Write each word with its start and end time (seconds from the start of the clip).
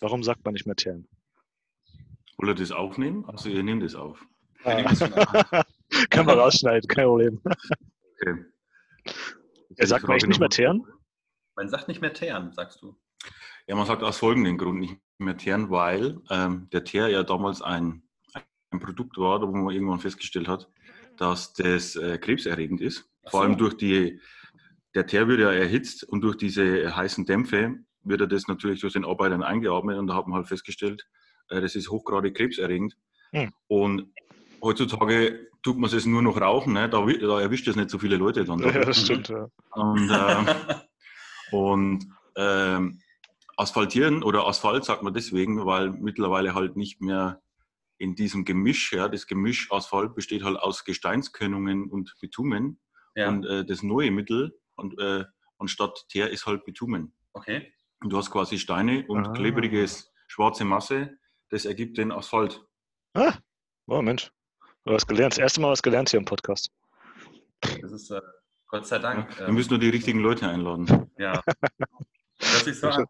Warum 0.00 0.22
sagt 0.22 0.44
man 0.44 0.54
nicht 0.54 0.66
mehr 0.66 0.76
Tern? 0.76 1.08
Wollt 2.36 2.50
ihr 2.50 2.54
das 2.54 2.72
aufnehmen? 2.72 3.24
Also 3.26 3.48
ihr 3.48 3.62
nehmt 3.62 3.82
es 3.82 3.94
auf. 3.94 4.24
Ah. 4.64 4.82
Kann 6.10 6.26
man 6.26 6.38
rausschneiden, 6.38 6.88
kein 6.88 7.06
Problem. 7.06 7.40
Okay. 8.20 8.44
Er 9.76 9.86
sagt 9.86 10.06
man 10.06 10.16
echt 10.16 10.26
nicht 10.26 10.40
mehr 10.40 10.48
Tern? 10.48 10.84
Man 11.56 11.68
sagt 11.68 11.88
nicht 11.88 12.00
mehr 12.00 12.12
Teeren, 12.12 12.52
sagst 12.52 12.82
du. 12.82 12.96
Ja, 13.66 13.74
man 13.74 13.86
sagt 13.86 14.02
aus 14.02 14.18
folgendem 14.18 14.58
Grund 14.58 14.80
nicht 14.80 14.96
mehr 15.18 15.36
Teeren, 15.36 15.70
weil 15.70 16.20
ähm, 16.30 16.68
der 16.72 16.84
Teer 16.84 17.08
ja 17.08 17.22
damals 17.22 17.60
ein, 17.62 18.02
ein 18.70 18.80
Produkt 18.80 19.18
war, 19.18 19.40
wo 19.42 19.52
man 19.52 19.74
irgendwann 19.74 20.00
festgestellt 20.00 20.48
hat, 20.48 20.70
dass 21.16 21.52
das 21.54 21.96
äh, 21.96 22.18
krebserregend 22.18 22.80
ist. 22.80 23.10
Ach 23.24 23.32
Vor 23.32 23.42
allem 23.42 23.52
so. 23.52 23.58
durch 23.58 23.76
die, 23.76 24.20
der 24.94 25.06
Teer 25.06 25.28
wird 25.28 25.40
ja 25.40 25.52
erhitzt 25.52 26.04
und 26.04 26.20
durch 26.22 26.36
diese 26.36 26.94
heißen 26.96 27.26
Dämpfe 27.26 27.78
wird 28.08 28.20
er 28.20 28.26
das 28.26 28.48
natürlich 28.48 28.80
durch 28.80 28.92
den 28.92 29.04
Arbeitern 29.04 29.42
eingeatmet 29.42 29.98
und 29.98 30.06
da 30.06 30.14
hat 30.14 30.26
man 30.26 30.36
halt 30.36 30.48
festgestellt, 30.48 31.06
äh, 31.50 31.60
das 31.60 31.74
ist 31.74 31.90
hochgradig 31.90 32.36
krebserregend. 32.36 32.96
Hm. 33.32 33.52
Und 33.66 34.06
heutzutage 34.62 35.48
tut 35.62 35.78
man 35.78 35.90
es 35.92 36.06
nur 36.06 36.22
noch 36.22 36.40
rauchen, 36.40 36.72
ne? 36.72 36.88
da, 36.88 37.04
da 37.04 37.40
erwischt 37.40 37.68
es 37.68 37.76
nicht 37.76 37.90
so 37.90 37.98
viele 37.98 38.16
Leute 38.16 38.44
dann. 38.44 38.60
Ja, 38.60 38.84
das 38.84 39.02
stimmt. 39.02 39.28
Ja. 39.28 39.48
Und, 39.72 40.10
äh, 40.10 40.54
und 41.52 42.06
ähm, 42.36 43.00
asphaltieren 43.56 44.22
oder 44.22 44.46
Asphalt 44.46 44.84
sagt 44.84 45.02
man 45.02 45.12
deswegen, 45.12 45.64
weil 45.66 45.90
mittlerweile 45.90 46.54
halt 46.54 46.76
nicht 46.76 47.00
mehr 47.00 47.42
in 47.98 48.14
diesem 48.14 48.44
Gemisch, 48.44 48.92
ja, 48.92 49.08
das 49.08 49.26
Gemisch 49.26 49.70
Asphalt 49.72 50.14
besteht 50.14 50.44
halt 50.44 50.56
aus 50.56 50.84
Gesteinskörnungen 50.84 51.90
und 51.90 52.14
Bitumen. 52.20 52.80
ja, 53.16 53.28
Und 53.28 53.44
äh, 53.44 53.64
das 53.64 53.82
neue 53.82 54.12
Mittel 54.12 54.56
und, 54.76 54.98
äh, 55.00 55.24
anstatt 55.58 56.06
Teer 56.08 56.30
ist 56.30 56.46
halt 56.46 56.64
Bitumen. 56.64 57.12
okay. 57.32 57.72
Und 58.00 58.10
du 58.10 58.16
hast 58.18 58.30
quasi 58.30 58.58
Steine 58.58 59.04
und 59.08 59.26
Ah. 59.26 59.32
klebriges 59.32 60.12
schwarze 60.28 60.64
Masse, 60.64 61.18
das 61.50 61.64
ergibt 61.64 61.98
den 61.98 62.12
Asphalt. 62.12 62.62
Ah, 63.14 63.34
oh 63.86 64.02
Mensch. 64.02 64.30
Du 64.84 64.92
hast 64.94 65.06
gelernt. 65.06 65.32
Das 65.34 65.38
erste 65.38 65.60
Mal 65.60 65.70
was 65.72 65.82
gelernt 65.82 66.10
hier 66.10 66.18
im 66.18 66.24
Podcast. 66.24 66.70
Das 67.60 67.90
ist 67.92 68.10
äh, 68.10 68.20
Gott 68.68 68.86
sei 68.86 68.98
Dank. 68.98 69.36
Wir 69.38 69.48
ähm, 69.48 69.54
müssen 69.54 69.70
nur 69.70 69.78
die 69.78 69.88
richtigen 69.88 70.20
Leute 70.20 70.48
einladen. 70.48 71.10
ja. 71.18 71.42
Hört 72.40 72.64
sich 72.64 72.78
so 72.78 72.88
an. 72.88 73.06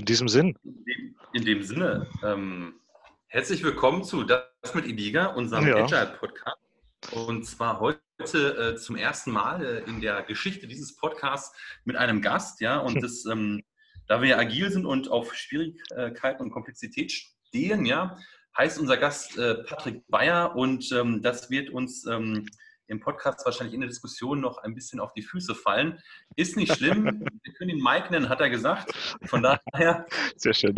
In 0.00 0.06
diesem 0.06 0.30
Sinn. 0.30 0.56
In 0.64 0.84
dem, 0.86 1.16
in 1.34 1.44
dem 1.44 1.62
Sinne, 1.62 2.06
ähm, 2.24 2.72
herzlich 3.26 3.62
willkommen 3.62 4.02
zu 4.02 4.24
Das 4.24 4.46
mit 4.72 4.86
Iliga, 4.86 5.26
unserem 5.26 5.66
Ja. 5.66 5.76
Agile-Podcast. 5.76 6.56
Und 7.12 7.44
zwar 7.44 7.80
heute 7.80 8.00
äh, 8.18 8.76
zum 8.76 8.96
ersten 8.96 9.30
Mal 9.30 9.62
äh, 9.62 9.80
in 9.90 10.00
der 10.00 10.22
Geschichte 10.22 10.66
dieses 10.66 10.96
Podcasts 10.96 11.54
mit 11.84 11.96
einem 11.96 12.22
Gast, 12.22 12.62
ja. 12.62 12.78
Und 12.78 13.02
das, 13.02 13.26
ähm, 13.26 13.62
da 14.06 14.22
wir 14.22 14.38
agil 14.38 14.70
sind 14.72 14.86
und 14.86 15.10
auf 15.10 15.34
Schwierigkeiten 15.34 16.44
und 16.44 16.50
Komplexität 16.50 17.12
stehen, 17.12 17.84
ja, 17.84 18.16
heißt 18.56 18.78
unser 18.78 18.96
Gast 18.96 19.36
äh, 19.36 19.56
Patrick 19.64 20.02
Bayer 20.08 20.56
und 20.56 20.90
ähm, 20.92 21.20
das 21.20 21.50
wird 21.50 21.68
uns 21.68 22.06
ähm, 22.06 22.46
im 22.90 22.98
Podcast 23.00 23.44
wahrscheinlich 23.46 23.72
in 23.74 23.80
der 23.80 23.88
Diskussion 23.88 24.40
noch 24.40 24.58
ein 24.58 24.74
bisschen 24.74 24.98
auf 24.98 25.12
die 25.12 25.22
Füße 25.22 25.54
fallen. 25.54 26.02
Ist 26.36 26.56
nicht 26.56 26.74
schlimm. 26.74 27.04
Wir 27.44 27.52
können 27.54 27.70
ihn 27.70 27.82
Mike 27.82 28.10
nennen, 28.10 28.28
hat 28.28 28.40
er 28.40 28.50
gesagt. 28.50 28.92
Von 29.24 29.42
daher 29.42 30.06
Sehr 30.36 30.52
schön. 30.52 30.74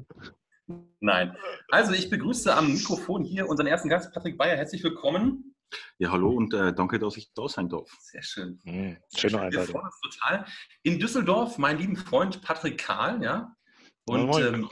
Nein. 1.00 1.34
Also 1.70 1.92
ich 1.92 2.10
begrüße 2.10 2.54
am 2.54 2.70
Mikrofon 2.72 3.24
hier 3.24 3.48
unseren 3.48 3.66
ersten 3.66 3.88
Gast, 3.88 4.12
Patrick 4.12 4.36
Bayer. 4.36 4.56
Herzlich 4.56 4.84
willkommen. 4.84 5.54
Ja, 5.96 6.10
hallo 6.10 6.30
und 6.32 6.52
äh, 6.52 6.74
danke, 6.74 6.98
dass 6.98 7.16
ich 7.16 7.32
da 7.32 7.48
sein 7.48 7.70
darf. 7.70 7.90
Sehr 8.00 8.22
schön. 8.22 8.60
Hm, 8.64 8.98
Sehr 9.08 9.30
schöne 9.30 9.42
schön. 9.44 9.52
Wir 9.52 9.62
freuen 9.62 9.86
uns 9.86 10.00
total. 10.02 10.44
In 10.82 10.98
Düsseldorf, 10.98 11.56
mein 11.56 11.78
lieben 11.78 11.96
Freund 11.96 12.42
Patrick 12.42 12.76
Kahl, 12.78 13.22
ja. 13.22 13.56
Und 14.04 14.26
Moin, 14.26 14.42
moin. 14.42 14.54
ähm, 14.54 14.70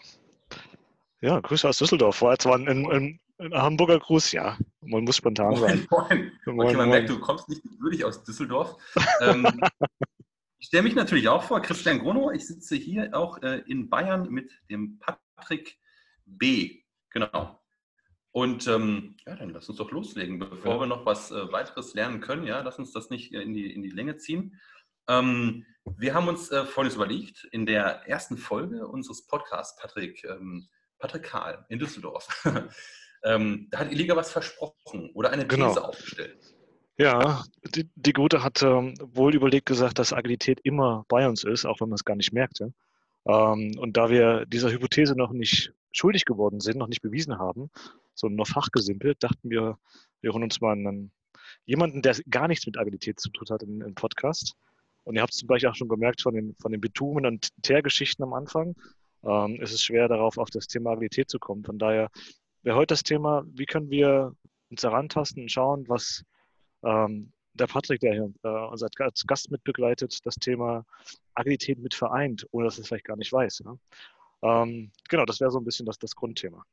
Ja, 1.23 1.41
Grüße 1.41 1.67
aus 1.67 1.79
Düsseldorf. 1.79 2.21
War 2.21 2.33
jetzt 2.33 2.47
ein, 2.47 2.69
ein, 2.69 3.19
ein 3.41 3.55
Hamburger 3.55 3.99
Gruß, 3.99 4.33
ja. 4.33 4.59
Man 4.83 5.05
muss 5.05 5.17
spontan 5.17 5.57
sein. 5.57 5.87
moin, 5.91 6.09
moin. 6.47 6.57
Moin, 6.57 6.67
Okay, 6.69 6.77
man 6.77 6.89
merkt, 6.91 7.09
du 7.09 7.19
kommst 7.19 7.49
nicht 7.49 7.63
würdig 7.81 8.05
aus 8.05 8.23
Düsseldorf. 8.25 8.77
ähm, 9.21 9.47
ich 10.59 10.67
stelle 10.67 10.83
mich 10.85 10.95
natürlich 10.95 11.29
auch 11.29 11.43
vor, 11.43 11.61
Christian 11.63 11.99
Grono. 12.01 12.31
Ich 12.31 12.47
sitze 12.47 12.77
hier 12.77 13.11
auch 13.17 13.43
äh, 13.43 13.63
in 13.67 13.89
Bayern 13.89 14.29
mit 14.31 14.51
dem 14.71 14.99
Patrick 15.01 15.79
B. 16.27 16.83
Genau. 17.11 17.59
Und 18.33 18.69
ähm, 18.69 19.17
ja, 19.27 19.35
dann 19.35 19.51
lass 19.51 19.69
uns 19.69 19.79
doch 19.79 19.91
loslegen, 19.91 20.39
bevor 20.39 20.75
Ja. 20.75 20.81
wir 20.83 20.87
noch 20.87 21.05
was 21.05 21.31
äh, 21.33 21.51
weiteres 21.53 21.95
lernen 21.95 22.21
können. 22.21 22.47
Ja, 22.47 22.61
lass 22.61 22.79
uns 22.79 22.93
das 22.93 23.11
nicht 23.11 23.33
äh, 23.35 23.43
in 23.43 23.55
die, 23.55 23.73
in 23.73 23.83
die 23.83 23.91
Länge 23.91 24.19
ziehen. 24.19 24.61
Ähm, 25.09 25.67
wir 25.97 26.15
haben 26.15 26.29
uns 26.29 26.51
äh, 26.53 26.65
Folgendes 26.65 26.95
überlegt. 26.95 27.49
In 27.51 27.67
der 27.67 28.07
ersten 28.09 28.37
Folge 28.37 28.87
unseres 28.87 29.27
Podcasts, 29.27 29.77
Patrick, 29.81 30.23
ähm, 30.25 30.69
Patrick 31.01 31.25
Kahl 31.25 31.65
in 31.71 31.79
Düsseldorf, 31.81 32.29
ähm, 33.25 33.69
da 33.71 33.81
hat 33.81 33.93
Iliga 33.93 34.17
was 34.17 34.31
versprochen 34.31 35.11
oder 35.15 35.31
eine 35.31 35.47
These 35.47 35.57
Genau. 35.57 35.75
aufgestellt. 35.75 36.37
Ja, 36.99 37.45
die, 37.75 37.89
die 37.95 38.13
Gute 38.13 38.43
hat 38.43 38.63
ähm, 38.63 38.95
wohl 39.01 39.35
überlegt 39.35 39.67
gesagt, 39.67 39.99
dass 39.99 40.13
Agilität 40.13 40.61
immer 40.65 41.07
bei 41.09 41.27
uns 41.27 41.45
ist, 41.45 41.65
auch 41.65 41.81
wenn 41.81 41.89
man 41.89 41.95
es 41.95 42.05
gar 42.05 42.17
nicht 42.17 42.33
merkt. 42.33 42.59
Ja? 42.61 42.69
Ähm, 43.27 43.73
und 43.79 43.97
da 43.97 44.11
wir 44.11 44.45
dieser 44.47 44.71
Hypothese 44.71 45.17
noch 45.17 45.33
nicht 45.33 45.73
schuldig 45.93 46.25
geworden 46.25 46.61
sind, 46.61 46.79
noch 46.79 46.89
nicht 46.89 47.01
bewiesen 47.01 47.39
haben, 47.39 47.71
sondern 48.15 48.37
nur 48.37 48.47
fachgesimpelt, 48.47 49.23
dachten 49.23 49.49
wir, 49.51 49.79
wir 50.21 50.33
holen 50.33 50.45
uns 50.45 50.61
mal 50.61 50.73
einen, 50.73 51.11
jemanden, 51.65 52.03
der 52.03 52.17
gar 52.29 52.49
nichts 52.49 52.67
mit 52.67 52.77
Agilität 52.79 53.19
zu 53.19 53.31
tun 53.31 53.47
hat, 53.51 53.63
in 53.63 53.81
den 53.81 53.95
Podcast. 53.95 54.55
Und 55.05 55.17
ihr 55.17 55.23
habt 55.23 55.33
es 55.33 55.39
zum 55.39 55.49
Beispiel 55.49 55.71
auch 55.71 55.75
schon 55.75 55.89
gemerkt 55.89 56.21
von 56.21 56.35
den, 56.35 56.55
von 56.61 56.71
den 56.71 56.81
Bitumen- 56.81 57.27
und 57.27 57.49
Teergeschichten 57.63 58.23
am 58.23 58.35
Anfang. 58.35 58.77
Ähm, 59.25 59.59
es 59.63 59.73
ist 59.73 59.83
schwer, 59.83 60.09
darauf 60.09 60.39
auf 60.39 60.51
das 60.51 60.67
Thema 60.67 60.91
Agilität 60.91 61.31
zu 61.31 61.39
kommen. 61.39 61.65
Von 61.65 61.79
daher 61.79 62.11
wäre 62.63 62.77
heute 62.77 62.95
das 62.95 63.03
Thema, 63.03 63.45
wie 63.53 63.67
können 63.67 63.91
wir 63.91 64.35
uns 64.71 64.83
herantasten 64.83 65.43
und 65.43 65.51
schauen, 65.51 65.89
was 65.89 66.25
ähm, 66.83 67.33
der 67.55 67.67
Patrick, 67.67 68.01
der 68.01 68.13
hier 68.13 68.33
äh, 68.43 68.49
uns 68.49 68.83
als 68.83 69.27
Gast 69.27 69.51
mitbegleitet, 69.51 70.25
das 70.25 70.37
Thema 70.37 70.85
Agilität 71.35 71.79
mit 71.79 71.95
vereint, 71.95 72.47
ohne 72.53 72.67
dass 72.67 72.79
er 72.79 72.83
es 72.83 72.89
vielleicht 72.89 73.07
gar 73.07 73.17
nicht 73.17 73.33
weiß. 73.33 73.63
Ja? 73.65 73.77
Ähm, 74.43 74.91
genau, 75.09 75.25
das 75.25 75.41
wäre 75.41 75.51
so 75.51 75.59
ein 75.59 75.65
bisschen 75.65 75.87
das, 75.87 75.99
das 75.99 76.15
Grundthema. 76.15 76.65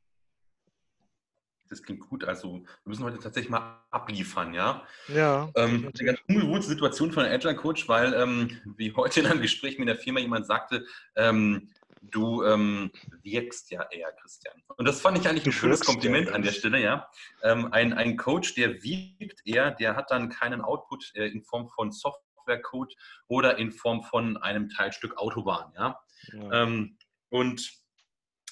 Das 1.70 1.84
klingt 1.84 2.08
gut. 2.08 2.24
Also 2.24 2.54
wir 2.54 2.64
müssen 2.86 3.04
heute 3.04 3.20
tatsächlich 3.20 3.50
mal 3.50 3.82
abliefern, 3.90 4.54
ja. 4.54 4.84
Ja, 5.10 5.50
Ähm, 5.56 5.92
eine 6.00 6.06
ganz 6.06 6.20
ungewohnte 6.30 6.68
Situation 6.68 7.12
für 7.12 7.22
einen 7.22 7.34
Agile 7.34 7.56
Coach, 7.56 7.90
weil 7.90 8.14
ähm, 8.14 8.58
wie 8.78 8.94
heute 8.94 9.20
in 9.20 9.26
einem 9.26 9.42
Gespräch 9.42 9.78
mit 9.78 9.90
der 9.90 9.98
Firma 9.98 10.22
jemand 10.22 10.46
sagte, 10.46 10.86
ähm, 11.16 11.70
du 12.02 12.44
ähm, 12.44 12.92
wirkst 13.24 13.72
ja 13.72 13.88
eher, 13.92 14.12
Christian. 14.14 14.62
Und 14.78 14.86
das 14.86 15.02
fand 15.02 15.18
ich 15.18 15.28
eigentlich 15.28 15.46
ein 15.46 15.52
schönes 15.52 15.82
Kompliment 15.82 16.30
an 16.30 16.42
der 16.42 16.52
Stelle, 16.52 16.82
ja. 16.82 17.10
Ähm, 17.44 17.72
ein, 17.72 17.94
ein 17.94 18.18
Coach, 18.18 18.56
der 18.56 18.84
wirkt 18.84 19.42
eher, 19.46 19.72
der 19.72 19.96
hat 19.96 20.12
dann 20.12 20.30
keinen 20.30 20.62
Output 20.62 21.12
äh, 21.16 21.28
in 21.28 21.44
Form 21.44 21.70
von 21.70 21.92
Softwarecode 21.92 22.96
oder 23.28 23.58
in 23.58 23.72
Form 23.72 24.04
von 24.04 24.38
einem 24.38 24.70
Teilstück 24.70 25.18
Autobahn, 25.18 25.72
ja. 25.76 26.00
ja. 26.34 26.64
Ähm, 26.64 26.98
und 27.30 27.72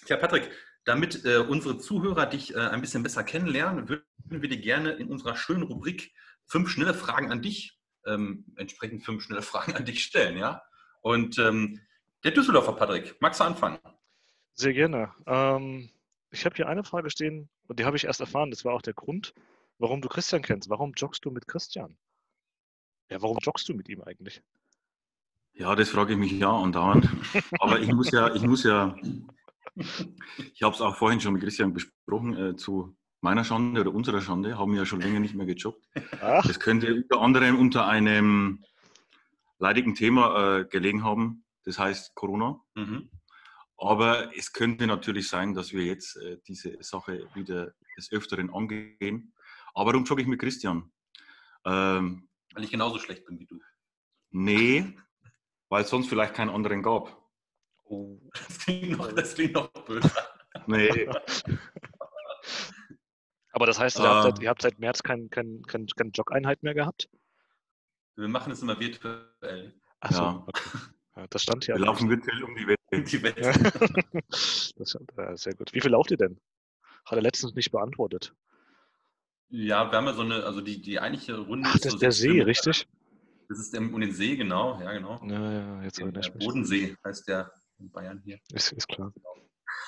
ja, 0.07 0.17
Patrick, 0.17 0.51
damit 0.85 1.25
äh, 1.25 1.37
unsere 1.37 1.77
Zuhörer 1.77 2.27
dich 2.27 2.53
äh, 2.53 2.59
ein 2.59 2.81
bisschen 2.81 3.03
besser 3.03 3.23
kennenlernen, 3.23 3.89
würden 3.89 4.05
wir 4.27 4.49
dir 4.49 4.59
gerne 4.59 4.91
in 4.91 5.09
unserer 5.09 5.35
schönen 5.35 5.63
Rubrik 5.63 6.13
fünf 6.45 6.69
schnelle 6.69 6.93
Fragen 6.93 7.31
an 7.31 7.41
dich, 7.41 7.79
ähm, 8.05 8.45
entsprechend 8.55 9.03
fünf 9.03 9.23
schnelle 9.23 9.41
Fragen 9.43 9.73
an 9.73 9.85
dich 9.85 10.03
stellen, 10.03 10.37
ja? 10.37 10.61
Und 11.01 11.37
ähm, 11.37 11.81
der 12.25 12.31
Düsseldorfer 12.31 12.73
Patrick, 12.73 13.15
magst 13.21 13.39
du 13.39 13.43
anfangen? 13.43 13.77
Sehr 14.53 14.73
gerne. 14.73 15.13
Ähm, 15.27 15.89
ich 16.31 16.43
habe 16.43 16.55
hier 16.55 16.67
eine 16.67 16.83
Frage 16.83 17.11
stehen 17.11 17.49
und 17.67 17.79
die 17.79 17.85
habe 17.85 17.97
ich 17.97 18.05
erst 18.05 18.19
erfahren. 18.19 18.49
Das 18.49 18.65
war 18.65 18.73
auch 18.73 18.81
der 18.81 18.95
Grund, 18.95 19.35
warum 19.77 20.01
du 20.01 20.09
Christian 20.09 20.41
kennst. 20.41 20.69
Warum 20.69 20.93
joggst 20.97 21.23
du 21.23 21.29
mit 21.29 21.47
Christian? 21.47 21.97
Ja, 23.11 23.21
warum 23.21 23.37
joggst 23.37 23.69
du 23.69 23.75
mit 23.75 23.87
ihm 23.89 24.01
eigentlich? 24.01 24.41
Ja, 25.53 25.75
das 25.75 25.89
frage 25.89 26.13
ich 26.13 26.19
mich 26.19 26.31
ja 26.31 26.51
andauernd. 26.51 27.07
Aber 27.59 27.79
ich 27.79 27.93
muss 27.93 28.11
ja, 28.11 28.33
ich 28.33 28.41
muss 28.41 28.63
ja, 28.63 28.95
ich 29.75 30.63
habe 30.63 30.73
es 30.73 30.81
auch 30.81 30.95
vorhin 30.95 31.21
schon 31.21 31.33
mit 31.33 31.43
Christian 31.43 31.73
besprochen, 31.73 32.35
äh, 32.35 32.55
zu 32.55 32.97
meiner 33.21 33.43
Schande 33.43 33.81
oder 33.81 33.93
unserer 33.93 34.21
Schande, 34.21 34.57
haben 34.57 34.71
wir 34.71 34.79
ja 34.79 34.85
schon 34.85 35.01
länger 35.01 35.19
nicht 35.19 35.35
mehr 35.35 35.45
gejoggt. 35.45 35.87
Ach, 36.21 36.45
Das 36.45 36.59
könnte 36.59 36.93
unter 36.95 37.21
anderem 37.21 37.59
unter 37.59 37.87
einem 37.87 38.63
leidigen 39.59 39.93
Thema 39.93 40.59
äh, 40.59 40.65
gelegen 40.65 41.03
haben, 41.03 41.44
das 41.65 41.77
heißt 41.79 42.15
Corona. 42.15 42.59
Mhm. 42.75 43.09
Aber 43.77 44.35
es 44.37 44.53
könnte 44.53 44.87
natürlich 44.87 45.27
sein, 45.27 45.53
dass 45.53 45.73
wir 45.73 45.83
jetzt 45.83 46.15
äh, 46.17 46.37
diese 46.47 46.81
Sache 46.81 47.27
wieder 47.33 47.73
des 47.97 48.11
Öfteren 48.11 48.49
angehen. 48.53 49.33
Aber 49.73 49.91
warum 49.91 50.05
jogge 50.05 50.21
ich 50.21 50.27
mit 50.27 50.39
Christian? 50.39 50.91
Ähm, 51.65 52.29
Weil 52.53 52.63
ich 52.63 52.71
genauso 52.71 52.99
schlecht 52.99 53.25
bin 53.25 53.37
wie 53.39 53.45
du. 53.45 53.59
nee, 54.31 54.95
weil 55.69 55.83
es 55.83 55.89
sonst 55.89 56.07
vielleicht 56.07 56.33
keinen 56.35 56.49
anderen 56.51 56.81
gab. 56.83 57.21
Oh, 57.85 58.19
das 58.33 58.59
klingt 58.59 58.97
noch, 58.97 59.11
das 59.11 59.35
klingt 59.35 59.53
noch 59.53 59.67
böse. 59.85 60.09
Nee. 60.67 61.09
Aber 63.51 63.65
das 63.65 63.79
heißt, 63.79 63.99
ihr, 63.99 64.03
habt, 64.09 64.23
seit, 64.23 64.39
ihr 64.41 64.49
habt 64.49 64.61
seit 64.61 64.79
März 64.79 65.01
keine 65.01 65.29
kein, 65.29 65.61
kein, 65.63 65.87
kein 65.87 66.11
Jog-Einheit 66.11 66.61
mehr 66.63 66.73
gehabt? 66.73 67.09
Wir 68.15 68.27
machen 68.27 68.51
es 68.51 68.61
immer 68.61 68.77
virtuell. 68.79 69.79
Achso, 70.01 70.21
Ja. 70.23 70.43
okay. 70.47 70.61
Ja, 71.15 71.25
das 71.29 71.43
stand 71.43 71.65
hier. 71.65 71.75
Wir 71.75 71.85
laufen 71.85 72.09
virtuell 72.09 72.43
um 72.43 72.55
die 72.55 72.67
Welt. 72.67 72.79
Die 73.11 73.23
Welt. 73.23 73.37
Das 74.77 74.89
stand, 74.89 75.11
ja, 75.17 75.35
sehr 75.37 75.53
gut. 75.53 75.73
Wie 75.73 75.81
viel 75.81 75.91
lauft 75.91 76.11
ihr 76.11 76.17
denn? 76.17 76.39
Hat 77.05 77.17
er 77.17 77.21
letztens 77.21 77.53
nicht 77.55 77.71
beantwortet. 77.71 78.33
Ja, 79.49 79.91
wir 79.91 79.97
haben 79.97 80.05
ja 80.05 80.13
so 80.13 80.21
eine, 80.21 80.43
also 80.43 80.61
die, 80.61 80.81
die 80.81 80.99
eigentliche 80.99 81.37
Runde. 81.37 81.67
Ach, 81.69 81.73
das 81.77 81.83
so 81.83 81.87
ist 81.97 82.01
der 82.01 82.11
sechs 82.11 82.21
See, 82.21 82.27
Kilometer. 82.29 82.47
richtig? 82.47 82.87
Das 83.47 83.59
ist 83.59 83.73
der, 83.73 83.81
um 83.81 84.01
den 84.01 84.11
See, 84.11 84.35
genau, 84.35 84.79
ja, 84.81 84.91
genau. 84.93 85.21
Ja, 85.27 85.51
ja, 85.51 85.83
jetzt 85.83 85.97
Der, 85.97 86.05
erinnere 86.05 86.21
ich 86.25 86.33
mich. 86.33 86.45
Bodensee 86.45 86.95
heißt 87.05 87.27
der 87.27 87.51
in 87.79 87.91
Bayern 87.91 88.21
hier. 88.25 88.39
Ist, 88.53 88.71
ist 88.71 88.87
klar. 88.87 89.13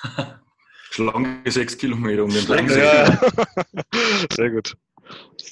Schlanke 0.90 1.50
sechs 1.50 1.76
Kilometer 1.76 2.24
um 2.24 2.30
den 2.30 2.46
Bodensee. 2.46 2.80
Ja. 2.80 3.20
Sehr 4.32 4.50
gut. 4.50 4.76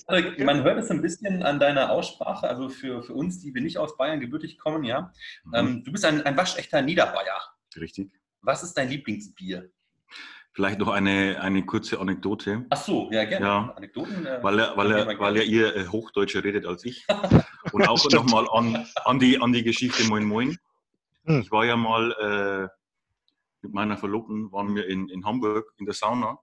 Also, 0.07 0.45
Man 0.45 0.63
hört 0.63 0.79
es 0.79 0.91
ein 0.91 1.03
bisschen 1.03 1.43
an 1.43 1.59
deiner 1.59 1.91
Aussprache, 1.91 2.49
also 2.49 2.69
für, 2.69 3.03
für 3.03 3.15
uns, 3.15 3.41
die 3.41 3.55
wir 3.55 3.63
nicht 3.63 3.79
aus 3.79 3.97
Bayern 3.97 4.21
gebürtig 4.21 4.59
kommen, 4.59 4.85
ja. 4.85 5.13
Mhm. 5.45 5.55
Ähm, 5.55 5.85
du 5.85 5.93
bist 5.93 6.05
ein, 6.05 6.23
ein 6.23 6.37
waschechter 6.37 6.83
Niederbayer. 6.83 7.41
Richtig. 7.77 8.13
Was 8.41 8.63
ist 8.63 8.75
dein 8.75 8.89
Lieblingsbier? 8.89 9.71
Vielleicht 10.53 10.79
noch 10.79 10.89
eine, 10.89 11.39
eine 11.43 11.67
kurze 11.67 12.01
Anekdote, 12.01 12.65
Ach 12.71 12.79
so, 12.79 13.11
ja, 13.13 13.25
gerne. 13.25 13.45
Ja. 13.45 13.75
Anekdoten. 13.77 14.25
äh, 14.25 14.43
weil 14.43 14.59
er, 14.59 14.77
weil 14.77 14.91
er, 14.91 15.19
weil 15.19 15.37
er 15.37 15.45
ihr 15.45 15.77
äh, 15.77 15.87
Hochdeutscher 15.87 16.43
redet 16.45 16.65
als 16.65 16.83
ich. 16.85 17.05
Und 17.73 17.87
auch 17.87 18.11
nochmal 18.11 18.49
an, 18.51 18.87
an, 19.05 19.19
die, 19.19 19.39
an 19.39 19.53
die 19.53 19.63
Geschichte 19.63 20.05
Moin 20.05 20.25
Moin. 20.25 20.57
Hm. 21.27 21.41
Ich 21.41 21.51
war 21.51 21.67
ja 21.67 21.77
mal 21.77 22.13
äh, 22.13 22.69
mit 23.61 23.75
meiner 23.75 23.99
Verlobten, 23.99 24.51
waren 24.51 24.75
wir 24.75 24.87
in, 24.87 25.11
in 25.11 25.27
Hamburg 25.27 25.75
in 25.77 25.85
der 25.85 25.95
Sauna. 25.95 26.39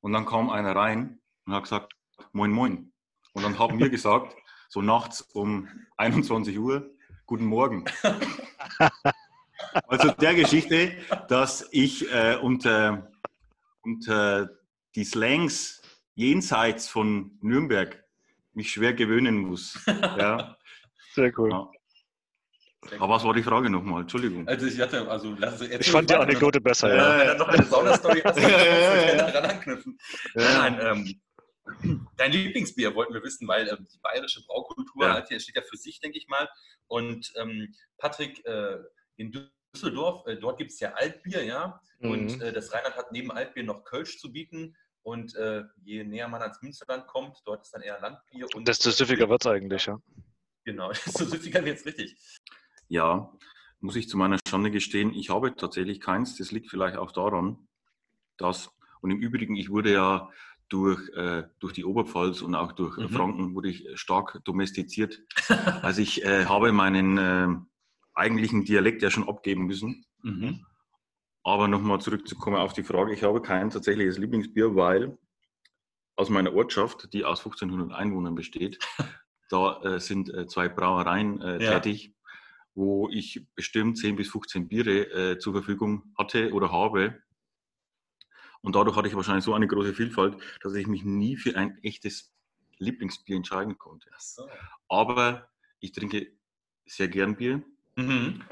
Und 0.00 0.12
dann 0.12 0.26
kam 0.26 0.50
einer 0.50 0.74
rein 0.74 1.20
und 1.46 1.54
hat 1.54 1.62
gesagt, 1.62 1.92
Moin 2.32 2.50
Moin. 2.50 2.92
Und 3.34 3.42
dann 3.42 3.58
haben 3.58 3.78
wir 3.78 3.88
gesagt, 3.88 4.34
so 4.68 4.82
nachts 4.82 5.22
um 5.32 5.68
21 5.96 6.58
Uhr, 6.58 6.90
Guten 7.26 7.46
Morgen. 7.46 7.84
Also 9.88 10.10
der 10.10 10.34
Geschichte, 10.34 10.92
dass 11.28 11.66
ich 11.70 12.12
äh, 12.12 12.36
unter, 12.36 13.10
unter 13.82 14.50
die 14.94 15.04
Slangs 15.04 15.80
jenseits 16.14 16.88
von 16.88 17.38
Nürnberg 17.40 18.04
mich 18.52 18.72
schwer 18.72 18.92
gewöhnen 18.92 19.38
muss. 19.38 19.78
Ja. 19.86 20.56
Sehr 21.14 21.32
cool. 21.38 21.50
Ja. 21.50 21.70
Aber 22.98 23.14
was 23.14 23.24
war 23.24 23.32
die 23.32 23.42
Frage 23.42 23.70
nochmal? 23.70 24.02
Entschuldigung. 24.02 24.46
Also 24.48 24.66
ich 24.66 24.80
hatte, 24.80 25.08
also 25.08 25.34
lass 25.38 25.60
uns 25.60 25.70
Ich 25.70 25.90
fand 25.90 26.10
die 26.10 26.14
Anekdote 26.14 26.60
besser, 26.60 26.94
ja. 26.94 27.18
Wenn 27.18 27.28
er 27.28 27.34
noch 27.36 27.48
eine 27.48 27.64
Saunastory 27.64 28.22
Ja, 28.24 28.32
ja, 28.36 28.64
ja, 28.64 29.14
ja. 29.14 29.30
dran 29.30 29.44
anknüpfen. 29.44 29.98
Nein, 30.34 30.78
ähm, 30.82 31.20
dein 32.16 32.32
Lieblingsbier 32.32 32.94
wollten 32.94 33.14
wir 33.14 33.22
wissen, 33.22 33.46
weil 33.48 33.68
ähm, 33.68 33.86
die 33.92 33.98
bayerische 33.98 34.44
Braukultur 34.46 35.04
Ja. 35.06 35.14
hat 35.14 35.28
hier, 35.28 35.40
steht 35.40 35.56
ja 35.56 35.62
für 35.62 35.76
sich, 35.76 36.00
denke 36.00 36.18
ich 36.18 36.28
mal. 36.28 36.48
Und 36.88 37.32
ähm, 37.36 37.74
Patrick, 37.98 38.44
äh, 38.46 38.78
in 39.16 39.32
Düsseldorf, 39.74 40.26
äh, 40.26 40.36
dort 40.36 40.58
gibt 40.58 40.70
es 40.72 40.80
ja 40.80 40.92
Altbier, 40.94 41.44
ja. 41.44 41.80
Und 42.00 42.36
Mhm. 42.36 42.42
äh, 42.42 42.52
das 42.52 42.72
Rheinland 42.72 42.96
hat 42.96 43.12
neben 43.12 43.30
Altbier 43.30 43.62
noch 43.64 43.84
Kölsch 43.84 44.18
zu 44.18 44.32
bieten. 44.32 44.76
Und 45.04 45.34
äh, 45.34 45.64
je 45.82 46.04
näher 46.04 46.28
man 46.28 46.42
ans 46.42 46.62
Münsterland 46.62 47.06
kommt, 47.08 47.36
dort 47.44 47.62
ist 47.62 47.74
dann 47.74 47.82
eher 47.82 47.98
Landbier. 48.00 48.46
Und 48.54 48.68
Desto 48.68 48.90
süffiger 48.90 49.28
wird 49.28 49.44
es 49.44 49.50
eigentlich, 49.50 49.86
ja. 49.86 50.00
Genau, 50.64 50.90
desto 51.06 51.24
süffiger 51.24 51.64
wird 51.64 51.78
es 51.78 51.86
richtig. 51.86 52.16
Ja, 52.88 53.32
muss 53.80 53.96
ich 53.96 54.08
zu 54.08 54.16
meiner 54.16 54.38
Schande 54.48 54.70
gestehen, 54.70 55.12
ich 55.12 55.30
habe 55.30 55.56
tatsächlich 55.56 56.00
keins. 56.00 56.36
Das 56.36 56.52
liegt 56.52 56.70
vielleicht 56.70 56.96
auch 56.96 57.10
daran, 57.10 57.66
dass, 58.36 58.70
und 59.00 59.10
im 59.10 59.18
Übrigen, 59.18 59.56
ich 59.56 59.70
wurde 59.70 59.92
ja 59.92 60.30
durch, 60.72 61.08
äh, 61.10 61.44
durch 61.60 61.74
die 61.74 61.84
Oberpfalz 61.84 62.40
und 62.42 62.54
auch 62.54 62.72
durch 62.72 62.96
äh, 62.98 63.02
Mhm. 63.02 63.08
Franken 63.10 63.54
wurde 63.54 63.68
ich 63.68 63.86
stark 63.94 64.40
domestiziert. 64.44 65.20
Also 65.82 66.00
ich 66.00 66.24
äh, 66.24 66.46
habe 66.46 66.72
meinen 66.72 67.18
äh, 67.18 67.48
eigentlichen 68.14 68.64
Dialekt 68.64 69.02
ja 69.02 69.10
schon 69.10 69.28
abgeben 69.28 69.66
müssen. 69.66 70.04
Mhm. 70.22 70.64
Aber 71.44 71.68
nochmal 71.68 72.00
zurückzukommen 72.00 72.56
auf 72.56 72.72
die 72.72 72.84
Frage, 72.84 73.12
ich 73.12 73.22
habe 73.22 73.42
kein 73.42 73.70
tatsächliches 73.70 74.16
Lieblingsbier, 74.18 74.74
weil 74.76 75.18
aus 76.16 76.30
meiner 76.30 76.54
Ortschaft, 76.54 77.12
die 77.12 77.24
aus 77.24 77.40
1500 77.40 77.92
Einwohnern 77.92 78.34
besteht, 78.34 78.78
da 79.50 79.80
äh, 79.82 80.00
sind 80.00 80.32
äh, 80.32 80.46
zwei 80.46 80.68
Brauereien 80.68 81.40
äh, 81.42 81.62
Ja. 81.62 81.80
tätig, 81.80 82.14
wo 82.74 83.08
ich 83.10 83.46
bestimmt 83.54 83.98
10 83.98 84.16
bis 84.16 84.30
15 84.30 84.68
Biere 84.68 85.32
äh, 85.32 85.38
zur 85.38 85.52
Verfügung 85.52 86.14
hatte 86.16 86.52
oder 86.52 86.70
habe. 86.72 87.18
Und 88.62 88.76
dadurch 88.76 88.96
hatte 88.96 89.08
ich 89.08 89.14
wahrscheinlich 89.14 89.44
so 89.44 89.54
eine 89.54 89.66
große 89.66 89.94
Vielfalt, 89.94 90.36
dass 90.62 90.74
ich 90.74 90.86
mich 90.86 91.04
nie 91.04 91.36
für 91.36 91.56
ein 91.56 91.78
echtes 91.82 92.32
Lieblingsbier 92.78 93.36
entscheiden 93.36 93.76
konnte. 93.76 94.10
So. 94.18 94.48
Aber 94.88 95.48
ich 95.80 95.92
trinke 95.92 96.32
sehr 96.86 97.08
gern 97.08 97.36
Bier. 97.36 97.62
Mhm. 97.96 98.42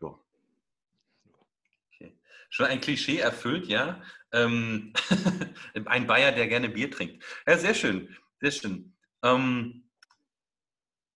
Ja. 0.00 0.18
Okay. 1.88 2.12
Schon 2.50 2.66
ein 2.66 2.80
Klischee 2.80 3.18
erfüllt, 3.18 3.66
ja. 3.66 4.02
Ähm, 4.32 4.92
ein 5.86 6.06
Bayer, 6.06 6.32
der 6.32 6.48
gerne 6.48 6.68
Bier 6.68 6.90
trinkt. 6.90 7.24
Ja, 7.46 7.56
sehr 7.56 7.74
schön, 7.74 8.14
sehr 8.40 8.50
schön. 8.50 8.94
Ähm, 9.22 9.88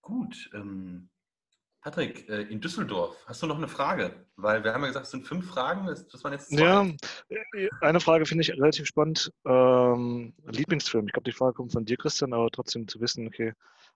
gut. 0.01 0.51
Ähm, 0.55 1.11
Patrick, 1.87 2.29
äh, 2.29 2.43
in 2.43 2.61
Düsseldorf, 2.61 3.17
hast 3.29 3.45
du 3.45 3.47
noch 3.47 3.59
eine 3.59 3.69
Frage? 3.69 4.27
Weil 4.35 4.65
wir 4.65 4.75
haben 4.75 4.81
ja 4.81 4.89
gesagt, 4.89 5.05
es 5.05 5.13
sind 5.13 5.25
fünf 5.25 5.47
Fragen, 5.47 5.87
das, 5.87 6.25
waren 6.25 6.33
jetzt 6.33 6.51
zwei. 6.51 6.61
Ja, 6.61 6.85
äh, 7.29 7.69
eine 7.81 8.01
Frage 8.01 8.27
finde 8.27 8.43
ich 8.43 8.51
relativ 8.51 8.89
spannend. 8.89 9.31
Ähm, 9.45 10.35
Lieblingsfilm. 10.47 11.07
Ich 11.07 11.13
glaube, 11.13 11.31
die 11.31 11.37
Frage 11.37 11.53
kommt 11.53 11.71
von 11.71 11.85
dir, 11.85 11.97
Christian, 11.97 12.33
aber 12.33 12.51
trotzdem 12.51 12.89
zu 12.89 13.01
wissen, 13.01 13.29
okay, 13.29 13.53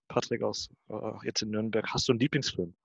Patrick 0.06 0.40
aus 0.42 0.70
äh, 0.88 0.94
jetzt 1.24 1.42
in 1.42 1.50
Nürnberg, 1.50 1.84
hast 1.88 2.06
du 2.06 2.12
einen 2.12 2.20
Lieblingsfilm? 2.20 2.76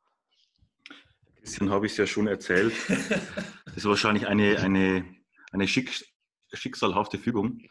Christian 1.36 1.70
habe 1.70 1.86
ich 1.86 1.92
es 1.92 2.00
ja 2.00 2.08
schon 2.08 2.26
erzählt. 2.26 2.74
Das 2.88 3.78
ist 3.78 3.86
wahrscheinlich 3.86 4.26
eine, 4.26 4.58
eine, 4.58 5.06
eine 5.52 5.68
schick, 5.68 6.04
schicksalhafte 6.52 7.20
Fügung, 7.20 7.62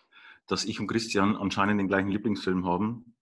dass 0.46 0.64
ich 0.64 0.78
und 0.78 0.86
Christian 0.86 1.34
anscheinend 1.34 1.81
den 1.81 1.88
gleichen 1.88 2.10
Lieblingsfilm 2.10 2.64
haben. 2.64 3.13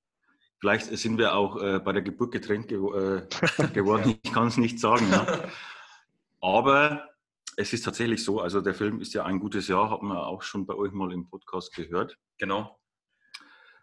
Vielleicht 0.63 0.97
sind 0.97 1.19
wir 1.19 1.35
auch 1.35 1.61
äh, 1.61 1.81
bei 1.81 1.91
der 1.91 2.03
Geburt 2.03 2.31
getrennt 2.31 2.69
gewo 2.69 2.95
äh, 2.95 3.27
geworden. 3.75 4.15
Ich 4.23 4.33
kann 4.33 4.47
es 4.47 4.59
nicht 4.59 4.79
sagen. 4.79 5.11
Ja. 5.11 5.51
Aber 6.41 7.11
es 7.57 7.73
ist 7.73 7.83
tatsächlich 7.83 8.23
so, 8.23 8.41
also 8.41 8.61
der 8.61 8.73
Film 8.73 9.01
ist 9.01 9.13
ja 9.13 9.25
ein 9.25 9.41
gutes 9.41 9.67
Jahr, 9.67 9.91
hat 9.91 10.03
man 10.03 10.17
auch 10.17 10.43
schon 10.43 10.65
bei 10.65 10.77
euch 10.77 10.93
mal 10.93 11.13
im 11.13 11.29
Podcast 11.29 11.75
gehört. 11.75 12.17
Genau. 12.39 12.79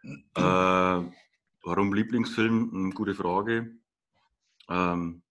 Äh, 0.06 0.32
warum 0.36 1.94
Lieblingsfilm? 1.94 2.72
Eine 2.74 2.94
gute 2.94 3.14
Frage. 3.14 3.76
Ähm, 4.70 5.22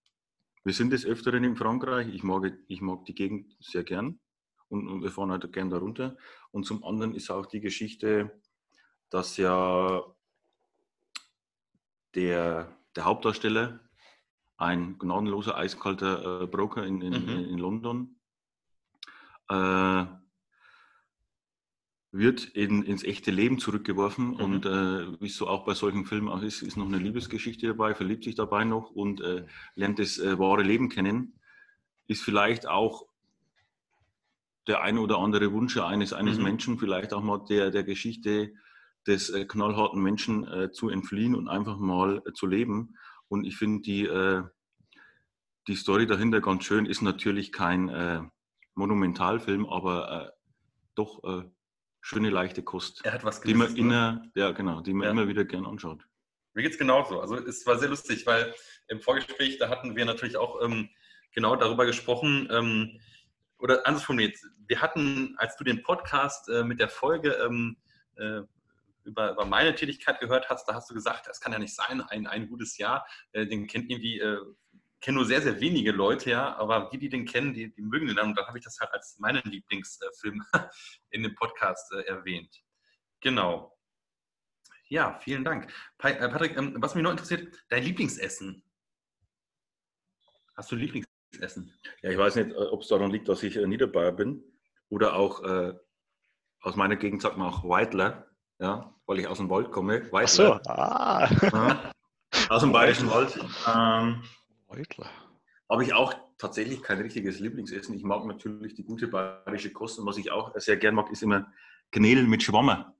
wir 0.65 0.75
sind 0.75 0.91
des 0.91 1.07
Öfteren 1.07 1.45
in 1.45 1.57
Frankreich. 1.57 2.09
Ich 2.09 2.23
mag, 2.23 2.53
ich 2.67 2.83
mag 2.83 3.07
die 3.07 3.15
Gegend 3.15 3.57
sehr 3.59 3.85
gern 3.85 4.21
und, 4.69 4.87
und 4.87 5.03
wir 5.03 5.11
fahren 5.11 5.31
halt 5.31 5.51
gern 5.51 5.71
darunter. 5.71 6.15
Und 6.51 6.67
zum 6.67 6.85
anderen 6.85 7.15
ist 7.15 7.31
auch 7.31 7.47
die 7.47 7.61
Geschichte, 7.61 8.39
dass 9.09 9.39
ja 9.39 10.05
der, 12.15 12.77
der 12.97 13.05
Hauptdarsteller 13.05 13.81
ein 14.57 14.99
gnadenloser, 14.99 15.57
eiskalter 15.57 16.43
äh, 16.43 16.47
Broker 16.47 16.85
in, 16.85 17.01
in, 17.01 17.13
Mhm. 17.23 17.29
in 17.29 17.59
London 17.59 18.17
äh, 19.49 20.05
wird 22.11 22.45
in, 22.45 22.83
ins 22.83 23.05
echte 23.05 23.31
Leben 23.31 23.59
zurückgeworfen 23.59 24.29
Mhm. 24.31 24.41
und 24.41 24.67
äh, 24.67 25.21
wie 25.21 25.27
es 25.27 25.37
so 25.37 25.47
auch 25.47 25.65
bei 25.65 25.75
solchen 25.75 26.07
Filmen 26.07 26.29
auch 26.29 26.43
ist, 26.43 26.63
ist 26.63 26.77
noch 26.77 26.87
eine 26.87 26.99
Liebesgeschichte 26.99 27.67
dabei, 27.69 27.95
verliebt 27.95 28.25
sich 28.25 28.35
dabei 28.35 28.65
noch 28.65 28.91
und 28.91 29.21
äh, 29.21 29.45
lernt 29.75 29.99
das 29.99 30.19
äh, 30.19 30.39
wahre 30.39 30.63
Leben 30.63 30.89
kennen. 30.89 31.39
Ist 32.07 32.23
vielleicht 32.23 32.67
auch 32.67 33.07
der 34.67 34.83
ein 34.83 34.99
oder 34.99 35.19
andere 35.19 35.53
Wunsch 35.53 35.77
eines, 35.77 36.13
eines 36.13 36.39
Mhm. 36.39 36.45
Menschen, 36.45 36.79
vielleicht 36.79 37.13
auch 37.13 37.23
mal 37.23 37.45
der, 37.49 37.71
der 37.71 37.85
Geschichte 37.85 38.55
des 39.07 39.31
äh, 39.31 39.45
knallharten 39.47 40.03
Menschen 40.03 40.47
äh, 40.47 40.71
zu 40.71 40.89
entfliehen 40.89 41.35
und 41.35 41.49
einfach 41.49 41.79
mal 41.79 42.23
äh, 42.27 42.33
zu 42.33 42.47
leben. 42.47 42.97
Und 43.29 43.45
ich 43.45 43.57
finde 43.57 43.83
die, 43.83 44.05
äh, 44.05 44.43
die 45.67 45.77
Story 45.77 46.07
dahinter 46.07 46.41
ganz 46.41 46.65
schön, 46.65 46.87
ist 46.87 47.03
natürlich 47.03 47.53
kein 47.53 47.89
äh, 47.89 48.23
Monumentalfilm, 48.75 49.67
aber 49.67 50.29
äh, 50.29 50.31
doch 50.95 51.23
schöne, 52.01 52.31
leichte 52.31 52.63
Kost, 52.63 53.05
Er 53.05 53.13
hat 53.13 53.25
was 53.25 53.41
die 53.41 53.55
man, 53.55 53.73
ne? 53.75 54.31
ja, 54.35 54.51
genau, 54.53 54.81
die 54.81 54.95
man 54.95 55.05
Ja. 55.07 55.11
immer 55.13 55.29
wieder 55.29 55.45
gern 55.45 55.67
anschaut. 55.67 56.05
Mir 56.55 56.63
geht 56.63 56.73
es 56.73 56.79
genauso. 56.79 57.21
Also 57.21 57.37
es 57.37 57.67
war 57.67 57.79
sehr 57.79 57.89
lustig, 57.89 58.27
weil 58.27 58.53
im 58.89 59.01
Vorgespräch, 59.01 59.59
da 59.59 59.69
hatten 59.69 59.95
wir 59.95 60.05
natürlich 60.05 60.37
auch 60.37 60.63
ähm, 60.63 60.89
genau 61.33 61.55
darüber 61.57 61.87
gesprochen, 61.87 62.49
ähm, 62.51 62.99
oder 63.59 63.87
anders 63.87 64.05
formuliert, 64.05 64.37
wir 64.67 64.81
hatten, 64.81 65.35
als 65.39 65.57
du 65.57 65.65
den 65.65 65.83
Podcast 65.83 66.49
äh, 66.49 66.65
mit 66.65 66.81
der 66.81 66.89
Folge 66.89 67.33
ähm, 67.45 67.77
äh, 68.17 68.41
über, 69.09 69.33
über 69.33 69.45
meine 69.45 69.75
Tätigkeit 69.75 70.21
gehört 70.21 70.49
hast, 70.49 70.69
da 70.69 70.75
hast 70.75 70.89
du 70.91 70.95
gesagt, 70.95 71.27
das 71.27 71.41
kann 71.41 71.53
ja 71.53 71.59
nicht 71.59 71.75
sein, 71.75 72.01
ein, 72.01 72.27
ein 72.27 72.49
gutes 72.49 72.79
Jahr, 72.79 73.07
äh, 73.33 73.47
den 73.47 73.67
kennt 73.67 73.91
irgendwie 73.91 74.21
äh, 74.21 74.39
kenne 75.01 75.17
nur 75.17 75.27
sehr, 75.27 75.43
sehr 75.43 75.61
wenige 75.61 75.93
Leute, 75.93 76.31
ja, 76.31 76.57
aber 76.57 76.89
die, 76.93 76.99
die 76.99 77.09
den 77.09 77.25
kennen, 77.25 77.55
die, 77.55 77.73
die 77.73 77.83
mögen 77.83 78.07
den 78.07 78.17
dann. 78.17 78.29
Und 78.31 78.39
dann 78.39 78.47
habe 78.47 78.59
ich 78.59 78.65
das 78.65 78.79
halt 78.81 78.93
als 78.93 79.19
meinen 79.19 79.43
Lieblingsfilm 79.45 80.45
in 81.11 81.23
dem 81.23 81.35
Podcast 81.35 81.93
äh, 81.93 82.03
erwähnt. 82.03 82.63
Genau. 83.21 83.77
Ja, 84.89 85.19
vielen 85.21 85.45
Dank. 85.45 85.73
Äh, 85.99 86.29
Patrick, 86.29 86.57
ähm, 86.57 86.77
was 86.79 86.95
mich 86.95 87.05
noch 87.05 87.11
interessiert, 87.11 87.65
dein 87.69 87.85
Lieblingsessen. 87.85 88.65
Hast 90.57 90.73
du 90.73 90.77
Lieblingsessen? 90.77 91.73
Ja, 92.03 92.11
ich 92.11 92.19
weiß 92.19 92.37
nicht, 92.37 92.51
äh, 92.51 92.55
ob 92.55 92.83
es 92.83 92.89
daran 92.89 93.11
liegt, 93.11 93.29
dass 93.29 93.43
ich 93.43 93.57
äh, 93.57 93.67
Niederbayer 93.67 94.13
bin 94.13 94.43
oder 94.89 95.15
auch 95.15 95.45
äh, 95.45 95.75
aus 96.61 96.75
meiner 96.75 96.97
Gegend 96.97 97.23
sagt 97.23 97.37
man 97.37 97.49
auch 97.49 97.69
Weidler, 97.69 98.28
ja, 98.59 98.95
weil 99.07 99.21
ich 99.21 99.27
aus 99.27 99.39
dem 99.39 99.51
Wald 99.51 99.71
komme. 99.71 100.11
Weidler. 100.13 100.23
Ach 100.23 100.29
so, 100.29 100.71
ah. 100.71 101.29
Ja, 101.53 101.93
aus 102.49 102.63
dem 102.63 102.73
Bayerischen 102.73 103.11
Wald. 103.11 103.39
Ähm, 103.67 104.23
Habe 105.69 105.85
ich 105.85 105.93
auch 105.95 106.15
tatsächlich 106.39 106.83
kein 106.83 107.01
richtiges 107.01 107.41
Lieblingsessen. 107.41 107.95
Ich 107.95 108.05
mag 108.05 108.25
natürlich 108.25 108.75
die 108.75 108.85
gute 108.85 109.09
bayerische 109.09 109.73
Kost 109.73 109.99
und 109.99 110.07
was 110.07 110.17
ich 110.17 110.31
auch 110.31 110.53
sehr 110.57 110.77
gern 110.77 110.95
mag, 110.95 111.11
ist 111.11 111.23
immer 111.23 111.47
Knädel 111.93 112.27
mit 112.27 112.43
Schwammer. 112.43 112.95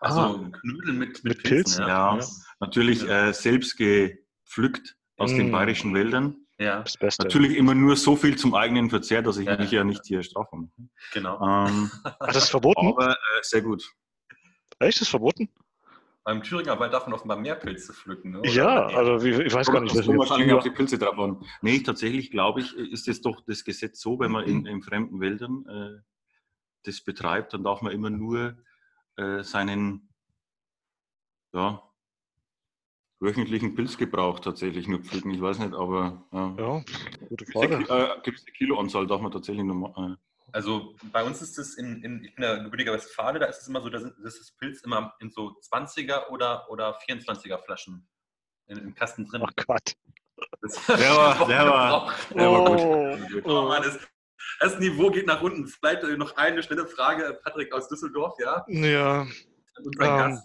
Also 0.00 0.20
ah, 0.20 0.50
Knödel 0.60 0.92
mit, 0.92 1.24
mit, 1.24 1.24
mit 1.24 1.42
Pilzen. 1.42 1.86
ja. 1.86 2.16
ja. 2.16 2.26
natürlich 2.60 3.08
äh, 3.08 3.32
selbst 3.32 3.76
gepflückt 3.76 4.96
aus 5.18 5.32
mm. 5.32 5.36
den 5.36 5.52
bayerischen 5.52 5.94
Wäldern. 5.94 6.36
Ja. 6.58 6.82
Das 6.82 6.96
Beste. 6.96 7.24
Natürlich 7.24 7.56
immer 7.56 7.74
nur 7.74 7.96
so 7.96 8.16
viel 8.16 8.36
zum 8.36 8.54
eigenen 8.54 8.90
Verzehr, 8.90 9.22
dass 9.22 9.36
ich 9.36 9.46
ja. 9.46 9.56
mich 9.56 9.70
ja 9.70 9.84
nicht 9.84 10.04
hier 10.04 10.22
strafen. 10.22 10.72
Genau. 11.12 11.40
Ähm, 11.40 11.90
das 12.20 12.36
ist 12.36 12.50
verboten? 12.50 12.88
Aber 12.88 13.12
äh, 13.12 13.16
sehr 13.42 13.62
gut. 13.62 13.84
Echt? 14.82 14.96
Das 14.96 15.02
ist 15.02 15.08
verboten? 15.08 15.48
Beim 16.24 16.42
Thüringer 16.42 16.78
Wald 16.78 16.92
darf 16.92 17.06
man 17.06 17.14
offenbar 17.14 17.36
mehr 17.36 17.56
Pilze 17.56 17.92
pflücken. 17.92 18.30
Ne? 18.30 18.42
Ja, 18.44 18.86
also 18.86 19.26
ich 19.26 19.52
weiß 19.52 19.66
gar 19.72 19.80
nicht, 19.80 19.94
was 19.94 20.06
wahrscheinlich 20.06 20.52
auch 20.52 20.62
die 20.62 20.70
Pilze 20.70 20.96
drauf 20.96 21.16
waren. 21.16 21.44
Nee, 21.62 21.80
tatsächlich 21.80 22.30
glaube 22.30 22.60
ich, 22.60 22.76
ist 22.76 23.08
es 23.08 23.20
doch 23.20 23.40
das 23.44 23.64
Gesetz 23.64 24.00
so, 24.00 24.20
wenn 24.20 24.30
man 24.30 24.44
in, 24.44 24.66
in 24.66 24.82
fremden 24.82 25.20
Wäldern 25.20 25.66
äh, 25.66 26.00
das 26.84 27.00
betreibt, 27.00 27.54
dann 27.54 27.64
darf 27.64 27.82
man 27.82 27.92
immer 27.92 28.10
nur 28.10 28.56
äh, 29.16 29.42
seinen 29.42 30.08
ja, 31.52 31.82
wöchentlichen 33.18 33.74
Pilzgebrauch 33.74 34.40
tatsächlich 34.40 34.86
nur 34.86 35.00
pflücken. 35.00 35.32
Ich 35.32 35.40
weiß 35.40 35.58
nicht, 35.58 35.74
aber 35.74 36.24
ja, 36.32 36.54
ja 36.56 36.84
gute 37.28 37.46
Frage. 37.46 37.74
Äh, 37.88 38.20
Gibt 38.22 38.38
es 38.38 38.46
eine 38.46 38.52
Kiloanzahl, 38.52 39.06
darf 39.08 39.20
man 39.20 39.32
tatsächlich 39.32 39.64
nur 39.64 39.96
äh, 39.96 40.16
also 40.52 40.94
bei 41.12 41.24
uns 41.24 41.40
ist 41.40 41.58
es 41.58 41.76
in, 41.76 42.02
in 42.02 42.24
ich 42.24 42.34
bin 42.34 42.44
ja 42.44 42.62
gebürtiger 42.62 42.92
Westfale, 42.92 43.38
da 43.38 43.46
ist 43.46 43.62
es 43.62 43.68
immer 43.68 43.80
so, 43.80 43.88
dass 43.88 44.02
das 44.02 44.52
Pilz 44.58 44.82
immer 44.82 45.14
in 45.20 45.30
so 45.30 45.56
20er 45.72 46.28
oder, 46.28 46.70
oder 46.70 46.98
24er 46.98 47.58
Flaschen 47.58 48.06
in, 48.66 48.78
im 48.78 48.94
Kasten 48.94 49.26
drin. 49.26 49.42
Ach 49.44 49.52
Gott. 49.66 49.94
Das, 50.60 50.86
der 50.86 51.16
war, 51.16 51.46
der 51.46 51.66
war, 51.66 52.14
der 52.34 52.50
war 52.50 52.64
gut. 52.64 53.44
Oh, 53.44 53.50
oh 53.50 53.68
Mann, 53.68 53.82
das, 53.82 53.98
das, 54.60 54.78
Niveau 54.78 55.10
geht 55.10 55.26
nach 55.26 55.40
unten. 55.40 55.66
Vielleicht 55.66 56.02
noch 56.02 56.36
eine 56.36 56.62
schnelle 56.62 56.86
Frage, 56.86 57.38
Patrick 57.44 57.72
aus 57.72 57.88
Düsseldorf, 57.88 58.34
ja? 58.40 58.64
Ja. 58.68 59.26
Ähm, 60.00 60.40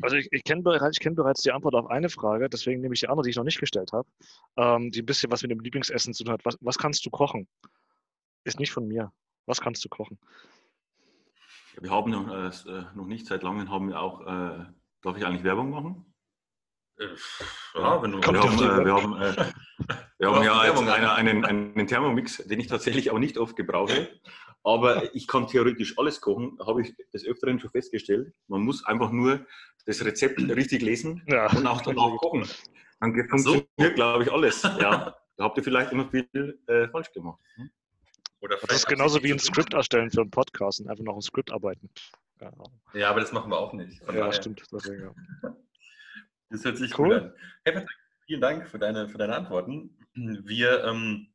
also 0.00 0.16
ich, 0.16 0.28
ich 0.30 0.44
kenne 0.44 0.62
bereits, 0.62 0.98
kenn 0.98 1.14
bereits 1.14 1.42
die 1.42 1.52
Antwort 1.52 1.74
auf 1.74 1.86
eine 1.88 2.08
Frage, 2.08 2.48
deswegen 2.48 2.80
nehme 2.80 2.94
ich 2.94 3.00
die 3.00 3.08
andere, 3.08 3.24
die 3.24 3.30
ich 3.30 3.36
noch 3.36 3.44
nicht 3.44 3.60
gestellt 3.60 3.92
habe, 3.92 4.08
ähm, 4.56 4.90
die 4.90 5.02
ein 5.02 5.06
bisschen 5.06 5.30
was 5.30 5.42
mit 5.42 5.50
dem 5.50 5.60
Lieblingsessen 5.60 6.14
zu 6.14 6.24
tun 6.24 6.32
hat. 6.32 6.44
Was, 6.44 6.56
was 6.60 6.78
kannst 6.78 7.04
du 7.04 7.10
kochen? 7.10 7.46
Ist 8.44 8.58
nicht 8.58 8.72
von 8.72 8.86
mir. 8.86 9.12
Was 9.46 9.60
kannst 9.60 9.84
du 9.84 9.88
kochen? 9.88 10.18
Ja, 11.74 11.82
wir 11.82 11.90
haben 11.90 12.10
noch, 12.10 12.28
äh, 12.28 12.70
äh, 12.70 12.84
noch 12.94 13.06
nicht 13.06 13.26
seit 13.26 13.42
langem 13.42 13.70
haben 13.70 13.88
wir 13.88 14.00
auch, 14.00 14.20
äh, 14.22 14.66
darf 15.02 15.16
ich 15.16 15.24
eigentlich 15.24 15.44
Werbung 15.44 15.70
machen? 15.70 16.12
Äh, 16.98 17.06
ja, 17.74 18.02
wenn 18.02 18.12
du 18.12 18.18
wir 18.18 18.42
haben, 18.42 18.58
äh, 18.58 18.84
wir 18.84 18.94
haben, 18.94 19.20
äh, 19.20 19.52
wir 20.18 20.30
haben 20.30 20.44
ja 20.44 20.66
jetzt 20.66 20.82
eine, 20.82 21.12
einen, 21.14 21.44
einen 21.44 21.86
Thermomix, 21.86 22.38
den 22.38 22.60
ich 22.60 22.66
tatsächlich 22.66 23.10
auch 23.10 23.18
nicht 23.18 23.38
oft 23.38 23.56
gebrauche. 23.56 24.08
Aber 24.64 25.14
ich 25.14 25.26
kann 25.26 25.48
theoretisch 25.48 25.98
alles 25.98 26.20
kochen, 26.20 26.56
habe 26.64 26.82
ich 26.82 26.94
des 27.12 27.24
Öfteren 27.24 27.58
schon 27.58 27.70
festgestellt. 27.70 28.32
Man 28.46 28.60
muss 28.62 28.84
einfach 28.84 29.10
nur 29.10 29.44
das 29.86 30.04
Rezept 30.04 30.40
richtig 30.40 30.82
lesen 30.82 31.22
ja. 31.26 31.50
und 31.50 31.66
auch 31.66 31.80
danach 31.80 32.16
kochen. 32.18 32.48
Dann 33.00 33.28
funktioniert, 33.28 33.68
so. 33.76 33.90
glaube 33.94 34.24
ich, 34.24 34.32
alles. 34.32 34.62
Ja. 34.62 35.16
Da 35.36 35.44
habt 35.44 35.56
ihr 35.56 35.64
vielleicht 35.64 35.90
immer 35.90 36.08
viel 36.08 36.60
äh, 36.68 36.88
falsch 36.88 37.10
gemacht. 37.12 37.40
Hm? 37.56 37.70
Oder 38.42 38.56
das 38.56 38.78
ist 38.78 38.86
genauso 38.86 39.22
wie 39.22 39.32
ein 39.32 39.38
Skript 39.38 39.72
erstellen 39.72 40.10
für 40.10 40.20
einen 40.20 40.30
Podcast 40.30 40.80
und 40.80 40.88
einfach 40.88 41.04
noch 41.04 41.14
ein 41.14 41.22
Skript 41.22 41.52
arbeiten. 41.52 41.88
Ja, 42.40 42.52
ja 42.92 43.10
aber 43.10 43.20
das 43.20 43.30
machen 43.32 43.50
wir 43.50 43.58
auch 43.58 43.72
nicht. 43.72 44.02
Von 44.04 44.14
ja, 44.14 44.22
daher. 44.22 44.32
stimmt. 44.32 44.62
Deswegen, 44.70 45.14
ja. 45.42 45.56
Das 46.50 46.64
hört 46.64 46.76
sich 46.76 46.98
cool. 46.98 47.08
gut 47.08 47.18
an. 47.18 47.34
Hey 47.64 47.72
Patrick, 47.72 47.98
vielen 48.26 48.40
Dank 48.40 48.68
für 48.68 48.78
deine, 48.78 49.08
für 49.08 49.16
deine 49.16 49.36
Antworten. 49.36 49.96
Wir, 50.14 50.84
ähm, 50.84 51.32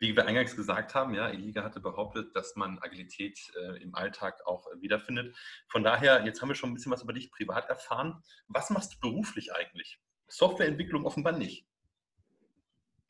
wie 0.00 0.14
wir 0.14 0.26
eingangs 0.26 0.54
gesagt 0.54 0.94
haben, 0.94 1.14
ja, 1.14 1.28
Eliga 1.28 1.62
hatte 1.62 1.80
behauptet, 1.80 2.34
dass 2.36 2.54
man 2.56 2.78
Agilität 2.80 3.38
äh, 3.56 3.80
im 3.80 3.94
Alltag 3.94 4.44
auch 4.44 4.66
wiederfindet. 4.80 5.34
Von 5.68 5.82
daher, 5.84 6.26
jetzt 6.26 6.42
haben 6.42 6.48
wir 6.48 6.56
schon 6.56 6.70
ein 6.70 6.74
bisschen 6.74 6.92
was 6.92 7.04
über 7.04 7.14
dich 7.14 7.30
privat 7.30 7.70
erfahren. 7.70 8.22
Was 8.48 8.68
machst 8.68 8.94
du 8.94 9.00
beruflich 9.00 9.54
eigentlich? 9.54 9.98
Softwareentwicklung 10.26 11.06
offenbar 11.06 11.32
nicht. 11.32 11.66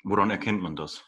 Woran 0.04 0.30
erkennt 0.30 0.62
man 0.62 0.76
das? 0.76 1.04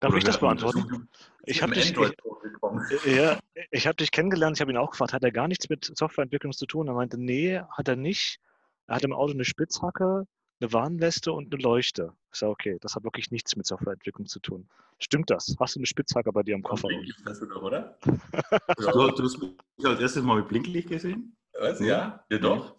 Darf 0.00 0.14
ich 0.14 0.24
das 0.24 0.38
beantworten? 0.38 1.08
Ich 1.44 1.62
habe 1.62 1.72
dich, 1.72 1.94
ja, 3.06 3.38
ich 3.70 3.86
hab 3.86 3.96
dich 3.96 4.10
kennengelernt, 4.10 4.56
ich 4.56 4.60
habe 4.60 4.70
ihn 4.70 4.76
auch 4.76 4.90
gefragt, 4.90 5.12
hat 5.12 5.24
er 5.24 5.32
gar 5.32 5.48
nichts 5.48 5.68
mit 5.68 5.84
Softwareentwicklung 5.96 6.52
zu 6.52 6.66
tun? 6.66 6.88
Er 6.88 6.94
meinte, 6.94 7.18
nee, 7.18 7.60
hat 7.70 7.88
er 7.88 7.96
nicht. 7.96 8.38
Er 8.86 8.96
hat 8.96 9.02
im 9.02 9.12
Auto 9.12 9.32
eine 9.32 9.44
Spitzhacke, 9.44 10.26
eine 10.60 10.72
Warnweste 10.72 11.32
und 11.32 11.52
eine 11.52 11.62
Leuchte. 11.62 12.12
Ich 12.32 12.38
sage, 12.38 12.52
okay, 12.52 12.78
das 12.80 12.94
hat 12.94 13.04
wirklich 13.04 13.30
nichts 13.30 13.56
mit 13.56 13.66
Softwareentwicklung 13.66 14.26
zu 14.26 14.40
tun. 14.40 14.68
Stimmt 14.98 15.30
das? 15.30 15.56
Hast 15.58 15.74
du 15.74 15.80
eine 15.80 15.86
Spitzhacke 15.86 16.32
bei 16.32 16.42
dir 16.42 16.54
am 16.54 16.62
Koffer? 16.62 16.88
Doch, 16.88 17.62
oder? 17.62 17.98
du, 18.04 19.10
du 19.10 19.22
hast 19.24 19.38
mich 19.38 19.86
als 19.86 20.00
erstes 20.00 20.22
mal 20.22 20.36
mit 20.36 20.48
Blinklicht 20.48 20.88
gesehen? 20.88 21.36
Was? 21.58 21.80
Ja, 21.80 22.24
ja 22.30 22.38
doch. 22.38 22.76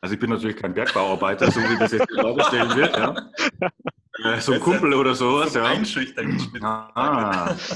Also 0.00 0.14
ich 0.14 0.20
bin 0.20 0.30
natürlich 0.30 0.56
kein 0.56 0.74
Bergbauarbeiter, 0.74 1.50
so 1.50 1.60
wie 1.60 1.78
das 1.78 1.92
jetzt 1.92 2.08
dargestellt 2.10 2.74
wird. 2.74 2.96
Ja. 2.96 3.30
Äh, 4.18 4.40
so 4.40 4.52
ein 4.52 4.60
Kumpel 4.60 4.94
oder 4.94 5.14
sowas. 5.14 5.52
So 5.52 5.60
ja. 5.60 5.66
Einschüchtern. 5.66 6.38
Ah. 6.62 7.56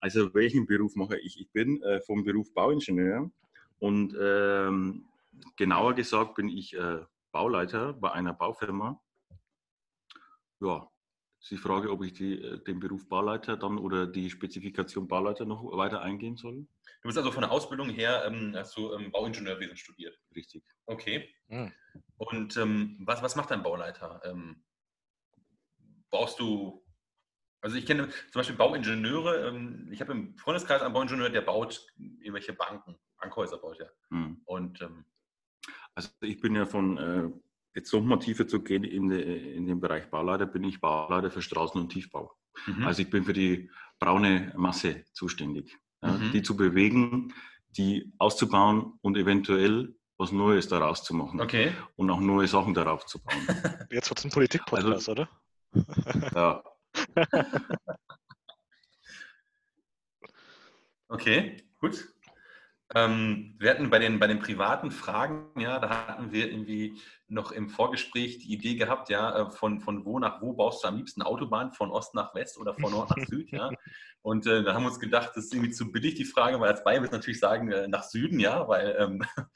Also 0.00 0.34
welchen 0.34 0.66
Beruf 0.66 0.96
mache 0.96 1.16
ich? 1.16 1.40
Ich 1.40 1.50
bin 1.50 1.82
äh, 1.82 1.98
vom 2.02 2.24
Beruf 2.24 2.52
Bauingenieur 2.52 3.30
und 3.78 4.14
ähm, 4.20 5.06
genauer 5.56 5.94
gesagt 5.94 6.34
bin 6.34 6.50
ich 6.50 6.74
äh, 6.74 6.98
Bauleiter 7.32 7.94
bei 7.94 8.12
einer 8.12 8.34
Baufirma. 8.34 9.00
Ja, 10.60 10.90
ist 11.40 11.50
die 11.50 11.56
Frage, 11.56 11.90
ob 11.90 12.04
ich 12.04 12.12
die, 12.12 12.38
äh, 12.38 12.62
den 12.64 12.80
Beruf 12.80 13.08
Bauleiter 13.08 13.56
dann 13.56 13.78
oder 13.78 14.06
die 14.06 14.28
Spezifikation 14.28 15.08
Bauleiter 15.08 15.46
noch 15.46 15.64
weiter 15.74 16.02
eingehen 16.02 16.36
soll. 16.36 16.66
Du 17.02 17.08
bist 17.08 17.16
also 17.16 17.32
von 17.32 17.40
der 17.40 17.50
Ausbildung 17.50 17.88
her, 17.88 18.24
ähm, 18.26 18.52
hast 18.54 18.76
du 18.76 18.92
ähm, 18.92 19.10
Bauingenieurwesen 19.10 19.78
studiert? 19.78 20.18
Richtig. 20.36 20.64
Okay. 20.84 21.28
Hm. 21.48 21.72
Und 22.18 22.56
ähm, 22.58 22.98
was, 23.00 23.22
was 23.22 23.36
macht 23.36 23.52
ein 23.52 23.62
Bauleiter? 23.62 24.20
Baust 26.14 26.38
du, 26.38 26.80
also 27.60 27.74
ich 27.76 27.86
kenne 27.86 28.08
zum 28.08 28.38
Beispiel 28.38 28.54
Bauingenieure, 28.54 29.48
ähm, 29.48 29.88
ich 29.90 30.00
habe 30.00 30.12
im 30.12 30.38
Freundeskreis 30.38 30.80
einen 30.80 30.94
Bauingenieur, 30.94 31.28
der 31.28 31.40
baut 31.40 31.84
irgendwelche 31.98 32.52
Banken, 32.52 32.94
Bankhäuser 33.20 33.58
baut 33.58 33.80
er. 33.80 33.90
Hm. 34.10 34.40
Und, 34.44 34.80
ähm, 34.80 35.04
also 35.96 36.10
ich 36.20 36.40
bin 36.40 36.54
ja 36.54 36.66
von, 36.66 36.98
äh, 36.98 37.30
jetzt 37.74 37.92
nochmal 37.92 38.20
tiefer 38.20 38.46
zu 38.46 38.62
gehen 38.62 38.84
in, 38.84 39.08
de, 39.08 39.56
in 39.56 39.66
den 39.66 39.80
Bereich 39.80 40.08
Bauleiter, 40.08 40.46
bin 40.46 40.62
ich 40.62 40.80
Bauleiter 40.80 41.32
für 41.32 41.40
Straßen- 41.40 41.80
und 41.80 41.88
Tiefbau. 41.88 42.32
Mhm. 42.68 42.84
Also 42.84 43.02
ich 43.02 43.10
bin 43.10 43.24
für 43.24 43.32
die 43.32 43.68
braune 43.98 44.52
Masse 44.56 45.04
zuständig, 45.14 45.76
ja, 46.00 46.12
mhm. 46.12 46.30
die 46.30 46.42
zu 46.42 46.56
bewegen, 46.56 47.34
die 47.70 48.12
auszubauen 48.18 49.00
und 49.02 49.16
eventuell 49.16 49.96
was 50.16 50.30
Neues 50.30 50.68
daraus 50.68 51.02
zu 51.02 51.12
machen. 51.12 51.40
Okay. 51.40 51.72
Und 51.96 52.08
auch 52.08 52.20
neue 52.20 52.46
Sachen 52.46 52.72
darauf 52.72 53.04
zu 53.04 53.20
bauen. 53.20 53.34
Jetzt 53.90 54.10
wird 54.10 54.20
es 54.20 54.24
ein 54.24 54.30
Politik-Podcast, 54.30 55.08
also, 55.08 55.10
oder? 55.10 55.28
Ja. 56.34 56.62
okay, 61.08 61.56
gut. 61.80 62.14
Ähm, 62.94 63.56
wir 63.58 63.70
hatten 63.70 63.90
bei 63.90 63.98
den, 63.98 64.20
bei 64.20 64.26
den 64.26 64.38
privaten 64.38 64.90
Fragen, 64.90 65.58
ja, 65.58 65.80
da 65.80 66.06
hatten 66.06 66.30
wir 66.32 66.50
irgendwie 66.50 67.00
noch 67.28 67.50
im 67.50 67.68
Vorgespräch 67.68 68.38
die 68.38 68.52
Idee 68.52 68.76
gehabt, 68.76 69.08
ja, 69.08 69.36
äh, 69.36 69.50
von, 69.50 69.80
von 69.80 70.04
wo 70.04 70.18
nach 70.18 70.40
wo 70.42 70.52
baust 70.52 70.84
du 70.84 70.88
am 70.88 70.96
liebsten 70.96 71.22
Autobahn, 71.22 71.72
von 71.72 71.90
Ost 71.90 72.14
nach 72.14 72.34
West 72.34 72.58
oder 72.58 72.74
von 72.74 72.92
Nord 72.92 73.10
nach 73.10 73.24
Süd, 73.26 73.50
ja. 73.50 73.70
Und 74.22 74.46
äh, 74.46 74.62
da 74.62 74.74
haben 74.74 74.84
wir 74.84 74.90
uns 74.90 75.00
gedacht, 75.00 75.30
das 75.34 75.46
ist 75.46 75.54
irgendwie 75.54 75.72
zu 75.72 75.90
billig, 75.90 76.14
die 76.14 76.24
Frage, 76.24 76.60
weil 76.60 76.70
als 76.70 76.84
Bayern 76.84 77.02
wir 77.02 77.10
natürlich 77.10 77.40
sagen, 77.40 77.72
äh, 77.72 77.88
nach 77.88 78.04
Süden, 78.04 78.38
ja, 78.38 78.68
weil 78.68 78.96
ähm, 78.98 79.24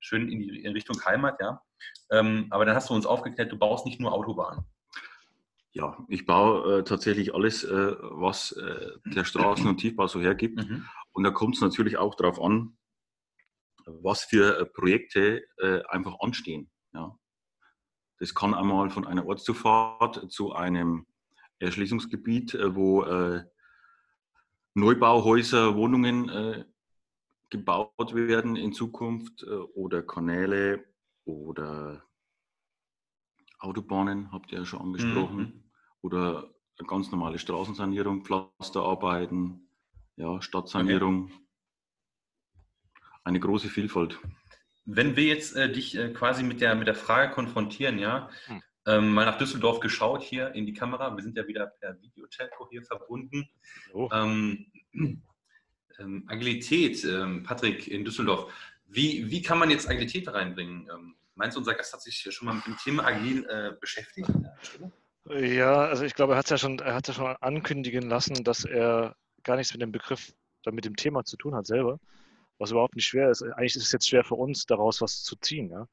schön 0.00 0.30
in 0.30 0.38
die 0.38 0.64
in 0.64 0.72
Richtung 0.72 1.04
Heimat, 1.04 1.40
ja. 1.40 1.60
Ähm, 2.10 2.46
aber 2.50 2.64
dann 2.64 2.74
hast 2.74 2.88
du 2.90 2.94
uns 2.94 3.06
aufgeklärt, 3.06 3.52
du 3.52 3.58
baust 3.58 3.86
nicht 3.86 4.00
nur 4.00 4.12
Autobahnen. 4.12 4.64
Ja, 5.72 6.04
ich 6.08 6.24
baue 6.24 6.78
äh, 6.78 6.84
tatsächlich 6.84 7.34
alles, 7.34 7.62
äh, 7.62 7.96
was 8.00 8.52
äh, 8.52 8.92
der 9.06 9.24
Straßen- 9.24 9.68
und 9.68 9.76
Tiefbau 9.78 10.06
so 10.06 10.20
hergibt. 10.20 10.56
Mhm. 10.56 10.86
Und 11.12 11.24
da 11.24 11.30
kommt 11.30 11.56
es 11.56 11.60
natürlich 11.60 11.98
auch 11.98 12.14
darauf 12.14 12.40
an, 12.40 12.78
was 13.84 14.24
für 14.24 14.58
äh, 14.58 14.66
Projekte 14.66 15.44
äh, 15.58 15.82
einfach 15.88 16.20
anstehen. 16.20 16.70
Ja. 16.94 17.16
Das 18.18 18.34
kann 18.34 18.54
einmal 18.54 18.90
von 18.90 19.06
einer 19.06 19.26
Ortszufahrt 19.26 20.30
zu 20.32 20.52
einem 20.52 21.06
Erschließungsgebiet, 21.58 22.54
äh, 22.54 22.74
wo 22.74 23.04
Neubauhäuser, 24.74 25.74
Wohnungen 25.74 26.64
gebaut 27.50 28.14
werden 28.14 28.54
in 28.54 28.72
Zukunft 28.72 29.44
oder 29.74 30.02
Kanäle 30.02 30.84
oder 31.24 32.07
Autobahnen, 33.58 34.30
habt 34.32 34.52
ihr 34.52 34.58
ja 34.58 34.64
schon 34.64 34.80
angesprochen, 34.80 35.38
mhm. 35.38 35.64
oder 36.00 36.50
ganz 36.86 37.10
normale 37.10 37.38
Straßensanierung, 37.38 38.24
Pflasterarbeiten, 38.24 39.68
ja, 40.16 40.40
Stadtsanierung. 40.40 41.24
Okay. 41.24 41.34
Eine 43.24 43.40
große 43.40 43.68
Vielfalt. 43.68 44.18
Wenn 44.84 45.16
wir 45.16 45.24
jetzt 45.24 45.54
äh, 45.54 45.70
dich 45.70 45.96
äh, 45.96 46.12
quasi 46.12 46.42
mit 46.42 46.60
der, 46.60 46.74
mit 46.74 46.86
der 46.86 46.94
Frage 46.94 47.32
konfrontieren, 47.32 47.98
ja, 47.98 48.30
hm. 48.46 48.62
ähm, 48.86 49.12
mal 49.12 49.26
nach 49.26 49.38
Düsseldorf 49.38 49.80
geschaut 49.80 50.22
hier 50.22 50.54
in 50.54 50.64
die 50.64 50.72
Kamera, 50.72 51.14
wir 51.14 51.22
sind 51.22 51.36
ja 51.36 51.46
wieder 51.46 51.66
per 51.66 52.00
Videotelco 52.00 52.68
hier 52.70 52.82
verbunden. 52.82 53.48
Oh. 53.92 54.08
Ähm, 54.12 54.72
ähm, 55.98 56.24
Agilität, 56.26 57.04
ähm, 57.04 57.42
Patrick 57.42 57.88
in 57.88 58.04
Düsseldorf, 58.04 58.52
wie, 58.86 59.30
wie 59.30 59.42
kann 59.42 59.58
man 59.58 59.70
jetzt 59.70 59.88
Agilität 59.88 60.32
reinbringen? 60.32 60.88
Meinst 61.38 61.56
du, 61.56 61.60
unser 61.60 61.74
Gast 61.74 61.92
hat 61.92 62.02
sich 62.02 62.28
schon 62.30 62.46
mal 62.46 62.54
mit 62.54 62.66
dem 62.66 62.76
Thema 62.76 63.06
Agil 63.06 63.46
äh, 63.48 63.72
beschäftigt? 63.80 64.28
Ja, 65.30 65.86
also 65.86 66.04
ich 66.04 66.14
glaube, 66.14 66.34
er 66.34 66.38
hat 66.38 66.46
es 66.46 66.50
ja 66.50 66.58
schon, 66.58 66.78
er 66.80 67.00
ja 67.02 67.12
schon 67.12 67.36
ankündigen 67.40 68.08
lassen, 68.08 68.44
dass 68.44 68.64
er 68.64 69.16
gar 69.44 69.56
nichts 69.56 69.72
mit 69.72 69.80
dem 69.80 69.92
Begriff, 69.92 70.32
mit 70.70 70.84
dem 70.84 70.96
Thema 70.96 71.24
zu 71.24 71.36
tun 71.36 71.54
hat 71.54 71.66
selber 71.66 71.98
was 72.58 72.72
überhaupt 72.72 72.96
nicht 72.96 73.06
schwer 73.06 73.30
ist. 73.30 73.42
Eigentlich 73.42 73.76
ist 73.76 73.84
es 73.84 73.92
jetzt 73.92 74.08
schwer 74.08 74.24
für 74.24 74.34
uns, 74.34 74.66
daraus 74.66 75.00
was 75.00 75.22
zu 75.22 75.36
ziehen. 75.36 75.70
Ja? 75.70 75.88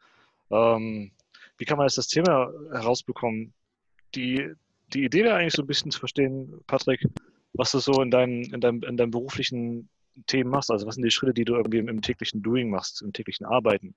Ähm, 0.52 1.12
wie 1.58 1.66
kann 1.66 1.78
man 1.78 1.88
jetzt 1.88 1.98
das 1.98 2.08
Thema 2.08 2.52
herausbekommen? 2.72 3.54
Die, 4.16 4.52
die 4.94 5.06
Idee 5.06 5.24
wäre 5.24 5.36
eigentlich 5.36 5.54
so 5.54 5.62
ein 5.62 5.68
bisschen 5.68 5.92
zu 5.92 6.00
verstehen, 6.00 6.60
Patrick, 6.68 7.06
was 7.54 7.72
du 7.72 7.80
so 7.80 8.02
in 8.02 8.12
deinem, 8.12 8.42
in 8.54 8.60
deinem, 8.60 8.84
in 8.84 8.98
deinem 8.98 9.12
beruflichen 9.12 9.90
Themen 10.28 10.50
machst. 10.50 10.72
Also 10.72 10.88
was 10.88 10.96
sind 10.96 11.04
die 11.04 11.12
Schritte, 11.12 11.34
die 11.34 11.46
du 11.46 11.56
irgendwie 11.56 11.78
im, 11.78 11.88
im 11.88 12.02
täglichen 12.02 12.42
Doing 12.42 12.70
machst, 12.70 13.02
im 13.02 13.14
täglichen 13.14 13.46
Arbeiten? 13.46 13.96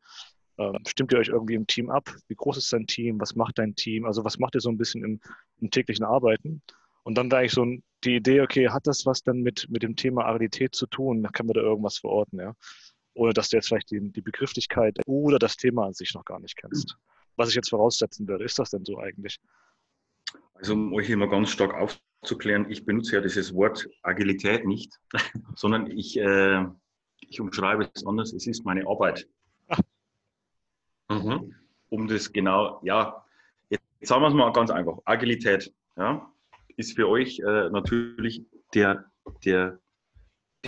Ähm, 0.58 0.78
stimmt 0.86 1.12
ihr 1.12 1.18
euch 1.18 1.28
irgendwie 1.28 1.54
im 1.54 1.66
Team 1.66 1.88
ab? 1.88 2.12
Wie 2.26 2.34
groß 2.34 2.56
ist 2.58 2.72
dein 2.72 2.86
Team? 2.86 3.20
Was 3.20 3.36
macht 3.36 3.58
dein 3.58 3.74
Team? 3.76 4.04
Also 4.04 4.24
was 4.24 4.38
macht 4.38 4.56
ihr 4.56 4.60
so 4.60 4.70
ein 4.70 4.78
bisschen 4.78 5.04
im, 5.04 5.20
im 5.60 5.70
täglichen 5.70 6.04
Arbeiten? 6.04 6.62
Und 7.04 7.16
dann 7.16 7.30
da 7.30 7.38
eigentlich 7.38 7.52
so 7.52 7.64
die 8.04 8.16
Idee, 8.16 8.40
okay, 8.40 8.68
hat 8.68 8.86
das 8.86 9.06
was 9.06 9.22
dann 9.22 9.40
mit, 9.40 9.66
mit 9.70 9.82
dem 9.82 9.96
Thema 9.96 10.24
Aridität 10.24 10.74
zu 10.74 10.86
tun? 10.86 11.22
Da 11.22 11.30
können 11.30 11.48
wir 11.48 11.54
da 11.54 11.60
irgendwas 11.60 11.98
verorten, 11.98 12.40
ja? 12.40 12.54
Ohne 13.14 13.32
dass 13.32 13.48
du 13.48 13.56
jetzt 13.56 13.68
vielleicht 13.68 13.90
die, 13.90 14.00
die 14.12 14.20
Begrifflichkeit 14.20 14.98
oder 15.06 15.38
das 15.38 15.56
Thema 15.56 15.86
an 15.86 15.94
sich 15.94 16.14
noch 16.14 16.24
gar 16.24 16.40
nicht 16.40 16.56
kennst. 16.56 16.96
Was 17.36 17.48
ich 17.48 17.54
jetzt 17.54 17.70
voraussetzen 17.70 18.26
würde, 18.28 18.44
ist 18.44 18.58
das 18.58 18.70
denn 18.70 18.84
so 18.84 18.98
eigentlich? 18.98 19.40
Also 20.54 20.74
um 20.74 20.92
euch 20.92 21.08
immer 21.08 21.28
ganz 21.28 21.50
stark 21.50 21.72
aufzuklären, 21.74 22.68
ich 22.68 22.84
benutze 22.84 23.16
ja 23.16 23.20
dieses 23.20 23.54
Wort 23.54 23.88
Agilität 24.02 24.66
nicht, 24.66 24.92
sondern 25.54 25.90
ich, 25.90 26.18
äh, 26.18 26.64
ich 27.20 27.40
umschreibe 27.40 27.88
es 27.94 28.04
anders, 28.06 28.32
es 28.32 28.46
ist 28.46 28.64
meine 28.64 28.86
Arbeit. 28.86 29.28
Mhm. 31.08 31.54
Um 31.90 32.06
das 32.06 32.32
genau, 32.32 32.80
ja, 32.84 33.24
jetzt 33.70 33.82
sagen 34.02 34.22
wir 34.22 34.28
es 34.28 34.34
mal 34.34 34.52
ganz 34.52 34.70
einfach, 34.70 34.98
Agilität. 35.04 35.72
Ja? 35.96 36.30
ist 36.78 36.94
für 36.94 37.08
euch 37.08 37.40
äh, 37.40 37.68
natürlich 37.70 38.46
der, 38.72 39.04
der, 39.44 39.80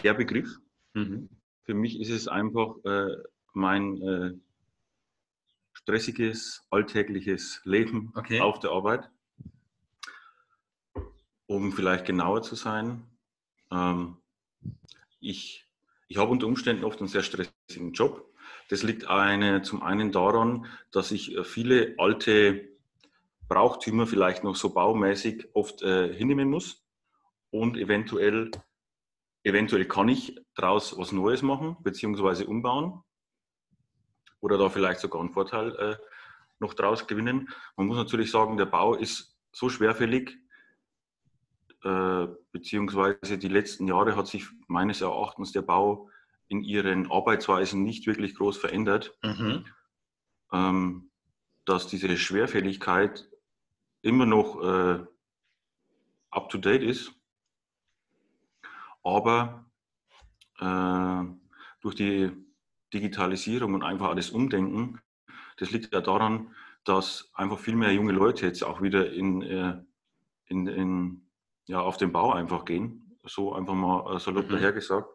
der 0.02 0.12
Begriff. 0.14 0.58
Mhm. 0.92 1.30
Für 1.62 1.74
mich 1.74 2.00
ist 2.00 2.10
es 2.10 2.26
einfach 2.26 2.74
äh, 2.84 3.16
mein 3.52 4.02
äh, 4.02 4.32
stressiges, 5.72 6.66
alltägliches 6.70 7.62
Leben 7.64 8.12
okay. 8.16 8.40
auf 8.40 8.58
der 8.58 8.70
Arbeit. 8.70 9.08
Um 11.46 11.72
vielleicht 11.72 12.06
genauer 12.06 12.42
zu 12.42 12.56
sein, 12.56 13.04
ähm, 13.70 14.16
ich, 15.20 15.64
ich 16.08 16.16
habe 16.16 16.32
unter 16.32 16.48
Umständen 16.48 16.84
oft 16.84 16.98
einen 16.98 17.08
sehr 17.08 17.22
stressigen 17.22 17.92
Job. 17.92 18.29
Das 18.70 18.84
liegt 18.84 19.06
eine, 19.08 19.62
zum 19.62 19.82
einen 19.82 20.12
daran, 20.12 20.64
dass 20.92 21.10
ich 21.10 21.36
äh, 21.36 21.42
viele 21.42 21.96
alte 21.98 22.68
Brauchtümer 23.48 24.06
vielleicht 24.06 24.44
noch 24.44 24.54
so 24.54 24.72
baumäßig 24.72 25.48
oft 25.54 25.82
äh, 25.82 26.14
hinnehmen 26.14 26.48
muss 26.48 26.86
und 27.50 27.76
eventuell, 27.76 28.52
eventuell 29.42 29.86
kann 29.86 30.08
ich 30.08 30.40
daraus 30.54 30.96
was 30.96 31.10
Neues 31.10 31.42
machen, 31.42 31.78
beziehungsweise 31.80 32.46
umbauen 32.46 33.02
oder 34.38 34.56
da 34.56 34.68
vielleicht 34.68 35.00
sogar 35.00 35.20
einen 35.20 35.32
Vorteil 35.32 35.74
äh, 35.74 35.96
noch 36.60 36.74
daraus 36.74 37.08
gewinnen. 37.08 37.48
Man 37.76 37.88
muss 37.88 37.96
natürlich 37.96 38.30
sagen, 38.30 38.56
der 38.56 38.66
Bau 38.66 38.94
ist 38.94 39.36
so 39.50 39.68
schwerfällig, 39.68 40.38
äh, 41.82 42.28
beziehungsweise 42.52 43.36
die 43.36 43.48
letzten 43.48 43.88
Jahre 43.88 44.14
hat 44.14 44.28
sich 44.28 44.46
meines 44.68 45.00
Erachtens 45.00 45.50
der 45.50 45.62
Bau 45.62 46.09
in 46.50 46.62
ihren 46.62 47.10
Arbeitsweisen 47.10 47.84
nicht 47.84 48.06
wirklich 48.08 48.34
groß 48.34 48.58
verändert, 48.58 49.16
mhm. 49.22 49.64
ähm, 50.52 51.10
dass 51.64 51.86
diese 51.86 52.16
Schwerfälligkeit 52.16 53.30
immer 54.02 54.26
noch 54.26 54.60
äh, 54.60 54.98
up-to-date 56.30 56.82
ist, 56.82 57.12
aber 59.04 59.64
äh, 60.58 61.24
durch 61.80 61.94
die 61.94 62.32
Digitalisierung 62.92 63.74
und 63.74 63.84
einfach 63.84 64.08
alles 64.08 64.30
Umdenken, 64.30 65.00
das 65.56 65.70
liegt 65.70 65.94
ja 65.94 66.00
daran, 66.00 66.52
dass 66.84 67.30
einfach 67.34 67.60
viel 67.60 67.76
mehr 67.76 67.92
junge 67.92 68.12
Leute 68.12 68.46
jetzt 68.46 68.64
auch 68.64 68.82
wieder 68.82 69.12
in, 69.12 69.42
äh, 69.42 69.80
in, 70.46 70.66
in, 70.66 71.22
ja, 71.66 71.80
auf 71.80 71.96
den 71.96 72.10
Bau 72.10 72.32
einfach 72.32 72.64
gehen, 72.64 73.16
so 73.24 73.52
einfach 73.52 73.74
mal 73.74 74.16
äh, 74.16 74.18
salopp 74.18 74.48
mhm. 74.48 74.54
dahergesagt, 74.54 75.14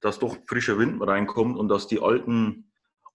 dass 0.00 0.18
doch 0.18 0.36
frischer 0.46 0.78
Wind 0.78 1.00
reinkommt 1.00 1.56
und 1.56 1.68
dass 1.68 1.86
die 1.86 2.00
alten, 2.00 2.70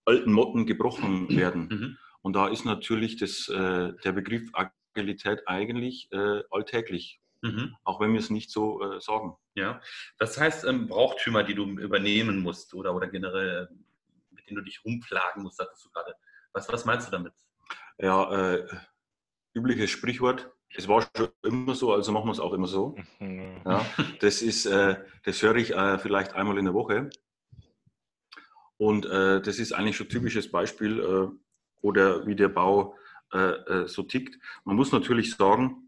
alten 0.05 0.31
Motten 0.31 0.65
gebrochen 0.65 1.29
werden. 1.29 1.67
Mhm. 1.69 1.97
Und 2.21 2.35
da 2.35 2.47
ist 2.47 2.65
natürlich 2.65 3.17
das, 3.17 3.49
äh, 3.49 3.93
der 4.03 4.11
Begriff 4.11 4.49
Agilität 4.53 5.47
eigentlich 5.47 6.09
äh, 6.11 6.43
alltäglich, 6.51 7.19
mhm. 7.41 7.75
auch 7.83 7.99
wenn 7.99 8.13
wir 8.13 8.19
es 8.19 8.29
nicht 8.29 8.51
so 8.51 8.81
äh, 8.81 9.01
sagen. 9.01 9.35
Ja, 9.55 9.81
das 10.17 10.39
heißt 10.39 10.65
ähm, 10.65 10.87
Brauchtümer, 10.87 11.43
die 11.43 11.53
du 11.53 11.65
übernehmen 11.65 12.39
musst 12.39 12.73
oder, 12.73 12.95
oder 12.95 13.07
generell, 13.07 13.69
mit 14.31 14.47
denen 14.47 14.57
du 14.57 14.63
dich 14.63 14.83
rumplagen 14.83 15.43
musst, 15.43 15.57
sagtest 15.57 15.85
du 15.85 15.89
gerade. 15.89 16.15
Was, 16.53 16.71
was 16.71 16.85
meinst 16.85 17.07
du 17.07 17.11
damit? 17.11 17.33
Ja, 17.97 18.53
äh, 18.53 18.67
übliches 19.53 19.91
Sprichwort. 19.91 20.51
Es 20.75 20.87
war 20.87 21.07
schon 21.15 21.29
immer 21.43 21.75
so, 21.75 21.93
also 21.93 22.11
machen 22.11 22.25
wir 22.27 22.31
es 22.31 22.39
auch 22.39 22.53
immer 22.53 22.67
so. 22.67 22.95
Mhm. 23.19 23.61
Ja, 23.65 23.85
das 24.19 24.41
ist, 24.41 24.65
äh, 24.65 24.95
das 25.23 25.41
höre 25.41 25.55
ich 25.55 25.71
äh, 25.73 25.99
vielleicht 25.99 26.33
einmal 26.33 26.57
in 26.57 26.65
der 26.65 26.73
Woche. 26.73 27.09
Und 28.77 29.05
äh, 29.05 29.41
das 29.41 29.59
ist 29.59 29.71
eigentlich 29.71 29.95
schon 29.95 30.07
ein 30.07 30.09
typisches 30.09 30.49
Beispiel, 30.51 30.99
äh, 30.99 31.27
oder 31.81 32.25
wie 32.25 32.35
der 32.35 32.49
Bau 32.49 32.95
äh, 33.33 33.37
äh, 33.37 33.87
so 33.87 34.03
tickt. 34.03 34.39
Man 34.63 34.75
muss 34.75 34.91
natürlich 34.91 35.35
sagen, 35.35 35.79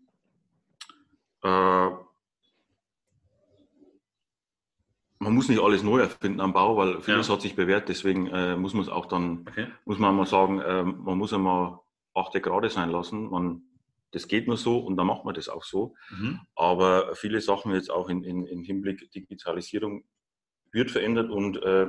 man 1.42 2.00
muss 5.20 5.48
nicht 5.48 5.62
alles 5.62 5.84
neu 5.84 6.00
erfinden 6.00 6.42
am 6.42 6.54
Bau, 6.54 6.76
weil 6.76 7.02
vieles 7.02 7.28
ja. 7.28 7.34
hat 7.36 7.42
sich 7.42 7.56
bewährt. 7.56 7.88
Deswegen 7.88 8.24
muss 8.60 8.74
man 8.74 8.82
es 8.82 8.90
auch 8.90 9.06
dann, 9.06 9.46
okay. 9.48 9.68
muss 9.86 10.00
man 10.00 10.16
mal 10.16 10.26
sagen, 10.26 10.56
man 11.04 11.18
muss 11.20 11.34
einmal 11.34 11.80
achte 12.16 12.42
gerade 12.42 12.72
sein 12.72 12.90
lassen. 12.90 13.30
Man, 13.30 13.62
das 14.16 14.30
geht 14.30 14.48
nur 14.48 14.56
so 14.56 14.80
und 14.80 14.96
dann 14.96 15.08
macht 15.08 15.26
man 15.26 15.36
das 15.36 15.50
auch 15.50 15.66
so. 15.66 15.94
Mhm. 16.10 16.40
Aber 16.56 17.14
viele 17.16 17.42
Sachen 17.42 17.74
jetzt 17.74 17.92
auch 17.92 18.08
in, 18.08 18.24
in, 18.24 18.46
in 18.48 18.64
Hinblick 18.64 19.12
Digitalisierung 19.12 20.06
wird 20.72 20.90
verändert 20.90 21.30
und 21.30 21.62
äh, 21.62 21.88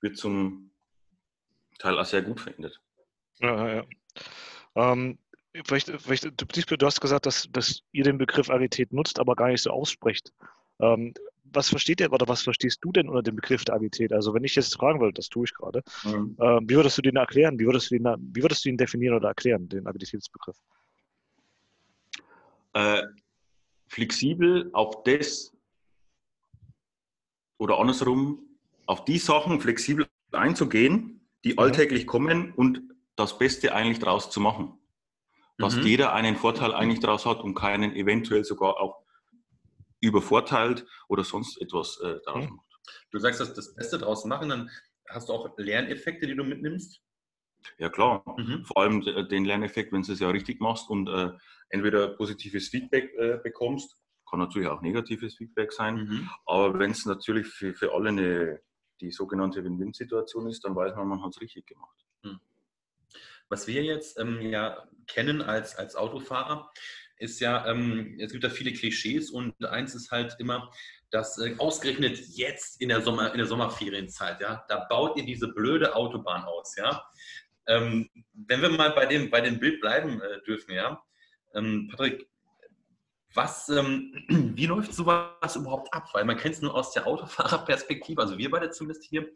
wird 0.00 0.16
zum 0.16 0.70
Teil 1.80 1.98
auch 1.98 2.04
sehr 2.04 2.22
gut 2.22 2.40
verändert. 2.40 2.80
Ja, 3.40 3.74
ja. 3.74 3.84
Ähm, 4.76 5.18
vielleicht, 5.66 5.90
vielleicht, 6.00 6.24
du 6.26 6.86
hast 6.86 7.00
gesagt, 7.00 7.26
dass, 7.26 7.48
dass 7.50 7.82
ihr 7.90 8.04
den 8.04 8.18
Begriff 8.18 8.50
Agilität 8.50 8.92
nutzt, 8.92 9.18
aber 9.18 9.34
gar 9.34 9.48
nicht 9.48 9.62
so 9.62 9.70
aussprecht. 9.70 10.32
Ähm, 10.78 11.12
was 11.42 11.70
versteht 11.70 12.00
ihr 12.00 12.12
oder 12.12 12.28
was 12.28 12.42
verstehst 12.42 12.78
du 12.82 12.92
denn 12.92 13.08
unter 13.08 13.24
dem 13.24 13.34
Begriff 13.34 13.64
der 13.64 13.74
Agilität? 13.74 14.12
Also 14.12 14.32
wenn 14.32 14.44
ich 14.44 14.54
jetzt 14.54 14.76
fragen 14.76 15.00
würde, 15.00 15.14
das 15.14 15.28
tue 15.28 15.44
ich 15.44 15.54
gerade, 15.54 15.82
mhm. 16.04 16.36
ähm, 16.40 16.64
wie 16.68 16.76
würdest 16.76 16.98
du 16.98 17.02
den 17.02 17.16
erklären? 17.16 17.58
Wie 17.58 17.66
würdest 17.66 17.90
du 17.90 17.96
ihn, 17.96 18.04
wie 18.04 18.42
würdest 18.42 18.64
du 18.64 18.68
ihn 18.68 18.76
definieren 18.76 19.16
oder 19.16 19.28
erklären, 19.28 19.68
den 19.68 19.88
Agilitätsbegriff? 19.88 20.56
Äh, 22.74 23.02
flexibel 23.88 24.70
auf 24.72 25.02
das 25.04 25.52
oder 27.58 27.78
andersrum, 27.78 28.42
auf 28.86 29.04
die 29.04 29.18
Sachen 29.18 29.60
flexibel 29.60 30.08
einzugehen, 30.32 31.26
die 31.44 31.52
mhm. 31.52 31.60
alltäglich 31.60 32.06
kommen 32.06 32.52
und 32.52 32.82
das 33.16 33.38
Beste 33.38 33.74
eigentlich 33.74 34.00
daraus 34.00 34.30
zu 34.30 34.40
machen. 34.40 34.78
Dass 35.58 35.76
mhm. 35.76 35.82
jeder 35.82 36.12
einen 36.12 36.36
Vorteil 36.36 36.74
eigentlich 36.74 37.00
daraus 37.00 37.24
hat 37.26 37.40
und 37.40 37.54
keinen 37.54 37.94
eventuell 37.94 38.44
sogar 38.44 38.80
auch 38.80 39.04
übervorteilt 40.00 40.84
oder 41.08 41.22
sonst 41.22 41.60
etwas 41.60 42.00
äh, 42.00 42.16
daraus 42.24 42.44
mhm. 42.44 42.56
macht. 42.56 42.74
Du 43.12 43.18
sagst, 43.18 43.40
dass 43.40 43.54
das 43.54 43.74
Beste 43.74 43.98
daraus 43.98 44.24
machen, 44.24 44.48
dann 44.48 44.70
hast 45.08 45.28
du 45.28 45.32
auch 45.32 45.56
Lerneffekte, 45.56 46.26
die 46.26 46.34
du 46.34 46.44
mitnimmst? 46.44 47.00
Ja 47.78 47.88
klar, 47.88 48.22
mhm. 48.38 48.64
vor 48.64 48.78
allem 48.78 49.00
den 49.28 49.44
Lerneffekt, 49.44 49.92
wenn 49.92 50.02
du 50.02 50.12
es 50.12 50.20
ja 50.20 50.30
richtig 50.30 50.60
machst 50.60 50.90
und 50.90 51.08
äh, 51.08 51.30
entweder 51.68 52.08
positives 52.08 52.68
Feedback 52.68 53.12
äh, 53.18 53.38
bekommst, 53.42 53.96
kann 54.28 54.38
natürlich 54.38 54.68
auch 54.68 54.80
negatives 54.80 55.36
Feedback 55.36 55.72
sein, 55.72 55.96
mhm. 55.96 56.30
aber 56.46 56.78
wenn 56.78 56.90
es 56.90 57.04
natürlich 57.06 57.46
für, 57.46 57.74
für 57.74 57.92
alle 57.92 58.08
eine, 58.10 58.60
die 59.00 59.10
sogenannte 59.10 59.62
Win-Win-Situation 59.64 60.48
ist, 60.48 60.64
dann 60.64 60.76
weiß 60.76 60.94
man, 60.96 61.08
man 61.08 61.22
hat 61.22 61.30
es 61.30 61.40
richtig 61.40 61.66
gemacht. 61.66 61.96
Mhm. 62.22 62.40
Was 63.48 63.66
wir 63.66 63.82
jetzt 63.82 64.18
ähm, 64.18 64.40
ja 64.40 64.88
kennen 65.06 65.42
als, 65.42 65.76
als 65.76 65.96
Autofahrer, 65.96 66.70
ist 67.18 67.40
ja, 67.40 67.66
ähm, 67.66 68.16
es 68.18 68.32
gibt 68.32 68.44
ja 68.44 68.50
viele 68.50 68.72
Klischees 68.72 69.30
und 69.30 69.64
eins 69.64 69.94
ist 69.94 70.10
halt 70.10 70.36
immer, 70.38 70.70
dass 71.10 71.38
äh, 71.38 71.54
ausgerechnet 71.58 72.18
jetzt 72.30 72.80
in 72.80 72.88
der, 72.88 73.02
Sommer, 73.02 73.32
in 73.32 73.38
der 73.38 73.46
Sommerferienzeit, 73.46 74.40
ja, 74.40 74.64
da 74.68 74.84
baut 74.88 75.16
ihr 75.16 75.24
diese 75.24 75.48
blöde 75.48 75.94
Autobahn 75.94 76.44
aus, 76.44 76.74
ja. 76.76 77.04
Ähm, 77.66 78.08
wenn 78.32 78.62
wir 78.62 78.68
mal 78.70 78.90
bei 78.90 79.06
dem, 79.06 79.30
bei 79.30 79.40
dem 79.40 79.58
Bild 79.58 79.80
bleiben 79.80 80.20
äh, 80.20 80.42
dürfen, 80.42 80.74
ja. 80.74 81.02
Ähm, 81.54 81.88
Patrick, 81.90 82.28
was, 83.34 83.68
ähm, 83.68 84.12
wie 84.28 84.66
läuft 84.66 84.92
sowas 84.92 85.56
überhaupt 85.56 85.92
ab? 85.92 86.08
Weil 86.12 86.24
man 86.24 86.36
kennt 86.36 86.54
es 86.54 86.62
nur 86.62 86.74
aus 86.74 86.92
der 86.92 87.06
Autofahrerperspektive, 87.06 88.20
also 88.20 88.38
wir 88.38 88.50
beide 88.50 88.70
zumindest 88.70 89.04
hier. 89.04 89.30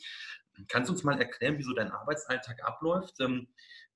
Kannst 0.69 0.89
du 0.89 0.93
uns 0.93 1.05
mal 1.05 1.19
erklären, 1.19 1.59
wie 1.59 1.63
so 1.63 1.73
dein 1.73 1.93
Arbeitsalltag 1.93 2.65
abläuft? 2.65 3.21
Ähm, 3.21 3.49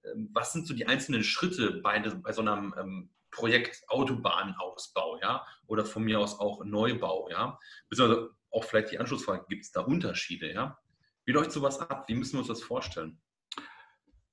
ähm, 0.04 0.30
was 0.32 0.52
sind 0.52 0.66
so 0.66 0.74
die 0.74 0.86
einzelnen 0.86 1.24
Schritte 1.24 1.80
bei, 1.82 1.98
bei 1.98 2.32
so 2.32 2.42
einem 2.42 2.74
ähm, 2.78 3.10
Projekt 3.30 3.82
Autobahnausbau, 3.88 5.18
ja, 5.20 5.46
oder 5.66 5.86
von 5.86 6.02
mir 6.04 6.20
aus 6.20 6.38
auch 6.38 6.64
Neubau, 6.64 7.28
ja, 7.30 7.58
beziehungsweise 7.88 8.30
auch 8.50 8.64
vielleicht 8.64 8.92
die 8.92 8.98
Anschlussfrage, 8.98 9.46
gibt 9.48 9.64
es 9.64 9.72
da 9.72 9.80
Unterschiede, 9.80 10.52
ja? 10.52 10.78
Wie 11.24 11.32
läuft 11.32 11.52
sowas 11.52 11.80
ab? 11.80 12.04
Wie 12.08 12.14
müssen 12.14 12.34
wir 12.34 12.40
uns 12.40 12.48
das 12.48 12.62
vorstellen? 12.62 13.20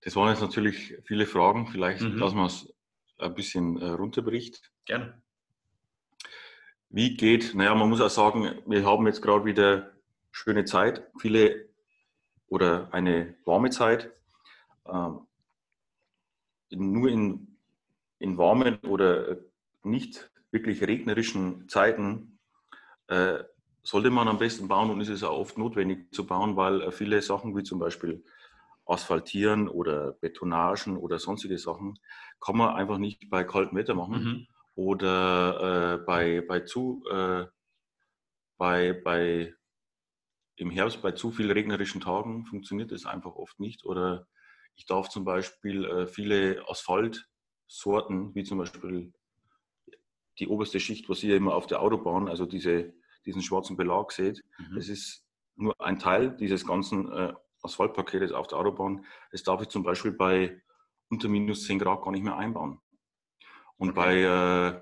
Das 0.01 0.15
waren 0.15 0.29
jetzt 0.29 0.41
natürlich 0.41 0.95
viele 1.03 1.25
Fragen, 1.25 1.67
vielleicht, 1.67 2.01
mhm. 2.01 2.19
dass 2.19 2.33
man 2.33 2.45
es 2.45 2.73
ein 3.17 3.33
bisschen 3.33 3.81
äh, 3.81 3.89
runterbricht. 3.89 4.71
Gerne. 4.85 5.21
Wie 6.89 7.15
geht, 7.15 7.53
naja, 7.53 7.75
man 7.75 7.89
muss 7.89 8.01
auch 8.01 8.09
sagen, 8.09 8.62
wir 8.65 8.85
haben 8.85 9.05
jetzt 9.05 9.21
gerade 9.21 9.45
wieder 9.45 9.91
schöne 10.31 10.65
Zeit, 10.65 11.07
viele 11.19 11.69
oder 12.47 12.91
eine 12.93 13.35
warme 13.45 13.69
Zeit. 13.69 14.12
Ähm, 14.88 15.27
nur 16.71 17.09
in 17.09 17.49
in 18.19 18.38
warmen 18.38 18.77
oder 18.81 19.38
nicht 19.83 20.29
wirklich 20.51 20.81
regnerischen 20.83 21.67
Zeiten 21.69 22.39
äh, 23.07 23.39
sollte 23.81 24.09
man 24.09 24.27
am 24.27 24.38
besten 24.38 24.67
bauen 24.67 24.91
und 24.91 25.01
ist 25.01 25.09
es 25.09 25.23
auch 25.23 25.38
oft 25.38 25.57
notwendig 25.57 26.13
zu 26.13 26.27
bauen, 26.27 26.55
weil 26.57 26.81
äh, 26.81 26.91
viele 26.91 27.21
Sachen 27.21 27.55
wie 27.55 27.63
zum 27.63 27.79
Beispiel 27.79 28.23
Asphaltieren 28.89 29.67
oder 29.67 30.13
Betonagen 30.13 30.97
oder 30.97 31.19
sonstige 31.19 31.58
Sachen 31.58 31.99
kann 32.39 32.58
man 32.58 32.75
einfach 32.75 32.97
nicht 32.97 33.30
bei 33.30 33.43
kaltem 33.43 33.78
Wetter 33.78 33.93
machen 33.93 34.23
mhm. 34.23 34.47
oder 34.75 35.95
äh, 35.95 36.06
bei, 36.06 36.41
bei 36.47 36.62
zu 36.62 37.04
äh, 37.12 37.45
bei, 38.58 38.93
bei 38.93 39.54
im 40.56 40.69
Herbst 40.69 41.02
bei 41.02 41.12
zu 41.12 41.32
viel 41.32 41.52
regnerischen 41.52 42.02
Tagen 42.02 42.45
funktioniert 42.45 42.91
das 42.91 43.06
einfach 43.06 43.36
oft 43.36 43.60
nicht 43.60 43.86
oder 43.86 44.28
ich 44.75 44.86
darf 44.86 45.10
zum 45.10 45.25
Beispiel 45.25 45.86
äh, 45.86 46.08
viele 46.08 46.63
Asphalt 46.67 47.30
Sorten, 47.67 48.34
wie 48.34 48.43
zum 48.43 48.58
Beispiel 48.58 49.13
die 50.39 50.47
oberste 50.47 50.80
Schicht, 50.80 51.08
was 51.10 51.23
ihr 51.23 51.36
immer 51.36 51.54
auf 51.54 51.67
der 51.67 51.82
Autobahn, 51.82 52.28
also 52.28 52.45
diese, 52.45 52.93
diesen 53.25 53.41
schwarzen 53.41 53.78
Belag 53.78 54.12
seht, 54.12 54.43
mhm. 54.58 54.75
das 54.75 54.88
ist 54.88 55.23
nur 55.56 55.80
ein 55.80 55.99
Teil 55.99 56.36
dieses 56.36 56.65
ganzen 56.65 57.12
äh, 57.12 57.34
Asphaltpaketes 57.62 58.32
auf 58.32 58.48
der 58.48 58.58
Autobahn. 58.58 59.06
Das 59.32 59.43
darf 59.43 59.62
ich 59.62 59.69
zum 59.69 59.84
Beispiel 59.84 60.12
bei 60.12 60.62
unter 61.10 61.28
minus 61.28 61.65
10 61.65 61.80
Grad 61.80 62.02
gar 62.02 62.12
nicht 62.12 62.24
mehr 62.24 62.38
einbauen. 62.38 62.80
Und 63.78 63.95
bei, 63.95 64.19
äh, 64.19 64.82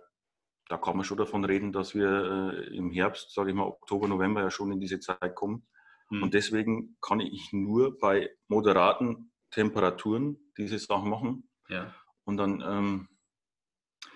da 0.70 0.78
kann 0.78 0.98
man 0.98 1.06
schon 1.06 1.18
davon 1.18 1.46
reden, 1.46 1.72
dass 1.72 1.96
wir 1.96 2.54
äh, 2.54 2.76
im 2.76 2.92
Herbst, 2.92 3.34
sage 3.34 3.52
ich 3.52 3.56
mal, 3.56 3.68
Oktober, 3.68 4.08
November 4.08 4.42
ja 4.42 4.52
schon 4.52 4.72
in 4.72 4.80
diese 4.80 5.00
Zeit 5.00 5.36
kommen. 5.36 5.68
Mhm. 6.10 6.24
Und 6.24 6.34
deswegen 6.34 6.98
kann 7.02 7.20
ich 7.20 7.50
nur 7.52 7.98
bei 7.98 8.30
moderaten 8.48 9.32
Temperaturen 9.52 10.52
diese 10.58 10.80
Sachen 10.80 11.10
machen. 11.10 11.50
Ja. 11.70 11.94
Und 12.26 12.38
dann, 12.38 12.62
ähm, 12.62 13.10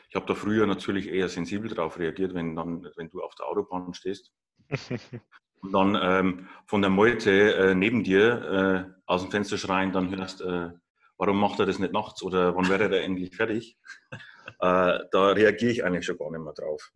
ich 0.09 0.15
habe 0.15 0.25
da 0.25 0.35
früher 0.35 0.67
natürlich 0.67 1.07
eher 1.07 1.29
sensibel 1.29 1.69
darauf 1.69 1.97
reagiert, 1.97 2.33
wenn, 2.33 2.55
dann, 2.55 2.89
wenn 2.97 3.09
du 3.09 3.21
auf 3.21 3.35
der 3.35 3.47
Autobahn 3.47 3.93
stehst. 3.93 4.33
und 5.61 5.73
dann 5.73 5.97
ähm, 6.01 6.47
von 6.65 6.81
der 6.81 6.89
Meute 6.89 7.55
äh, 7.55 7.75
neben 7.75 8.03
dir 8.03 8.87
äh, 8.87 9.01
aus 9.05 9.21
dem 9.21 9.31
Fenster 9.31 9.57
schreien, 9.57 9.91
dann 9.91 10.15
hörst, 10.15 10.41
äh, 10.41 10.69
warum 11.17 11.39
macht 11.39 11.59
er 11.59 11.65
das 11.65 11.79
nicht 11.79 11.93
nachts 11.93 12.23
oder 12.23 12.55
wann 12.55 12.69
wäre 12.69 12.83
er 12.83 13.03
endlich 13.03 13.35
fertig? 13.35 13.77
Äh, 14.59 14.99
da 15.11 15.29
reagiere 15.29 15.71
ich 15.71 15.83
eigentlich 15.83 16.05
schon 16.05 16.17
gar 16.17 16.29
nicht 16.29 16.41
mehr 16.41 16.53
drauf. 16.53 16.91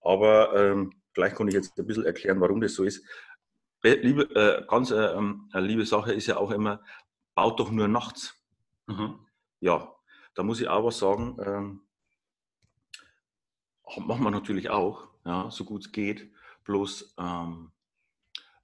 Aber 0.00 0.56
ähm, 0.56 0.92
vielleicht 1.12 1.36
kann 1.36 1.46
ich 1.46 1.54
jetzt 1.54 1.78
ein 1.78 1.86
bisschen 1.86 2.04
erklären, 2.04 2.40
warum 2.40 2.60
das 2.60 2.74
so 2.74 2.84
ist. 2.84 3.04
Äh, 3.84 3.94
liebe, 3.94 4.22
äh, 4.34 4.64
ganz 4.66 4.90
ähm, 4.90 5.48
liebe 5.54 5.84
Sache 5.84 6.12
ist 6.12 6.26
ja 6.26 6.36
auch 6.36 6.50
immer, 6.50 6.82
baut 7.34 7.60
doch 7.60 7.70
nur 7.70 7.86
nachts. 7.86 8.34
Mhm. 8.86 9.20
Ja, 9.60 9.94
da 10.34 10.42
muss 10.42 10.60
ich 10.60 10.68
auch 10.68 10.84
was 10.84 10.98
sagen, 10.98 11.36
ähm, 11.44 11.80
machen 13.98 14.24
wir 14.24 14.30
natürlich 14.30 14.70
auch, 14.70 15.08
ja, 15.24 15.50
so 15.50 15.64
gut 15.64 15.86
es 15.86 15.92
geht. 15.92 16.32
Bloß 16.64 17.14
ähm, 17.18 17.72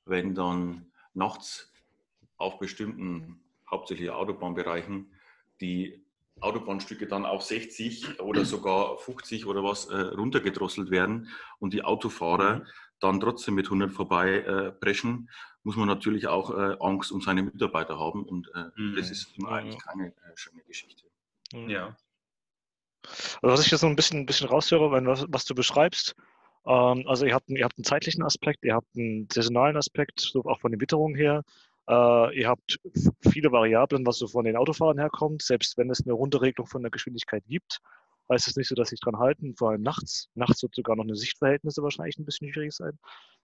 wenn 0.06 0.34
dann 0.34 0.86
nachts 1.14 1.70
auf 2.38 2.58
bestimmten, 2.58 3.40
hauptsächlich 3.70 4.10
Autobahnbereichen, 4.10 5.12
die 5.60 6.06
Autobahnstücke 6.40 7.06
dann 7.06 7.24
auf 7.24 7.42
60 7.42 8.20
oder 8.20 8.44
sogar 8.44 8.98
50 8.98 9.46
oder 9.46 9.64
was 9.64 9.86
äh, 9.86 9.96
runtergedrosselt 9.96 10.90
werden 10.90 11.30
und 11.58 11.72
die 11.72 11.82
Autofahrer 11.82 12.56
mhm. 12.56 12.66
dann 13.00 13.20
trotzdem 13.20 13.54
mit 13.54 13.66
100 13.66 13.90
vorbei 13.90 14.40
äh, 14.40 14.72
preschen, 14.72 15.30
muss 15.62 15.76
man 15.76 15.88
natürlich 15.88 16.26
auch 16.28 16.50
äh, 16.50 16.76
Angst 16.78 17.10
um 17.10 17.22
seine 17.22 17.42
Mitarbeiter 17.42 17.98
haben 17.98 18.24
und 18.24 18.50
äh, 18.54 18.66
mhm. 18.76 18.96
das 18.96 19.10
ist 19.10 19.36
immer 19.36 19.52
eigentlich 19.52 19.82
keine 19.82 20.08
äh, 20.08 20.36
schöne 20.36 20.62
Geschichte. 20.62 21.04
Mhm. 21.52 21.70
Ja. 21.70 21.96
Also 23.40 23.54
was 23.54 23.64
ich 23.64 23.70
jetzt 23.70 23.80
so 23.80 23.86
ein 23.86 23.96
bisschen, 23.96 24.20
ein 24.20 24.26
bisschen 24.26 24.48
raushöre, 24.48 24.92
wenn 24.92 25.06
was, 25.06 25.24
was 25.28 25.44
du 25.46 25.54
beschreibst, 25.54 26.14
also 26.72 27.26
ihr 27.26 27.34
habt, 27.34 27.48
ihr 27.48 27.64
habt 27.64 27.78
einen 27.78 27.84
zeitlichen 27.84 28.22
Aspekt, 28.22 28.64
ihr 28.64 28.74
habt 28.74 28.88
einen 28.96 29.28
saisonalen 29.32 29.76
Aspekt, 29.76 30.20
so 30.20 30.44
auch 30.44 30.60
von 30.60 30.72
den 30.72 30.80
Witterungen 30.80 31.16
her. 31.16 31.42
Äh, 31.88 32.38
ihr 32.38 32.48
habt 32.48 32.78
viele 33.30 33.52
Variablen, 33.52 34.04
was 34.04 34.18
so 34.18 34.26
von 34.26 34.44
den 34.44 34.56
Autofahrern 34.56 34.98
herkommt. 34.98 35.42
Selbst 35.42 35.78
wenn 35.78 35.90
es 35.90 36.04
eine 36.04 36.12
Runterregelung 36.12 36.66
von 36.66 36.82
der 36.82 36.90
Geschwindigkeit 36.90 37.44
gibt, 37.46 37.78
heißt 38.28 38.48
es 38.48 38.56
nicht 38.56 38.68
so, 38.68 38.74
dass 38.74 38.88
sich 38.88 39.00
dran 39.00 39.18
halten. 39.18 39.54
Vor 39.56 39.70
allem 39.70 39.82
nachts. 39.82 40.28
Nachts 40.34 40.62
wird 40.62 40.74
sogar 40.74 40.96
noch 40.96 41.04
eine 41.04 41.16
Sichtverhältnisse 41.16 41.82
wahrscheinlich 41.82 42.18
ein 42.18 42.24
bisschen 42.24 42.52
schwierig 42.52 42.72
sein. 42.72 42.98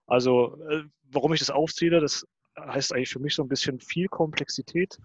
Also, 0.06 0.58
äh, 0.68 0.82
warum 1.10 1.32
ich 1.32 1.40
das 1.40 1.50
aufzähle, 1.50 2.00
das 2.00 2.26
heißt 2.58 2.92
eigentlich 2.92 3.10
für 3.10 3.20
mich 3.20 3.34
so 3.34 3.42
ein 3.42 3.48
bisschen 3.48 3.80
viel 3.80 4.08
Komplexität 4.08 4.98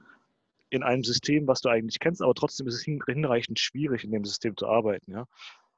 in 0.70 0.84
einem 0.84 1.04
System, 1.04 1.48
was 1.48 1.62
du 1.62 1.70
eigentlich 1.70 2.00
kennst, 2.00 2.22
aber 2.22 2.34
trotzdem 2.34 2.68
ist 2.68 2.76
es 2.76 2.84
hinreichend 2.84 3.60
schwierig, 3.60 4.04
in 4.04 4.12
dem 4.12 4.26
System 4.26 4.58
zu 4.58 4.68
arbeiten. 4.68 5.12
Ja? 5.12 5.26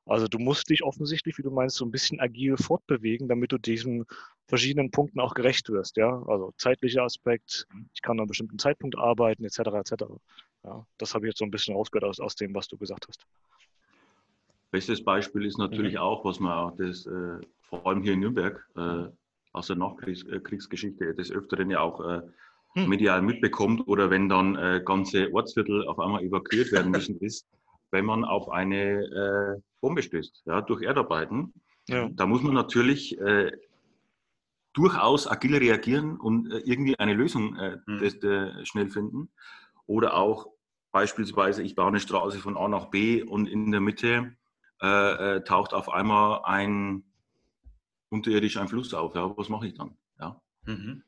Also 0.09 0.27
du 0.27 0.39
musst 0.39 0.69
dich 0.69 0.83
offensichtlich, 0.83 1.37
wie 1.37 1.43
du 1.43 1.51
meinst, 1.51 1.75
so 1.75 1.85
ein 1.85 1.91
bisschen 1.91 2.19
agil 2.19 2.57
fortbewegen, 2.57 3.27
damit 3.27 3.51
du 3.51 3.59
diesen 3.59 4.05
verschiedenen 4.47 4.89
Punkten 4.89 5.19
auch 5.19 5.35
gerecht 5.35 5.69
wirst. 5.69 5.97
Ja? 5.97 6.23
Also 6.27 6.51
zeitlicher 6.57 7.03
Aspekt, 7.03 7.67
ich 7.93 8.01
kann 8.01 8.13
an 8.13 8.21
einem 8.21 8.27
bestimmten 8.27 8.57
Zeitpunkt 8.57 8.97
arbeiten, 8.97 9.45
etc. 9.45 9.59
etc. 9.59 10.05
Ja, 10.63 10.85
das 10.97 11.13
habe 11.13 11.25
ich 11.25 11.31
jetzt 11.31 11.39
so 11.39 11.45
ein 11.45 11.51
bisschen 11.51 11.75
rausgehört 11.75 12.09
aus, 12.09 12.19
aus 12.19 12.35
dem, 12.35 12.55
was 12.55 12.67
du 12.67 12.77
gesagt 12.77 13.07
hast. 13.07 13.23
Bestes 14.71 15.03
Beispiel 15.03 15.45
ist 15.45 15.59
natürlich 15.59 15.93
mhm. 15.93 15.99
auch, 15.99 16.25
was 16.25 16.39
man 16.39 16.53
auch 16.53 16.75
das, 16.75 17.05
äh, 17.05 17.39
vor 17.61 17.85
allem 17.85 18.01
hier 18.01 18.13
in 18.13 18.21
Nürnberg 18.21 18.67
äh, 18.75 19.05
aus 19.53 19.67
der 19.67 19.75
Nachkriegsgeschichte 19.75 21.09
äh, 21.09 21.15
des 21.15 21.31
Öfteren 21.31 21.69
ja 21.69 21.81
auch 21.81 22.01
äh, 22.01 22.21
hm. 22.73 22.89
medial 22.89 23.21
mitbekommt 23.21 23.87
oder 23.87 24.09
wenn 24.09 24.27
dann 24.27 24.55
äh, 24.55 24.81
ganze 24.83 25.31
Ortsviertel 25.33 25.87
auf 25.87 25.99
einmal 25.99 26.23
evakuiert 26.23 26.71
werden 26.71 26.91
müssen, 26.91 27.17
ist, 27.21 27.47
wenn 27.91 28.05
man 28.05 28.23
auf 28.25 28.49
eine 28.49 29.61
äh, 29.79 29.81
Bombe 29.81 30.03
stößt, 30.03 30.43
ja, 30.45 30.61
durch 30.61 30.81
Erdarbeiten. 30.83 31.53
Ja. 31.87 32.09
Da 32.09 32.25
muss 32.25 32.41
man 32.41 32.53
natürlich 32.53 33.19
äh, 33.19 33.51
durchaus 34.73 35.27
agil 35.27 35.57
reagieren 35.57 36.17
und 36.17 36.51
äh, 36.51 36.59
irgendwie 36.59 36.97
eine 36.99 37.13
Lösung 37.13 37.57
hm. 37.57 37.99
des, 37.99 38.67
schnell 38.67 38.89
finden. 38.89 39.31
Oder 39.85 40.15
auch 40.15 40.47
beispielsweise, 40.91 41.63
ich 41.63 41.75
baue 41.75 41.87
eine 41.87 41.99
Straße 41.99 42.39
von 42.39 42.57
A 42.57 42.67
nach 42.67 42.85
B 42.85 43.23
und 43.23 43.47
in 43.47 43.71
der 43.71 43.81
Mitte 43.81 44.35
äh, 44.81 45.37
äh, 45.37 45.43
taucht 45.43 45.73
auf 45.73 45.89
einmal 45.89 46.41
ein 46.43 47.03
unterirdisch 48.09 48.57
ein 48.57 48.67
Fluss 48.67 48.93
auf. 48.93 49.15
Ja, 49.15 49.35
was 49.37 49.49
mache 49.49 49.67
ich 49.67 49.73
dann? 49.73 49.97
Ja. 50.19 50.41
Mhm 50.65 51.03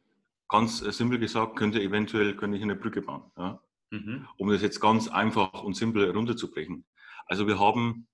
ganz 0.52 0.82
äh, 0.84 0.92
simpel 0.92 1.18
gesagt, 1.18 1.56
könnte 1.56 1.82
eventuell 1.82 2.36
könnte 2.36 2.58
ich 2.58 2.64
eine 2.64 2.76
Brücke 2.76 3.02
bauen. 3.02 3.24
Ja? 3.38 3.60
Mhm. 3.90 4.28
Um 4.38 4.50
das 4.50 4.62
jetzt 4.62 4.80
ganz 4.80 5.08
einfach 5.08 5.64
und 5.64 5.76
simpel 5.76 6.12
runterzubrechen. 6.12 6.86
Also 7.26 7.48
wir 7.48 7.58
haben, 7.58 8.08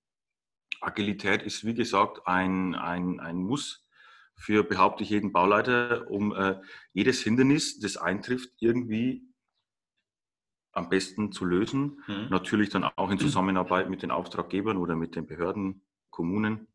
Agilität 0.80 1.42
ist 1.42 1.64
wie 1.64 1.74
gesagt 1.74 2.26
ein, 2.26 2.74
ein, 2.74 3.20
ein 3.20 3.36
Muss 3.36 3.86
für, 4.34 4.62
behaupte 4.62 5.02
ich, 5.02 5.10
jeden 5.10 5.32
Bauleiter, 5.32 6.08
um 6.10 6.34
äh, 6.34 6.60
jedes 6.92 7.22
Hindernis, 7.22 7.80
das 7.80 7.96
eintrifft, 7.96 8.50
irgendwie 8.60 9.28
am 10.72 10.88
besten 10.88 11.32
zu 11.32 11.44
lösen. 11.44 12.02
Mhm. 12.06 12.28
Natürlich 12.30 12.70
dann 12.70 12.84
auch 12.84 13.10
in 13.10 13.18
Zusammenarbeit 13.18 13.90
mit 13.90 14.02
den 14.02 14.10
Auftraggebern 14.10 14.76
oder 14.76 14.94
mit 14.94 15.16
den 15.16 15.26
Behörden, 15.26 15.82
Kommunen, 16.10 16.66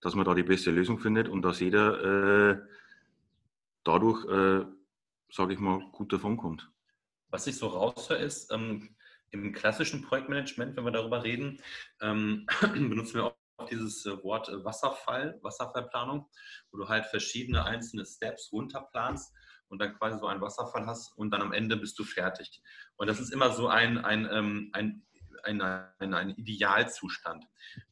dass 0.00 0.14
man 0.14 0.24
da 0.24 0.34
die 0.34 0.42
beste 0.42 0.70
Lösung 0.70 0.98
findet 0.98 1.28
und 1.28 1.42
dass 1.42 1.60
jeder 1.60 2.50
äh, 2.50 2.60
dadurch, 3.84 4.24
äh, 4.26 4.66
sage 5.30 5.54
ich 5.54 5.58
mal, 5.58 5.80
gut 5.92 6.12
davonkommt. 6.12 6.70
Was 7.30 7.46
ich 7.46 7.56
so 7.56 7.68
raushöre, 7.68 8.18
ist, 8.18 8.52
ähm, 8.52 8.96
im 9.30 9.52
klassischen 9.52 10.02
Projektmanagement, 10.02 10.76
wenn 10.76 10.84
wir 10.84 10.90
darüber 10.90 11.22
reden, 11.22 11.60
ähm, 12.00 12.46
benutzen 12.60 13.14
wir 13.14 13.24
auch 13.24 13.36
dieses 13.70 14.06
äh, 14.06 14.22
Wort 14.22 14.48
äh, 14.48 14.64
Wasserfall, 14.64 15.38
Wasserfallplanung, 15.42 16.28
wo 16.70 16.78
du 16.78 16.88
halt 16.88 17.06
verschiedene 17.06 17.64
einzelne 17.64 18.06
Steps 18.06 18.52
runterplanst 18.52 19.34
und 19.68 19.80
dann 19.80 19.96
quasi 19.98 20.18
so 20.18 20.26
einen 20.26 20.40
Wasserfall 20.40 20.86
hast 20.86 21.16
und 21.16 21.30
dann 21.30 21.42
am 21.42 21.52
Ende 21.52 21.76
bist 21.76 21.98
du 21.98 22.04
fertig. 22.04 22.62
Und 22.96 23.08
das 23.08 23.20
ist 23.20 23.32
immer 23.32 23.52
so 23.52 23.68
ein, 23.68 23.98
ein, 23.98 24.28
ähm, 24.30 24.70
ein, 24.72 25.04
ein, 25.42 25.60
ein, 25.60 26.14
ein 26.14 26.30
Idealzustand. 26.30 27.44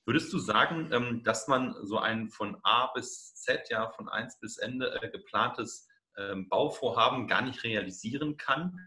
Würdest 0.05 0.33
du 0.33 0.39
sagen, 0.39 0.91
ähm, 0.93 1.23
dass 1.23 1.49
man 1.49 1.75
so 1.83 1.99
ein 1.99 2.29
von 2.31 2.59
A 2.63 2.93
bis 2.93 3.35
Z, 3.35 3.69
ja, 3.71 3.91
von 3.91 4.09
1 4.09 4.41
bis 4.41 4.59
Ende 4.59 5.01
äh, 5.03 5.11
geplantes 5.11 5.89
ähm, 6.17 6.49
Bauvorhaben 6.49 7.27
gar 7.29 7.43
nicht 7.43 7.63
realisieren 7.63 8.37
kann, 8.37 8.81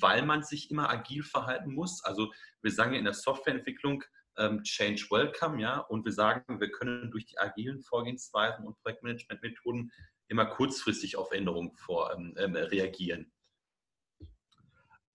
weil 0.00 0.24
man 0.24 0.42
sich 0.42 0.70
immer 0.70 0.90
agil 0.90 1.22
verhalten 1.22 1.72
muss? 1.72 2.04
Also 2.04 2.32
wir 2.62 2.70
sagen 2.70 2.94
in 2.94 3.04
der 3.04 3.14
Softwareentwicklung, 3.14 4.02
Change 4.64 5.06
Welcome, 5.10 5.62
ja, 5.62 5.78
und 5.78 6.04
wir 6.04 6.10
sagen, 6.10 6.58
wir 6.58 6.68
können 6.72 7.12
durch 7.12 7.24
die 7.24 7.38
agilen 7.38 7.84
Vorgehensweisen 7.84 8.66
und 8.66 8.76
Projektmanagementmethoden 8.82 9.92
immer 10.28 10.46
kurzfristig 10.46 11.16
auf 11.16 11.32
Änderungen 11.32 11.76
vor, 11.76 12.12
ähm, 12.12 12.34
ähm, 12.36 12.56
reagieren? 12.56 13.32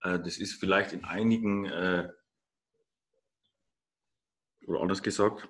Äh, 0.01 0.19
das 0.19 0.37
ist 0.37 0.59
vielleicht 0.59 0.93
in 0.93 1.03
einigen, 1.03 1.65
äh, 1.65 2.09
oder 4.67 4.81
anders 4.81 5.01
gesagt, 5.01 5.47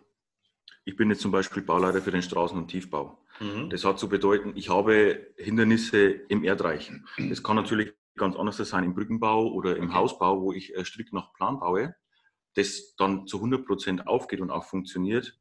ich 0.85 0.95
bin 0.95 1.09
jetzt 1.09 1.21
zum 1.21 1.31
Beispiel 1.31 1.61
Bauleiter 1.61 2.01
für 2.01 2.11
den 2.11 2.21
Straßen- 2.21 2.57
und 2.57 2.69
Tiefbau. 2.69 3.23
Mhm. 3.39 3.69
Das 3.69 3.85
hat 3.85 3.99
zu 3.99 4.09
bedeuten, 4.09 4.53
ich 4.55 4.69
habe 4.69 5.33
Hindernisse 5.37 6.07
im 6.07 6.43
Erdreich. 6.43 6.91
Das 7.17 7.43
kann 7.43 7.57
natürlich 7.57 7.93
ganz 8.19 8.36
anders 8.36 8.58
sein 8.58 8.84
im 8.84 8.93
Brückenbau 8.93 9.51
oder 9.51 9.75
im 9.77 9.86
okay. 9.86 9.93
Hausbau, 9.95 10.41
wo 10.41 10.53
ich 10.53 10.75
äh, 10.75 10.86
strikt 10.86 11.13
nach 11.13 11.34
Plan 11.34 11.60
baue, 11.60 11.95
das 12.55 12.95
dann 12.95 13.25
zu 13.25 13.38
100 13.38 13.65
Prozent 13.65 14.08
aufgeht 14.08 14.41
und 14.41 14.51
auch 14.51 14.65
funktioniert. 14.65 15.39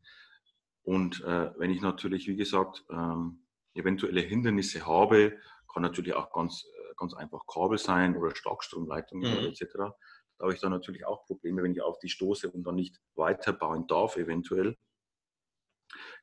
Und 0.82 1.22
äh, 1.24 1.50
wenn 1.58 1.70
ich 1.70 1.82
natürlich, 1.82 2.28
wie 2.28 2.36
gesagt, 2.36 2.84
ähm, 2.90 3.44
eventuelle 3.74 4.20
Hindernisse 4.20 4.86
habe, 4.86 5.38
kann 5.72 5.82
natürlich 5.82 6.14
auch 6.14 6.32
ganz, 6.32 6.64
äh, 6.64 6.94
ganz 6.96 7.14
einfach 7.14 7.46
Kabel 7.46 7.78
sein 7.78 8.16
oder 8.16 8.34
Starkstromleitungen 8.34 9.30
mhm. 9.30 9.46
etc. 9.48 9.66
Da 9.74 10.44
habe 10.44 10.54
ich 10.54 10.60
dann 10.60 10.70
natürlich 10.70 11.04
auch 11.04 11.26
Probleme, 11.26 11.62
wenn 11.62 11.72
ich 11.72 11.82
auf 11.82 11.98
die 11.98 12.08
stoße 12.08 12.50
und 12.50 12.64
dann 12.64 12.76
nicht 12.76 13.00
weiterbauen 13.16 13.86
darf, 13.86 14.16
eventuell. 14.16 14.76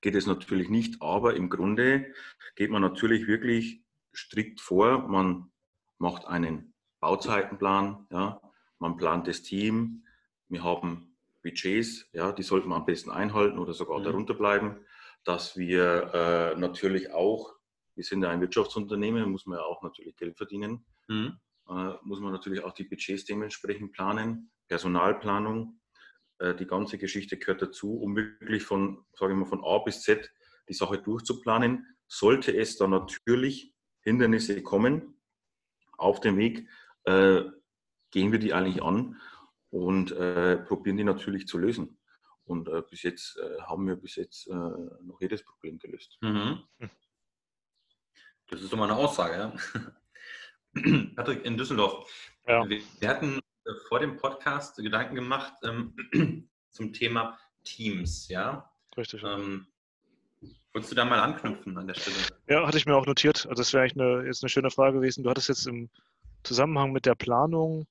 Geht 0.02 0.15
es 0.15 0.26
natürlich 0.26 0.70
nicht, 0.70 1.02
aber 1.02 1.36
im 1.36 1.50
Grunde 1.50 2.13
geht 2.56 2.70
man 2.70 2.82
natürlich 2.82 3.28
wirklich 3.28 3.84
strikt 4.15 4.62
vor. 4.62 5.08
Man 5.08 5.52
macht 5.98 6.26
einen 6.26 6.74
Bauzeitenplan, 7.00 8.08
ja, 8.12 8.42
man 8.80 8.98
plant 8.98 9.28
das 9.28 9.42
Team, 9.42 10.04
wir 10.48 10.64
haben 10.64 11.16
Budgets, 11.44 12.08
ja, 12.14 12.32
die 12.32 12.44
sollten 12.44 12.70
wir 12.70 12.76
am 12.76 12.86
besten 12.86 13.12
einhalten 13.12 13.60
oder 13.60 13.74
sogar 13.74 14.00
mhm. 14.00 14.04
darunter 14.04 14.34
bleiben 14.34 14.80
dass 15.26 15.58
wir 15.58 16.14
äh, 16.14 16.60
natürlich 16.60 17.12
auch, 17.12 17.54
wir 17.96 18.04
sind 18.04 18.24
ja 18.24 18.30
ein 18.30 18.42
Wirtschaftsunternehmen, 18.42 19.30
muss 19.30 19.46
man 19.46 19.58
ja 19.58 19.66
auch 19.66 19.82
natürlich 19.82 20.16
Geld 20.16 20.38
verdienen, 20.38 20.86
mhm. 21.08 21.40
äh, 21.68 21.94
muss 22.04 22.20
man 22.20 22.32
natürlich 22.32 22.64
auch 22.64 22.74
die 22.74 22.84
Budgets 22.84 23.26
dementsprechend 23.26 23.92
planen, 23.92 24.52
Personalplanung, 24.68 25.82
äh, 26.38 26.54
die 26.56 26.68
ganze 26.68 26.98
Geschichte 26.98 27.38
gehört 27.38 27.62
dazu, 27.62 28.00
um 28.00 28.16
wirklich 28.16 28.64
von, 28.64 29.04
sage 29.14 29.34
ich 29.34 29.40
mal, 29.40 29.46
von 29.46 29.64
A 29.66 29.80
bis 29.80 30.02
Z 30.04 30.32
die 30.70 30.74
Sache 30.74 31.00
durchzuplanen. 31.00 31.88
Sollte 32.08 32.56
es 32.56 32.78
dann 32.78 32.92
natürlich 32.92 33.74
Hindernisse 34.02 34.62
kommen 34.62 35.14
auf 35.98 36.20
dem 36.20 36.38
Weg, 36.38 36.68
äh, 37.04 37.44
gehen 38.12 38.32
wir 38.32 38.40
die 38.40 38.54
eigentlich 38.54 38.82
an 38.84 39.20
und 39.70 40.12
äh, 40.12 40.58
probieren 40.58 40.98
die 40.98 41.04
natürlich 41.04 41.48
zu 41.48 41.58
lösen. 41.58 41.98
Und 42.46 42.70
äh, 42.70 42.84
bis 42.90 43.04
jetzt 43.04 43.38
äh, 43.38 43.62
haben 43.64 43.88
wir 43.88 43.96
bis 43.96 44.16
jetzt 44.16 44.48
äh, 44.48 44.54
noch 44.54 45.20
jedes 45.20 45.44
Problem 45.44 45.80
gelöst. 45.80 46.18
Mhm. 46.22 46.64
Das 48.48 48.62
ist 48.62 48.72
doch 48.72 48.78
mal 48.78 48.86
eine 48.86 48.96
Aussage, 48.96 49.36
ja. 49.36 49.54
Patrick, 51.16 51.44
in 51.44 51.58
Düsseldorf. 51.58 52.08
Ja. 52.48 52.68
Wir, 52.70 52.82
wir, 53.00 53.10
hatten 53.10 53.40
äh, 53.66 53.74
vor 53.88 54.00
dem 54.00 54.18
Podcast 54.18 54.78
Gedanken 54.78 55.16
gemacht 55.16 55.54
ähm, 55.64 55.96
zum 56.70 56.94
Thema 56.94 57.40
Teams, 57.64 58.28
ja. 58.28 58.72
Richtig. 58.96 59.24
Ähm, 59.24 59.66
Wolltest 60.76 60.92
du 60.92 60.96
da 60.98 61.06
mal 61.06 61.22
anknüpfen 61.22 61.78
an 61.78 61.88
der 61.88 61.94
Stelle? 61.94 62.18
Ja, 62.50 62.68
hatte 62.68 62.78
ich 62.78 62.86
mir 62.86 62.98
auch 62.98 63.06
notiert. 63.06 63.46
Also 63.46 63.62
das 63.62 63.72
wäre 63.72 63.84
eigentlich 63.84 64.02
eine, 64.02 64.26
jetzt 64.26 64.44
eine 64.44 64.50
schöne 64.50 64.70
Frage 64.70 64.98
gewesen. 64.98 65.24
Du 65.24 65.30
hattest 65.30 65.48
jetzt 65.48 65.66
im 65.68 65.90
Zusammenhang 66.44 66.92
mit 66.92 67.06
der 67.06 67.16
Planung 67.16 67.88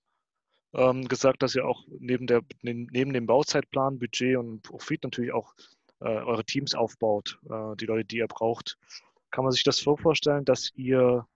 ähm, 0.74 1.08
gesagt, 1.08 1.42
dass 1.42 1.54
ihr 1.54 1.66
auch 1.66 1.82
neben, 1.98 2.26
der, 2.26 2.42
neben 2.60 3.14
dem 3.14 3.24
Bauzeitplan, 3.24 3.98
Budget 3.98 4.36
und 4.36 4.60
Profit 4.60 5.02
natürlich 5.02 5.32
auch 5.32 5.54
äh, 6.00 6.08
eure 6.08 6.44
Teams 6.44 6.74
aufbaut, 6.74 7.38
äh, 7.48 7.74
die 7.76 7.86
Leute, 7.86 8.04
die 8.04 8.18
ihr 8.18 8.28
braucht. 8.28 8.76
Kann 9.30 9.44
man 9.44 9.52
sich 9.52 9.64
das 9.64 9.80
vorstellen, 9.80 10.44
dass 10.44 10.70
ihr, 10.74 11.26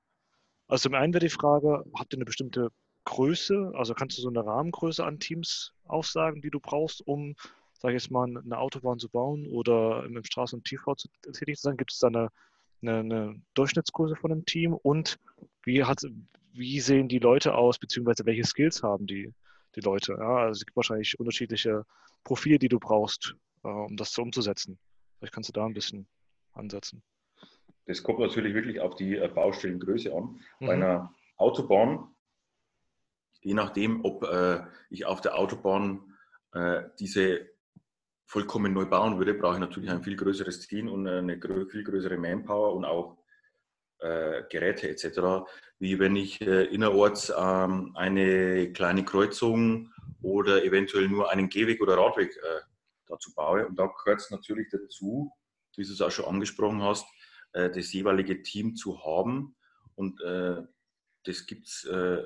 also 0.67 0.83
zum 0.83 0.95
einen 0.97 1.15
wäre 1.15 1.25
die 1.25 1.31
Frage, 1.31 1.83
habt 1.95 2.13
ihr 2.13 2.19
eine 2.19 2.27
bestimmte 2.27 2.69
Größe, 3.07 3.73
also 3.75 3.95
kannst 3.95 4.19
du 4.19 4.23
so 4.23 4.29
eine 4.29 4.45
Rahmengröße 4.45 5.03
an 5.03 5.19
Teams 5.19 5.73
aufsagen, 5.87 6.43
die 6.43 6.51
du 6.51 6.61
brauchst, 6.61 7.07
um, 7.07 7.37
sage 7.79 7.97
ich 7.97 8.03
jetzt 8.03 8.11
mal, 8.11 8.25
eine 8.25 8.59
Autobahn 8.59 8.99
zu 8.99 9.09
bauen 9.09 9.47
oder 9.47 10.05
im 10.05 10.23
Straßen- 10.23 10.57
und 10.57 10.65
Tiefbau 10.65 10.95
tätig 10.95 11.57
zu 11.57 11.63
sein? 11.63 11.77
Gibt 11.77 11.93
es 11.93 11.99
da 11.99 12.09
eine, 12.09 12.29
eine, 12.83 12.99
eine 12.99 13.43
Durchschnittsgröße 13.55 14.17
von 14.17 14.33
einem 14.33 14.45
Team 14.45 14.75
und 14.75 15.19
wie, 15.65 15.85
hat, 15.85 16.03
wie 16.53 16.81
sehen 16.81 17.09
die 17.09 17.19
Leute 17.19 17.55
aus, 17.55 17.79
beziehungsweise 17.79 18.27
welche 18.27 18.45
Skills 18.45 18.83
haben 18.83 19.07
die, 19.07 19.33
die 19.77 19.81
Leute. 19.81 20.17
Ja? 20.19 20.37
Also 20.39 20.59
es 20.59 20.67
gibt 20.67 20.77
wahrscheinlich 20.77 21.19
unterschiedliche 21.19 21.85
Profile, 22.25 22.59
die 22.59 22.69
du 22.69 22.79
brauchst, 22.79 23.35
äh, 23.65 23.69
um 23.69 23.97
das 23.97 24.13
so 24.13 24.23
umzusetzen. 24.23 24.79
Vielleicht 25.19 25.35
kannst 25.35 25.49
du 25.49 25.53
da 25.53 25.65
ein 25.65 25.75
bisschen 25.75 26.09
ansetzen. 26.53 27.03
Das 27.87 28.03
kommt 28.03 28.19
natürlich 28.19 28.55
wirklich 28.55 28.81
auf 28.81 28.97
die 28.97 29.17
äh, 29.17 29.29
Baustellengröße 29.29 30.15
an. 30.15 30.41
Mhm. 30.59 30.67
Bei 30.67 30.73
einer 30.75 31.15
Autobahn, 31.37 32.09
je 33.41 33.55
nachdem, 33.55 34.05
ob 34.05 34.25
äh, 34.25 34.65
ich 34.91 35.07
auf 35.07 35.21
der 35.21 35.39
Autobahn 35.39 36.15
äh, 36.53 36.83
diese 36.99 37.49
vollkommen 38.29 38.75
neu 38.75 38.85
bauen 38.85 39.19
würde, 39.19 39.33
brauche 39.33 39.55
ich 39.55 39.61
natürlich 39.61 39.91
ein 39.91 40.03
viel 40.03 40.15
größeres 40.15 40.61
Team 40.61 40.89
und 40.89 41.09
eine 41.09 41.41
viel 41.71 41.83
größere 41.83 42.19
Manpower 42.19 42.75
und 42.75 42.85
auch 42.85 43.17
äh, 44.01 44.43
Geräte 44.51 44.89
etc., 44.89 45.49
wie 45.79 45.99
wenn 45.99 46.15
ich 46.15 46.41
äh, 46.43 46.65
innerorts 46.65 47.33
ähm, 47.37 47.97
eine 47.97 48.71
kleine 48.73 49.05
Kreuzung 49.05 49.91
oder 50.21 50.63
eventuell 50.63 51.09
nur 51.09 51.31
einen 51.31 51.49
Gehweg 51.49 51.81
oder 51.81 51.97
Radweg 51.97 52.37
äh, 52.37 52.61
dazu 53.07 53.33
baue. 53.35 53.67
Und 53.67 53.79
da 53.79 53.87
gehört 53.87 54.21
es 54.21 54.31
natürlich 54.31 54.69
dazu, 54.71 55.33
wie 55.77 55.85
du 55.85 55.93
es 55.93 56.01
auch 56.03 56.11
schon 56.11 56.27
angesprochen 56.27 56.83
hast, 56.83 57.07
äh, 57.53 57.71
das 57.71 57.93
jeweilige 57.95 58.43
Team 58.43 58.77
zu 58.77 59.05
haben. 59.05 59.57
Und 59.95 60.21
äh, 60.21 60.63
das 61.25 61.47
gibt 61.47 61.67
es 61.67 61.85
äh, 61.85 62.25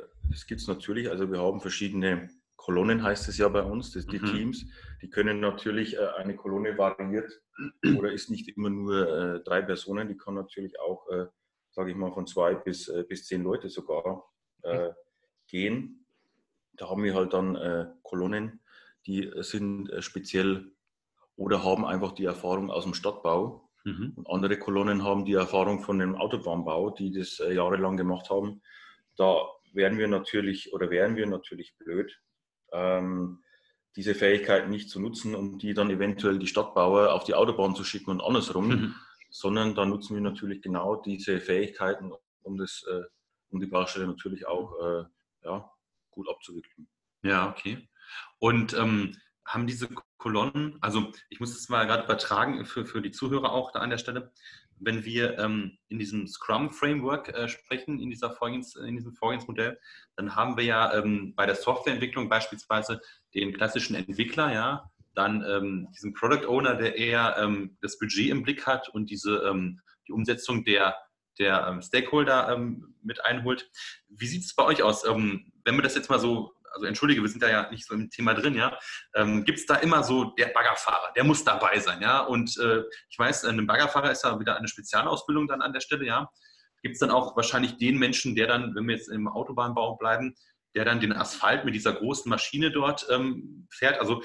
gibt's 0.49 0.67
natürlich. 0.67 1.09
Also 1.09 1.31
wir 1.31 1.41
haben 1.41 1.61
verschiedene 1.61 2.29
Kolonnen, 2.65 3.03
heißt 3.03 3.29
es 3.29 3.39
ja 3.39 3.49
bei 3.49 3.63
uns, 3.63 3.93
das, 3.93 4.07
die 4.07 4.21
mhm. 4.21 4.27
Teams. 4.27 4.67
Die 5.03 5.11
können 5.11 5.41
natürlich, 5.41 5.97
äh, 5.97 6.07
eine 6.17 6.37
Kolonne 6.37 6.79
variiert 6.79 7.43
oder 7.99 8.13
ist 8.13 8.31
nicht 8.31 8.49
immer 8.49 8.71
nur 8.71 9.41
drei 9.41 9.63
Personen, 9.63 10.09
die 10.09 10.17
kann 10.17 10.35
natürlich 10.35 10.79
auch 10.81 11.07
sage 11.73 11.91
ich 11.91 11.97
mal, 11.97 12.13
von 12.13 12.27
zwei 12.27 12.55
bis, 12.55 12.89
äh, 12.89 13.05
bis 13.09 13.27
zehn 13.27 13.43
Leute 13.43 13.69
sogar 13.69 14.25
äh, 14.63 14.89
mhm. 14.89 14.93
gehen. 15.49 16.07
Da 16.75 16.89
haben 16.89 17.03
wir 17.03 17.15
halt 17.15 17.33
dann 17.33 17.57
äh, 17.57 17.87
Kolonnen, 18.03 18.61
die 19.07 19.31
sind 19.37 19.91
äh, 19.91 20.03
speziell 20.03 20.73
oder 21.37 21.65
haben 21.65 21.85
einfach 21.85 22.13
die 22.13 22.25
Erfahrung 22.25 22.71
aus 22.71 22.85
dem 22.85 22.95
Stadtbau. 22.95 23.69
Mhm. 23.85 24.13
Und 24.17 24.31
andere 24.31 24.59
Kolonnen 24.59 25.03
haben 25.03 25.25
die 25.25 25.35
Erfahrung 25.35 25.83
von 25.83 25.99
dem 25.99 26.15
Autobahnbau, 26.15 26.91
die 26.91 27.11
das 27.11 27.41
äh, 27.41 27.55
jahrelang 27.55 27.97
gemacht 27.97 28.31
haben. 28.31 28.63
Da 29.17 29.47
wären 29.73 29.99
wir 29.99 30.09
natürlich 30.09 30.73
oder 30.73 30.91
wären 30.91 31.17
wir 31.17 31.27
natürlich 31.27 31.75
blöd, 31.79 32.21
ähm, 32.73 33.43
diese 33.97 34.15
Fähigkeiten 34.15 34.71
nicht 34.71 34.91
zu 34.91 35.01
nutzen, 35.01 35.35
um 35.35 35.59
die 35.59 35.75
dann 35.75 35.91
eventuell 35.91 36.39
die 36.39 36.47
Stadtbauer 36.47 37.13
auf 37.13 37.25
die 37.25 37.35
Autobahn 37.35 37.75
zu 37.75 37.85
schicken 37.85 38.11
und 38.11 38.21
andersrum. 38.21 38.69
Mhm 38.69 38.95
sondern 39.33 39.75
da 39.75 39.87
nutzen 39.87 40.15
wir 40.15 40.21
natürlich 40.21 40.61
genau 40.61 40.97
diese 40.97 41.41
Fähigkeiten, 41.41 42.13
um, 42.43 42.59
das, 42.59 42.85
äh, 42.89 43.03
um 43.49 43.61
die 43.61 43.67
Baustelle 43.67 44.07
natürlich 44.07 44.47
auch 44.47 44.79
äh, 44.81 45.05
ja, 45.45 45.73
gut 46.11 46.29
abzuwickeln. 46.29 46.87
Ja, 47.23 47.49
okay. 47.49 47.89
Und 48.39 48.75
ähm, 48.75 49.17
haben 49.47 49.67
diese 49.67 49.89
Kolonnen, 50.19 50.77
also 50.83 51.13
ich 51.31 51.41
muss 51.41 51.57
es 51.57 51.69
mal 51.69 51.87
gerade 51.87 52.05
übertragen 52.05 52.65
für, 52.67 52.85
für 52.85 53.01
die 53.01 53.11
Zuhörer 53.11 53.53
auch 53.53 53.73
da 53.73 53.81
an 53.81 53.91
der 53.91 53.99
Stelle, 53.99 54.33
wenn 54.85 55.05
wir 55.05 55.39
ähm, 55.39 55.79
in 55.89 55.99
diesem 55.99 56.27
Scrum-Framework 56.27 57.29
äh, 57.29 57.49
sprechen, 57.49 58.01
in, 58.01 58.11
dieser 58.11 58.31
Vorgehens, 58.31 58.75
in 58.75 58.97
diesem 58.97 59.15
Vorgehensmodell, 59.15 59.79
dann 60.17 60.35
haben 60.35 60.57
wir 60.57 60.65
ja 60.65 60.93
ähm, 60.95 61.35
bei 61.37 61.47
der 61.47 61.55
Softwareentwicklung 61.55 62.29
beispielsweise 62.29 63.01
den 63.35 63.53
klassischen 63.53 63.95
Entwickler, 63.95 64.53
ja, 64.53 64.91
dann 65.15 65.45
ähm, 65.47 65.89
diesen 65.95 66.15
Product 66.15 66.47
Owner, 66.49 66.75
der 66.75 66.97
eher 66.97 67.37
ähm, 67.39 67.77
das 67.81 67.99
Budget 67.99 68.31
im 68.31 68.43
Blick 68.43 68.67
hat 68.67 68.89
und 68.89 69.11
diese, 69.11 69.43
ähm, 69.49 69.81
die 70.09 70.13
Umsetzung 70.13 70.65
der, 70.65 70.97
der 71.39 71.67
ähm, 71.67 71.83
Stakeholder 71.83 72.59
mit 73.03 73.25
einholt. 73.25 73.71
Wie 74.09 74.27
sieht 74.27 74.45
es 74.45 74.55
bei 74.55 74.65
euch 74.65 74.83
aus? 74.83 75.05
wenn 75.05 75.77
wir 75.77 75.83
das 75.83 75.95
jetzt 75.95 76.11
mal 76.11 76.19
so 76.19 76.53
also 76.73 76.87
entschuldige, 76.87 77.23
wir 77.23 77.29
sind 77.29 77.43
da 77.43 77.51
ja 77.51 77.71
nicht 77.71 77.87
so 77.87 77.95
im 77.95 78.11
Thema 78.11 78.35
drin, 78.35 78.55
ja, 78.55 78.79
ähm, 79.15 79.45
gibt 79.45 79.59
es 79.59 79.67
da 79.67 79.77
immer 79.77 80.03
so 80.03 80.33
der 80.37 80.47
Baggerfahrer, 80.47 81.13
der 81.15 81.25
muss 81.25 81.45
dabei 81.45 81.79
sein, 81.81 82.01
ja. 82.03 82.21
Und 82.21 82.57
äh, 82.59 82.83
ich 83.09 83.19
weiß, 83.19 83.45
ein 83.45 83.67
Baggerfahrer 83.67 84.11
ist 84.11 84.25
ja 84.25 84.39
wieder 84.39 84.57
eine 84.57 84.69
Spezialausbildung 84.69 85.49
dann 85.49 85.63
an 85.63 85.73
der 85.73 85.81
Stelle, 85.81 86.07
ja. 86.07 86.31
Gibt 86.83 86.95
es 86.95 86.99
dann 86.99 87.11
auch 87.11 87.37
wahrscheinlich 87.37 87.77
den 87.77 87.99
Menschen, 87.99 88.35
der 88.35 88.49
dann, 88.49 88.75
wenn 88.75 88.87
wir 88.89 88.97
jetzt 88.97 89.09
im 89.09 89.29
Autobahnbau 89.29 89.97
bleiben, 89.97 90.35
der 90.75 90.85
dann 90.85 91.01
den 91.01 91.13
Asphalt 91.13 91.65
mit 91.65 91.75
dieser 91.75 91.93
großen 91.93 92.29
Maschine 92.29 92.73
dort 92.73 93.07
ähm, 93.11 93.69
fährt? 93.71 94.01
Also 94.01 94.23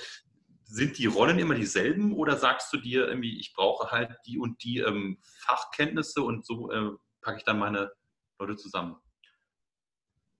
sind 0.63 0.97
die 0.97 1.05
Rollen 1.05 1.39
immer 1.39 1.55
dieselben 1.55 2.13
oder 2.13 2.35
sagst 2.35 2.73
du 2.73 2.77
dir 2.77 3.07
irgendwie, 3.07 3.39
ich 3.39 3.53
brauche 3.53 3.91
halt 3.91 4.17
die 4.25 4.37
und 4.37 4.63
die 4.63 4.79
ähm, 4.79 5.19
Fachkenntnisse 5.45 6.21
und 6.21 6.45
so 6.45 6.71
äh, 6.71 6.91
packe 7.21 7.37
ich 7.37 7.43
dann 7.43 7.59
meine 7.59 7.91
Leute 8.39 8.55
zusammen? 8.55 8.97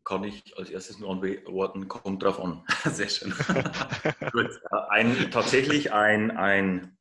Kann 0.08 0.24
ich 0.24 0.58
als 0.58 0.70
erstes 0.70 1.00
nur 1.00 1.12
antworten, 1.12 1.90
kommt 1.90 2.24
drauf 2.24 2.40
an. 2.40 2.64
Sehr 2.86 3.10
schön. 3.10 3.32
Gut. 4.32 4.50
Ein, 4.90 5.30
tatsächlich 5.32 5.92
ein, 5.92 6.32
ein, 6.32 6.98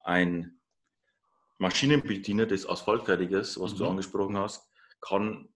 ein 0.00 0.60
Maschinenbediener 1.56 2.44
des 2.44 2.68
Asphaltfertigers, 2.68 3.58
was 3.58 3.72
mhm. 3.72 3.78
du 3.78 3.88
angesprochen 3.88 4.36
hast, 4.36 4.70
kann 5.00 5.48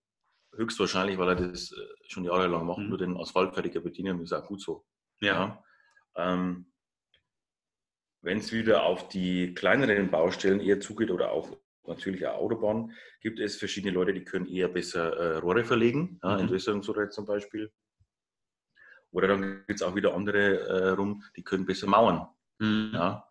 höchstwahrscheinlich, 0.55 1.19
weil 1.19 1.29
er 1.29 1.35
das 1.35 1.71
äh, 1.71 1.77
schon 2.07 2.25
jahrelang 2.25 2.65
macht, 2.65 2.79
mhm. 2.79 2.89
nur 2.89 2.99
den 2.99 3.19
Asphaltfertiger 3.19 3.81
bedienen. 3.81 4.17
Das 4.17 4.33
ist 4.33 4.33
auch 4.33 4.47
gut 4.47 4.63
so. 4.63 4.87
Ja. 5.21 5.63
ja. 6.17 6.33
Ähm, 6.33 6.73
Wenn 8.23 8.39
es 8.39 8.53
wieder 8.53 8.85
auf 8.85 9.09
die 9.09 9.53
kleineren 9.53 10.11
Baustellen 10.11 10.61
eher 10.61 10.81
zugeht 10.81 11.11
oder 11.11 11.31
auch 11.31 11.55
natürlich 11.88 12.27
auch 12.27 12.38
Autobahn, 12.38 12.92
gibt 13.20 13.40
es 13.40 13.57
verschiedene 13.57 13.92
Leute, 13.92 14.12
die 14.12 14.24
können 14.24 14.46
eher 14.46 14.68
besser 14.68 15.16
äh, 15.16 15.37
Rohre 15.38 15.64
verlegen, 15.64 16.20
ja, 16.22 16.35
mhm. 16.35 16.40
Entwässerungsrohre 16.40 17.11
zum 17.11 17.27
Beispiel. 17.27 17.70
Oder 19.11 19.29
dann 19.29 19.64
gibt 19.66 19.81
es 19.81 19.83
auch 19.83 19.94
wieder 19.94 20.14
andere 20.14 20.61
äh, 20.61 20.88
rum, 20.90 21.22
die 21.37 21.42
können 21.42 21.66
besser 21.66 21.87
mauern. 21.87 22.29
Mhm. 22.59 22.90
Ja. 22.92 23.27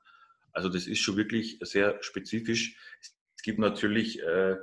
Also 0.51 0.69
das 0.69 0.87
ist 0.87 0.99
schon 0.99 1.17
wirklich 1.17 1.59
sehr 1.61 2.01
spezifisch. 2.01 2.77
Es 2.99 3.43
gibt 3.43 3.59
natürlich, 3.59 4.21
äh, 4.23 4.55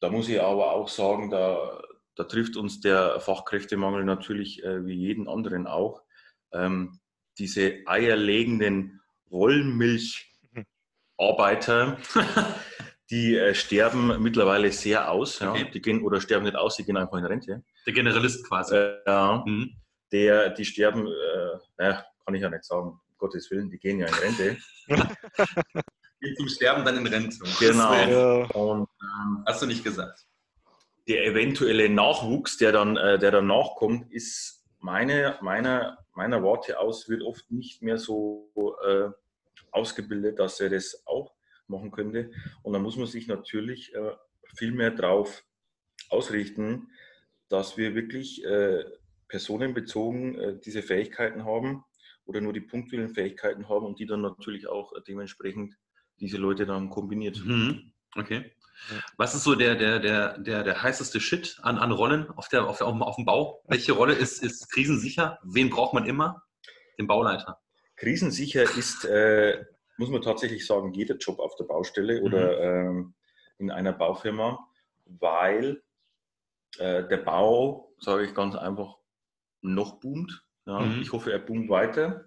da 0.00 0.08
muss 0.08 0.28
ich 0.28 0.40
aber 0.40 0.72
auch 0.72 0.88
sagen, 0.88 1.30
da, 1.30 1.82
da 2.14 2.24
trifft 2.24 2.56
uns 2.56 2.80
der 2.80 3.20
Fachkräftemangel 3.20 4.04
natürlich 4.04 4.64
äh, 4.64 4.86
wie 4.86 4.94
jeden 4.94 5.28
anderen 5.28 5.66
auch. 5.66 6.02
Ähm, 6.52 6.98
diese 7.38 7.82
eierlegenden 7.86 9.02
Wollmilcharbeiter, 9.26 11.98
die 13.10 13.36
äh, 13.36 13.54
sterben 13.54 14.22
mittlerweile 14.22 14.70
sehr 14.70 15.10
aus. 15.10 15.38
Ja. 15.38 15.54
Die 15.54 15.80
gehen, 15.80 16.02
oder 16.02 16.20
sterben 16.20 16.44
nicht 16.44 16.56
aus, 16.56 16.76
sie 16.76 16.84
gehen 16.84 16.96
einfach 16.96 17.18
in 17.18 17.24
Rente. 17.24 17.64
Der 17.86 17.92
Generalist 17.92 18.46
quasi. 18.46 18.76
Äh, 18.76 18.98
ja. 19.06 19.42
Mhm. 19.46 19.72
Der, 20.12 20.50
die 20.50 20.64
sterben, 20.64 21.06
äh, 21.06 21.58
naja, 21.76 22.04
kann 22.24 22.34
ich 22.34 22.42
ja 22.42 22.50
nicht 22.50 22.64
sagen, 22.64 22.88
um 22.88 23.00
Gottes 23.18 23.50
Willen, 23.50 23.70
die 23.70 23.78
gehen 23.78 23.98
ja 23.98 24.06
in 24.06 24.14
Rente. 24.14 24.56
Gehen 26.20 26.34
zum 26.36 26.48
Sterben 26.48 26.84
dann 26.84 26.96
in 26.96 27.06
Rente. 27.06 27.38
Genau. 27.60 27.92
Ja. 27.92 28.44
Und, 28.50 28.88
ähm, 29.02 29.44
Hast 29.46 29.62
du 29.62 29.66
nicht 29.66 29.84
gesagt. 29.84 30.26
Der 31.06 31.24
eventuelle 31.24 31.88
Nachwuchs, 31.88 32.56
der 32.56 32.72
dann, 32.72 32.96
äh, 32.96 33.20
der 33.20 33.30
dann 33.30 33.46
nachkommt, 33.46 34.12
ist 34.12 34.66
meine, 34.80 35.38
meiner, 35.42 35.98
meiner 36.14 36.42
Warte 36.42 36.80
aus, 36.80 37.08
wird 37.08 37.22
oft 37.22 37.48
nicht 37.50 37.82
mehr 37.82 37.98
so 37.98 38.50
äh, 38.84 39.10
ausgebildet, 39.70 40.40
dass 40.40 40.58
er 40.60 40.70
das 40.70 41.02
auch 41.06 41.37
machen 41.68 41.90
könnte. 41.90 42.30
Und 42.62 42.72
da 42.72 42.78
muss 42.78 42.96
man 42.96 43.06
sich 43.06 43.26
natürlich 43.28 43.94
äh, 43.94 44.12
viel 44.56 44.72
mehr 44.72 44.90
darauf 44.90 45.44
ausrichten, 46.10 46.88
dass 47.48 47.76
wir 47.76 47.94
wirklich 47.94 48.44
äh, 48.44 48.84
personenbezogen 49.28 50.38
äh, 50.38 50.58
diese 50.64 50.82
Fähigkeiten 50.82 51.44
haben 51.44 51.84
oder 52.24 52.40
nur 52.40 52.52
die 52.52 52.60
punktuellen 52.60 53.14
Fähigkeiten 53.14 53.68
haben 53.68 53.86
und 53.86 53.98
die 53.98 54.06
dann 54.06 54.20
natürlich 54.20 54.66
auch 54.68 54.92
dementsprechend 55.06 55.74
diese 56.20 56.36
Leute 56.36 56.66
dann 56.66 56.90
kombiniert. 56.90 57.42
Mhm. 57.44 57.92
Okay. 58.16 58.52
Was 59.16 59.34
ist 59.34 59.44
so 59.44 59.54
der, 59.54 59.74
der, 59.74 59.98
der, 59.98 60.38
der, 60.38 60.62
der 60.62 60.82
heißeste 60.82 61.20
Shit 61.20 61.58
an, 61.62 61.78
an 61.78 61.92
Rollen 61.92 62.30
auf, 62.30 62.48
der, 62.48 62.66
auf, 62.66 62.78
der, 62.78 62.86
auf 62.86 63.16
dem 63.16 63.24
Bau? 63.24 63.62
Welche 63.66 63.92
Rolle 63.92 64.14
ist, 64.14 64.42
ist 64.42 64.70
krisensicher? 64.70 65.38
Wen 65.42 65.70
braucht 65.70 65.94
man 65.94 66.06
immer? 66.06 66.42
Den 66.98 67.06
Bauleiter. 67.06 67.60
Krisensicher 67.96 68.62
ist 68.62 69.04
äh, 69.04 69.64
muss 69.98 70.10
man 70.10 70.22
tatsächlich 70.22 70.64
sagen, 70.64 70.94
jeder 70.94 71.16
Job 71.16 71.38
auf 71.40 71.56
der 71.56 71.64
Baustelle 71.64 72.20
mhm. 72.20 72.26
oder 72.26 72.60
ähm, 72.60 73.14
in 73.58 73.70
einer 73.70 73.92
Baufirma, 73.92 74.58
weil 75.04 75.82
äh, 76.78 77.06
der 77.08 77.18
Bau, 77.18 77.92
sage 77.98 78.24
ich 78.24 78.34
ganz 78.34 78.54
einfach, 78.54 78.96
noch 79.60 79.98
boomt. 80.00 80.44
Ja. 80.66 80.80
Mhm. 80.80 81.02
Ich 81.02 81.12
hoffe, 81.12 81.32
er 81.32 81.40
boomt 81.40 81.68
weiter. 81.68 82.24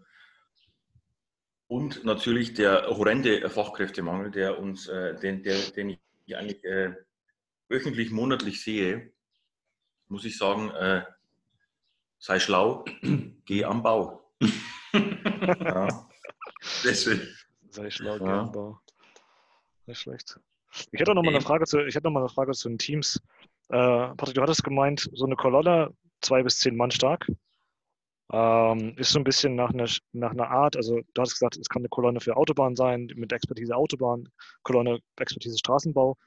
Und 1.67 2.03
natürlich 2.03 2.53
der 2.53 2.87
horrende 2.87 3.49
Fachkräftemangel, 3.49 4.31
der 4.31 4.59
uns, 4.59 4.89
äh, 4.89 5.15
den, 5.15 5.41
der, 5.41 5.57
den 5.71 5.97
ich 6.25 6.35
eigentlich 6.35 6.63
äh, 6.65 6.95
wöchentlich, 7.69 8.11
monatlich 8.11 8.61
sehe, 8.61 9.13
muss 10.09 10.25
ich 10.25 10.37
sagen, 10.37 10.69
äh, 10.71 11.03
sei 12.19 12.39
schlau, 12.39 12.83
geh 13.45 13.63
am 13.63 13.81
Bau. 13.81 14.29
ja. 14.93 16.09
Schön. 16.61 17.33
Sei 17.71 17.89
schlau, 17.89 18.17
ja. 18.17 18.43
Bau. 18.43 18.79
Nicht 19.85 19.99
schlecht. 19.99 20.39
Ich 20.91 20.99
hätte 20.99 21.15
noch 21.15 21.23
mal 21.23 21.29
eine 21.29 21.41
Frage 21.41 21.65
zu, 21.65 21.79
ich 21.85 21.95
hätte 21.95 22.05
noch 22.05 22.11
mal 22.11 22.19
eine 22.19 22.29
Frage 22.29 22.51
zu 22.51 22.67
den 22.67 22.77
Teams. 22.77 23.19
Äh, 23.69 24.13
Patrick, 24.15 24.35
du 24.35 24.41
hattest 24.41 24.63
gemeint, 24.63 25.09
so 25.13 25.25
eine 25.25 25.35
Kolonne, 25.35 25.93
zwei 26.21 26.43
bis 26.43 26.59
zehn 26.59 26.75
Mann 26.75 26.91
stark, 26.91 27.27
ähm, 28.31 28.93
ist 28.97 29.11
so 29.11 29.19
ein 29.19 29.23
bisschen 29.23 29.55
nach 29.55 29.71
einer, 29.71 29.87
nach 30.11 30.31
einer 30.31 30.49
Art, 30.49 30.75
also 30.75 30.99
du 31.13 31.21
hast 31.21 31.33
gesagt, 31.33 31.57
es 31.57 31.69
kann 31.69 31.81
eine 31.81 31.89
Kolonne 31.89 32.19
für 32.19 32.35
Autobahn 32.35 32.75
sein, 32.75 33.09
mit 33.15 33.31
Expertise 33.31 33.75
Autobahn, 33.75 34.27
Kolonne 34.63 34.99
Expertise 35.17 35.57
Straßenbau. 35.57 36.17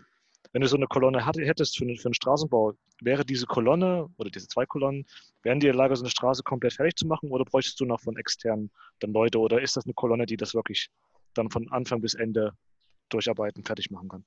Wenn 0.52 0.62
du 0.62 0.68
so 0.68 0.76
eine 0.76 0.87
Kolonne 0.87 1.24
hättest 1.24 1.76
für, 1.76 1.85
für 1.96 2.04
einen 2.07 2.14
Straßenbau, 2.14 2.74
wäre 3.00 3.24
diese 3.24 3.46
Kolonne 3.46 4.09
oder 4.16 4.30
diese 4.30 4.46
zwei 4.48 4.66
Kolonnen, 4.66 5.04
wären 5.42 5.61
die 5.61 5.66
in 5.66 5.72
der 5.72 5.78
Lage, 5.78 5.96
so 5.96 6.04
eine 6.04 6.11
Straße 6.11 6.42
komplett 6.42 6.74
fertig 6.74 6.96
zu 6.96 7.07
machen 7.07 7.30
oder 7.30 7.44
bräuchtest 7.44 7.80
du 7.80 7.85
noch 7.85 8.00
von 8.00 8.16
externen 8.16 8.70
dann 9.00 9.12
Leute 9.12 9.38
oder 9.38 9.61
ist 9.61 9.76
das 9.76 9.85
eine 9.85 9.94
Kolonne, 9.94 10.26
die 10.26 10.37
das 10.37 10.54
wirklich 10.54 10.90
dann 11.35 11.51
von 11.51 11.70
Anfang 11.70 12.01
bis 12.01 12.14
Ende 12.14 12.53
durcharbeiten, 13.09 13.64
fertig 13.64 13.90
machen 13.90 14.09
kann. 14.09 14.25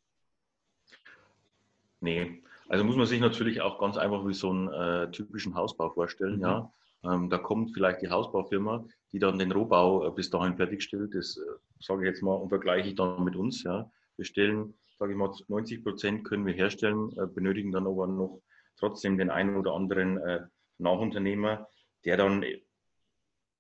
Nee, 1.99 2.43
also 2.69 2.83
muss 2.83 2.95
man 2.95 3.05
sich 3.05 3.19
natürlich 3.19 3.61
auch 3.61 3.79
ganz 3.79 3.97
einfach 3.97 4.25
wie 4.27 4.33
so 4.33 4.49
einen 4.49 4.67
äh, 4.67 5.11
typischen 5.11 5.55
Hausbau 5.55 5.89
vorstellen. 5.89 6.37
Mhm. 6.37 6.41
Ja. 6.41 6.71
Ähm, 7.03 7.29
da 7.29 7.37
kommt 7.37 7.73
vielleicht 7.73 8.01
die 8.01 8.09
Hausbaufirma, 8.09 8.85
die 9.11 9.19
dann 9.19 9.39
den 9.39 9.51
Rohbau 9.51 10.07
äh, 10.07 10.11
bis 10.11 10.29
dahin 10.29 10.57
fertigstellt. 10.57 11.13
Das 11.15 11.37
äh, 11.37 11.41
sage 11.79 12.03
ich 12.03 12.07
jetzt 12.07 12.21
mal 12.21 12.33
und 12.33 12.49
vergleiche 12.49 12.89
ich 12.89 12.95
dann 12.95 13.23
mit 13.23 13.35
uns. 13.35 13.63
Ja. 13.63 13.89
Wir 14.17 14.25
stellen, 14.25 14.73
sage 14.99 15.13
ich 15.13 15.17
mal, 15.17 15.31
90 15.47 15.83
Prozent 15.83 16.25
können 16.25 16.45
wir 16.45 16.53
herstellen, 16.53 17.11
äh, 17.17 17.27
benötigen 17.27 17.71
dann 17.71 17.87
aber 17.87 18.07
noch 18.07 18.41
trotzdem 18.77 19.17
den 19.17 19.29
einen 19.29 19.55
oder 19.55 19.73
anderen 19.73 20.17
äh, 20.17 20.41
Nachunternehmer, 20.77 21.67
der 22.05 22.17
dann 22.17 22.45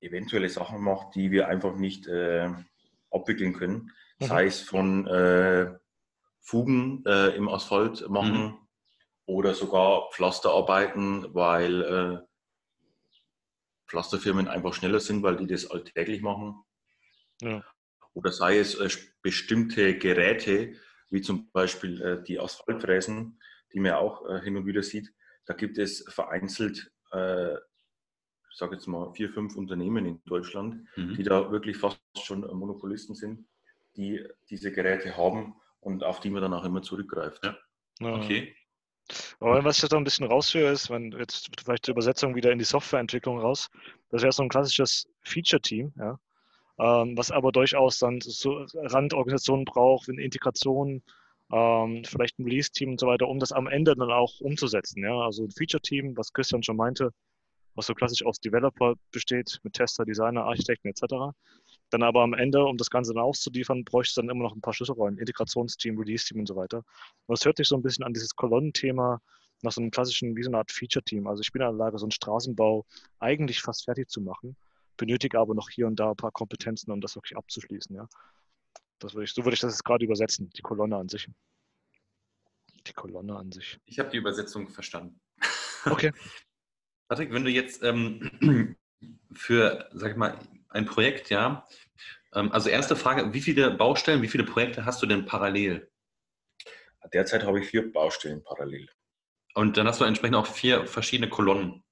eventuelle 0.01 0.49
Sachen 0.49 0.81
macht, 0.81 1.15
die 1.15 1.31
wir 1.31 1.47
einfach 1.47 1.75
nicht 1.75 2.07
äh, 2.07 2.49
abwickeln 3.19 3.53
können. 3.53 3.91
Mhm. 4.19 4.25
Sei 4.25 4.45
es 4.45 4.61
von 4.61 5.07
äh, 5.07 5.73
Fugen 6.41 7.03
äh, 7.05 7.35
im 7.35 7.49
Asphalt 7.49 8.09
machen 8.09 8.43
mhm. 8.43 8.57
oder 9.25 9.53
sogar 9.53 10.09
Pflasterarbeiten, 10.11 11.33
weil 11.33 11.81
äh, 11.81 12.27
Pflasterfirmen 13.87 14.47
einfach 14.47 14.73
schneller 14.73 14.99
sind, 14.99 15.23
weil 15.23 15.37
die 15.37 15.47
das 15.47 15.69
alltäglich 15.69 16.21
machen. 16.21 16.63
Ja. 17.41 17.63
Oder 18.13 18.31
sei 18.31 18.57
es 18.57 18.75
äh, 18.75 18.89
bestimmte 19.21 19.97
Geräte, 19.97 20.73
wie 21.09 21.21
zum 21.21 21.51
Beispiel 21.51 22.01
äh, 22.01 22.23
die 22.23 22.39
Asphaltfräsen, 22.39 23.39
die 23.73 23.79
man 23.79 23.93
auch 23.93 24.27
äh, 24.27 24.41
hin 24.41 24.57
und 24.57 24.65
wieder 24.65 24.83
sieht. 24.83 25.13
Da 25.45 25.53
gibt 25.53 25.77
es 25.77 26.03
vereinzelt 26.09 26.91
ich 28.57 28.59
sage 28.59 28.73
jetzt 28.73 28.87
mal, 28.87 29.13
vier, 29.13 29.29
fünf 29.29 29.55
Unternehmen 29.55 30.03
in 30.07 30.19
Deutschland, 30.25 30.83
mhm. 30.95 31.13
die 31.13 31.21
da 31.21 31.51
wirklich 31.51 31.77
fast 31.77 32.01
schon 32.19 32.39
Monopolisten 32.41 33.13
sind, 33.13 33.45
die 33.95 34.27
diese 34.49 34.71
Geräte 34.71 35.15
haben 35.15 35.53
und 35.79 36.03
auf 36.03 36.21
die 36.21 36.31
man 36.31 36.41
dann 36.41 36.55
auch 36.55 36.65
immer 36.65 36.81
zurückgreift. 36.81 37.39
Ja. 37.43 37.55
Okay. 38.01 38.55
Aber 39.39 39.63
was 39.63 39.77
ich 39.77 39.83
jetzt 39.83 39.91
noch 39.91 39.99
ein 39.99 40.05
bisschen 40.05 40.25
raushöre, 40.25 40.71
ist, 40.71 40.89
wenn 40.89 41.11
jetzt 41.11 41.51
vielleicht 41.63 41.85
die 41.85 41.91
Übersetzung 41.91 42.33
wieder 42.33 42.51
in 42.51 42.57
die 42.57 42.65
Softwareentwicklung 42.65 43.37
raus, 43.37 43.69
das 44.09 44.23
wäre 44.23 44.31
so 44.31 44.41
ein 44.41 44.49
klassisches 44.49 45.07
Feature-Team, 45.21 45.93
ja, 45.95 46.19
ähm, 46.79 47.15
was 47.15 47.29
aber 47.29 47.51
durchaus 47.51 47.99
dann 47.99 48.21
so 48.21 48.65
Randorganisationen 48.73 49.65
braucht, 49.65 50.09
eine 50.09 50.23
Integration 50.23 51.03
ähm, 51.51 52.03
vielleicht 52.05 52.39
ein 52.39 52.43
Release-Team 52.45 52.89
und 52.89 52.99
so 52.99 53.05
weiter, 53.05 53.27
um 53.27 53.37
das 53.37 53.51
am 53.51 53.67
Ende 53.67 53.95
dann 53.95 54.11
auch 54.11 54.39
umzusetzen. 54.39 55.03
Ja? 55.03 55.21
Also 55.21 55.43
ein 55.43 55.51
Feature-Team, 55.51 56.17
was 56.17 56.33
Christian 56.33 56.63
schon 56.63 56.75
meinte, 56.75 57.13
was 57.77 57.85
so 57.85 57.93
klassisch 57.93 58.25
aus 58.25 58.39
Developer 58.39 58.95
besteht, 59.11 59.59
mit 59.63 59.73
Tester, 59.73 60.03
Designer, 60.03 60.43
Architekten 60.43 60.89
etc. 60.89 61.33
Dann 61.91 62.03
aber 62.03 62.23
am 62.23 62.33
Ende, 62.33 62.65
um 62.65 62.75
das 62.75 62.89
Ganze 62.89 63.13
dann 63.13 63.23
auszuliefern, 63.23 63.85
bräuchte 63.85 64.09
es 64.09 64.15
dann 64.15 64.29
immer 64.29 64.43
noch 64.43 64.55
ein 64.55 64.61
paar 64.61 64.73
Schlüsselrollen, 64.73 65.17
Integrationsteam, 65.19 65.97
Release-Team 65.97 66.39
und 66.39 66.47
so 66.47 66.55
weiter. 66.55 66.77
Und 66.77 67.37
das 67.37 67.45
hört 67.45 67.57
sich 67.57 67.67
so 67.67 67.75
ein 67.75 67.83
bisschen 67.83 68.03
an 68.03 68.13
dieses 68.13 68.35
Kolonnenthema 68.35 69.21
nach 69.61 69.71
so 69.71 69.81
einem 69.81 69.91
klassischen, 69.91 70.35
wie 70.35 70.43
so 70.43 70.49
eine 70.49 70.57
Art 70.57 70.71
Feature-Team. 70.71 71.27
Also 71.27 71.41
ich 71.41 71.51
bin 71.51 71.61
in 71.61 71.67
der 71.67 71.73
Lage, 71.73 71.97
so 71.97 72.05
einen 72.05 72.11
Straßenbau 72.11 72.85
eigentlich 73.19 73.61
fast 73.61 73.85
fertig 73.85 74.09
zu 74.09 74.21
machen, 74.21 74.57
benötige 74.97 75.39
aber 75.39 75.53
noch 75.53 75.69
hier 75.69 75.87
und 75.87 75.99
da 75.99 76.11
ein 76.11 76.17
paar 76.17 76.31
Kompetenzen, 76.31 76.91
um 76.91 76.99
das 76.99 77.15
wirklich 77.15 77.37
abzuschließen. 77.37 77.95
Ja. 77.95 78.07
Das 78.99 79.13
würde 79.13 79.25
ich, 79.25 79.33
so 79.33 79.43
würde 79.43 79.53
ich 79.53 79.59
das 79.59 79.73
jetzt 79.73 79.83
gerade 79.83 80.03
übersetzen, 80.03 80.49
die 80.49 80.61
Kolonne 80.61 80.97
an 80.97 81.09
sich. 81.09 81.29
Die 82.87 82.93
Kolonne 82.93 83.35
an 83.35 83.51
sich. 83.51 83.79
Ich 83.85 83.99
habe 83.99 84.09
die 84.09 84.17
Übersetzung 84.17 84.69
verstanden. 84.69 85.19
Okay. 85.85 86.11
Patrick, 87.07 87.33
wenn 87.33 87.45
du 87.45 87.49
jetzt 87.49 87.83
ähm, 87.83 88.75
für, 89.33 89.89
sag 89.93 90.11
ich 90.11 90.17
mal, 90.17 90.37
ein 90.69 90.85
Projekt, 90.85 91.29
ja, 91.29 91.65
ähm, 92.33 92.51
also 92.51 92.69
erste 92.69 92.95
Frage, 92.95 93.33
wie 93.33 93.41
viele 93.41 93.71
Baustellen, 93.71 94.21
wie 94.21 94.27
viele 94.27 94.43
Projekte 94.43 94.85
hast 94.85 95.01
du 95.01 95.07
denn 95.07 95.25
parallel? 95.25 95.89
Derzeit 97.13 97.43
habe 97.43 97.59
ich 97.59 97.67
vier 97.67 97.91
Baustellen 97.91 98.43
parallel. 98.43 98.89
Und 99.53 99.77
dann 99.77 99.87
hast 99.87 100.01
du 100.01 100.05
entsprechend 100.05 100.35
auch 100.35 100.45
vier 100.45 100.85
verschiedene 100.85 101.29
Kolonnen. 101.29 101.83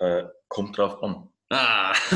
Äh, 0.00 0.24
kommt 0.48 0.76
drauf 0.76 1.02
an. 1.02 1.28
Ah, 1.50 1.92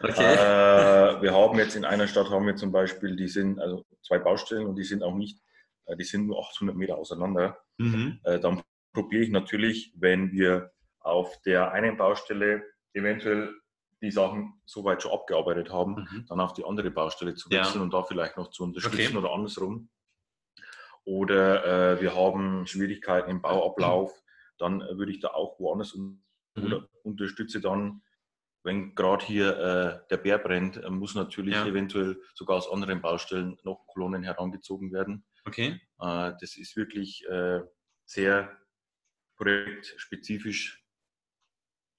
okay. 0.00 0.34
Äh, 0.34 1.22
wir 1.22 1.32
haben 1.32 1.58
jetzt 1.58 1.74
in 1.74 1.86
einer 1.86 2.06
Stadt 2.06 2.28
haben 2.28 2.46
wir 2.46 2.56
zum 2.56 2.70
Beispiel, 2.70 3.16
die 3.16 3.28
sind 3.28 3.58
also 3.58 3.86
zwei 4.02 4.18
Baustellen 4.18 4.66
und 4.66 4.76
die 4.76 4.84
sind 4.84 5.02
auch 5.02 5.14
nicht, 5.14 5.40
äh, 5.86 5.96
die 5.96 6.04
sind 6.04 6.26
nur 6.26 6.38
800 6.38 6.76
Meter 6.76 6.98
auseinander. 6.98 7.58
Mhm. 7.78 8.20
Äh, 8.24 8.38
dann 8.38 8.62
probiere 8.92 9.22
ich 9.22 9.30
natürlich, 9.30 9.92
wenn 9.96 10.30
wir 10.32 10.72
auf 11.00 11.40
der 11.42 11.72
einen 11.72 11.96
Baustelle 11.96 12.62
eventuell 12.92 13.54
die 14.00 14.10
Sachen 14.10 14.60
soweit 14.64 15.02
schon 15.02 15.12
abgearbeitet 15.12 15.70
haben, 15.72 15.94
Mhm. 15.96 16.26
dann 16.28 16.40
auf 16.40 16.52
die 16.54 16.64
andere 16.64 16.90
Baustelle 16.90 17.34
zu 17.34 17.50
Ja. 17.50 17.58
wechseln 17.60 17.82
und 17.82 17.92
da 17.92 18.02
vielleicht 18.02 18.36
noch 18.36 18.50
zu 18.50 18.62
unterstützen 18.64 19.16
Okay. 19.16 19.16
oder 19.16 19.32
andersrum. 19.34 19.90
Oder 21.04 21.96
äh, 21.96 22.00
wir 22.00 22.14
haben 22.14 22.66
Schwierigkeiten 22.66 23.30
im 23.30 23.40
Bauablauf, 23.42 24.12
dann 24.58 24.82
äh, 24.82 24.98
würde 24.98 25.12
ich 25.12 25.20
da 25.20 25.28
auch 25.28 25.58
woanders 25.58 25.94
un 25.94 26.24
Mhm. 26.56 26.64
oder 26.64 26.88
unterstütze 27.04 27.60
dann, 27.60 28.02
wenn 28.64 28.94
gerade 28.96 29.24
hier 29.24 29.56
äh, 29.58 30.08
der 30.10 30.16
Bär 30.16 30.38
brennt, 30.38 30.76
äh, 30.76 30.90
muss 30.90 31.14
natürlich 31.14 31.54
Ja. 31.54 31.66
eventuell 31.66 32.20
sogar 32.34 32.56
aus 32.56 32.70
anderen 32.70 33.00
Baustellen 33.00 33.58
noch 33.62 33.86
Kolonnen 33.86 34.22
herangezogen 34.24 34.92
werden. 34.92 35.24
Okay. 35.46 35.80
Äh, 36.00 36.32
das 36.40 36.56
ist 36.56 36.76
wirklich 36.76 37.24
äh, 37.28 37.60
sehr 38.06 38.56
projektspezifisch, 39.36 40.84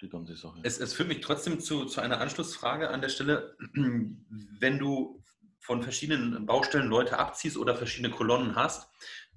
die 0.01 0.35
Sache. 0.35 0.59
Es, 0.63 0.79
es 0.79 0.93
führt 0.93 1.09
mich 1.09 1.21
trotzdem 1.21 1.59
zu, 1.59 1.85
zu 1.85 2.01
einer 2.01 2.21
Anschlussfrage 2.21 2.89
an 2.89 3.01
der 3.01 3.09
Stelle. 3.09 3.55
Wenn 3.73 4.79
du 4.79 5.23
von 5.59 5.83
verschiedenen 5.83 6.45
Baustellen 6.45 6.87
Leute 6.87 7.19
abziehst 7.19 7.57
oder 7.57 7.75
verschiedene 7.75 8.13
Kolonnen 8.13 8.55
hast, 8.55 8.89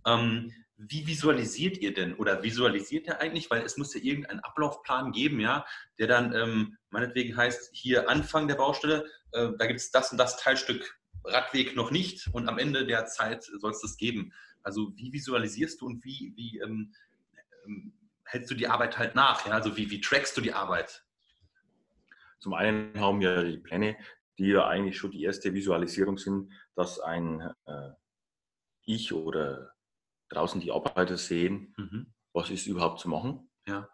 ähm, 0.07 0.53
wie 0.77 1.07
visualisiert 1.07 1.79
ihr 1.79 1.95
denn 1.95 2.15
oder 2.15 2.43
visualisiert 2.43 3.07
ihr 3.07 3.21
eigentlich? 3.21 3.51
Weil 3.51 3.63
es 3.63 3.77
muss 3.77 3.95
ja 3.95 4.01
irgendeinen 4.01 4.41
Ablaufplan 4.41 5.13
geben, 5.13 5.41
ja, 5.41 5.65
der 5.99 6.07
dann 6.07 6.35
ähm, 6.35 6.77
meinetwegen 6.91 7.37
heißt, 7.37 7.71
hier 7.73 8.09
Anfang 8.09 8.49
der 8.49 8.57
Baustelle, 8.57 9.07
äh, 9.33 9.51
da 9.59 9.67
gibt 9.67 9.81
es 9.81 9.91
das 9.91 10.11
und 10.11 10.19
das 10.19 10.37
Teilstück 10.39 10.99
Radweg 11.25 11.77
noch 11.77 11.91
nicht 11.91 12.29
und 12.33 12.49
am 12.49 12.59
Ende 12.59 12.85
der 12.85 13.07
Zeit 13.07 13.45
soll 13.45 13.71
es 13.71 13.81
das 13.81 13.97
geben. 13.97 14.33
Also 14.63 14.93
wie 14.97 15.13
visualisierst 15.13 15.81
du 15.81 15.87
und 15.87 16.05
wie, 16.05 16.33
wie 16.37 16.59
ähm, 16.59 16.93
ähm, 17.65 17.93
hältst 18.33 18.51
du 18.51 18.55
die 18.55 18.69
Arbeit 18.69 18.99
halt 18.99 19.15
nach? 19.15 19.47
Ja? 19.47 19.53
Also 19.53 19.77
wie, 19.77 19.91
wie 19.91 20.01
trackst 20.01 20.37
du 20.37 20.41
die 20.41 20.53
Arbeit? 20.53 21.05
Zum 22.41 22.55
einen 22.55 22.99
haben 22.99 23.21
wir 23.21 23.45
die 23.45 23.59
Pläne, 23.59 23.97
die 24.39 24.49
ja 24.49 24.67
eigentlich 24.67 24.97
schon 24.99 25.11
die 25.13 25.23
erste 25.23 25.53
Visualisierung 25.55 26.19
sind, 26.19 26.53
dass 26.75 26.99
ein 26.99 27.41
äh, 27.67 27.91
Ich 28.85 29.13
oder 29.13 29.73
draußen 30.31 30.61
die 30.61 30.73
Arbeiter 30.73 31.19
sehen, 31.19 31.75
was 32.33 32.49
ist 32.51 32.67
überhaupt 32.67 32.99
zu 33.01 33.09
machen. 33.11 33.51
Ja. 33.67 33.89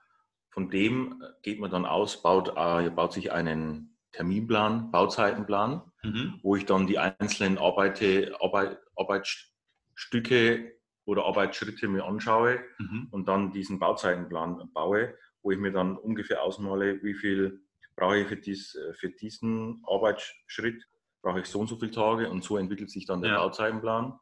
Von 0.50 0.70
dem 0.70 1.22
geht 1.42 1.58
man 1.58 1.70
dann 1.70 1.84
aus, 1.84 2.22
baut, 2.22 2.50
äh, 2.56 2.88
baut 2.90 3.12
sich 3.12 3.32
einen 3.32 3.98
Terminplan, 4.12 4.90
Bauzeitenplan, 4.90 5.82
Mhm. 6.04 6.38
wo 6.44 6.54
ich 6.54 6.64
dann 6.64 6.86
die 6.86 6.98
einzelnen 6.98 7.58
Arbeite, 7.58 8.36
Arbeit, 8.40 8.78
Arbeitsstücke 8.94 10.77
oder 11.08 11.24
Arbeitsschritte 11.24 11.88
mir 11.88 12.04
anschaue 12.04 12.60
Mhm. 12.78 13.08
und 13.10 13.26
dann 13.28 13.50
diesen 13.50 13.78
Bauzeitenplan 13.78 14.70
baue, 14.74 15.16
wo 15.42 15.50
ich 15.50 15.58
mir 15.58 15.72
dann 15.72 15.96
ungefähr 15.96 16.42
ausmale, 16.42 17.02
wie 17.02 17.14
viel 17.14 17.62
brauche 17.96 18.18
ich 18.18 18.28
für, 18.28 18.36
dies, 18.36 18.74
äh, 18.74 18.92
für 18.92 19.08
diesen 19.08 19.82
Arbeitsschritt, 19.86 20.86
brauche 21.22 21.40
ich 21.40 21.46
so 21.46 21.60
und 21.60 21.66
so 21.66 21.76
viele 21.78 21.92
Tage 21.92 22.28
und 22.30 22.44
so 22.44 22.58
entwickelt 22.58 22.90
sich 22.90 23.06
dann 23.06 23.22
der 23.22 23.30
Ja. 23.32 23.38
Bauzeitenplan. 23.38 24.18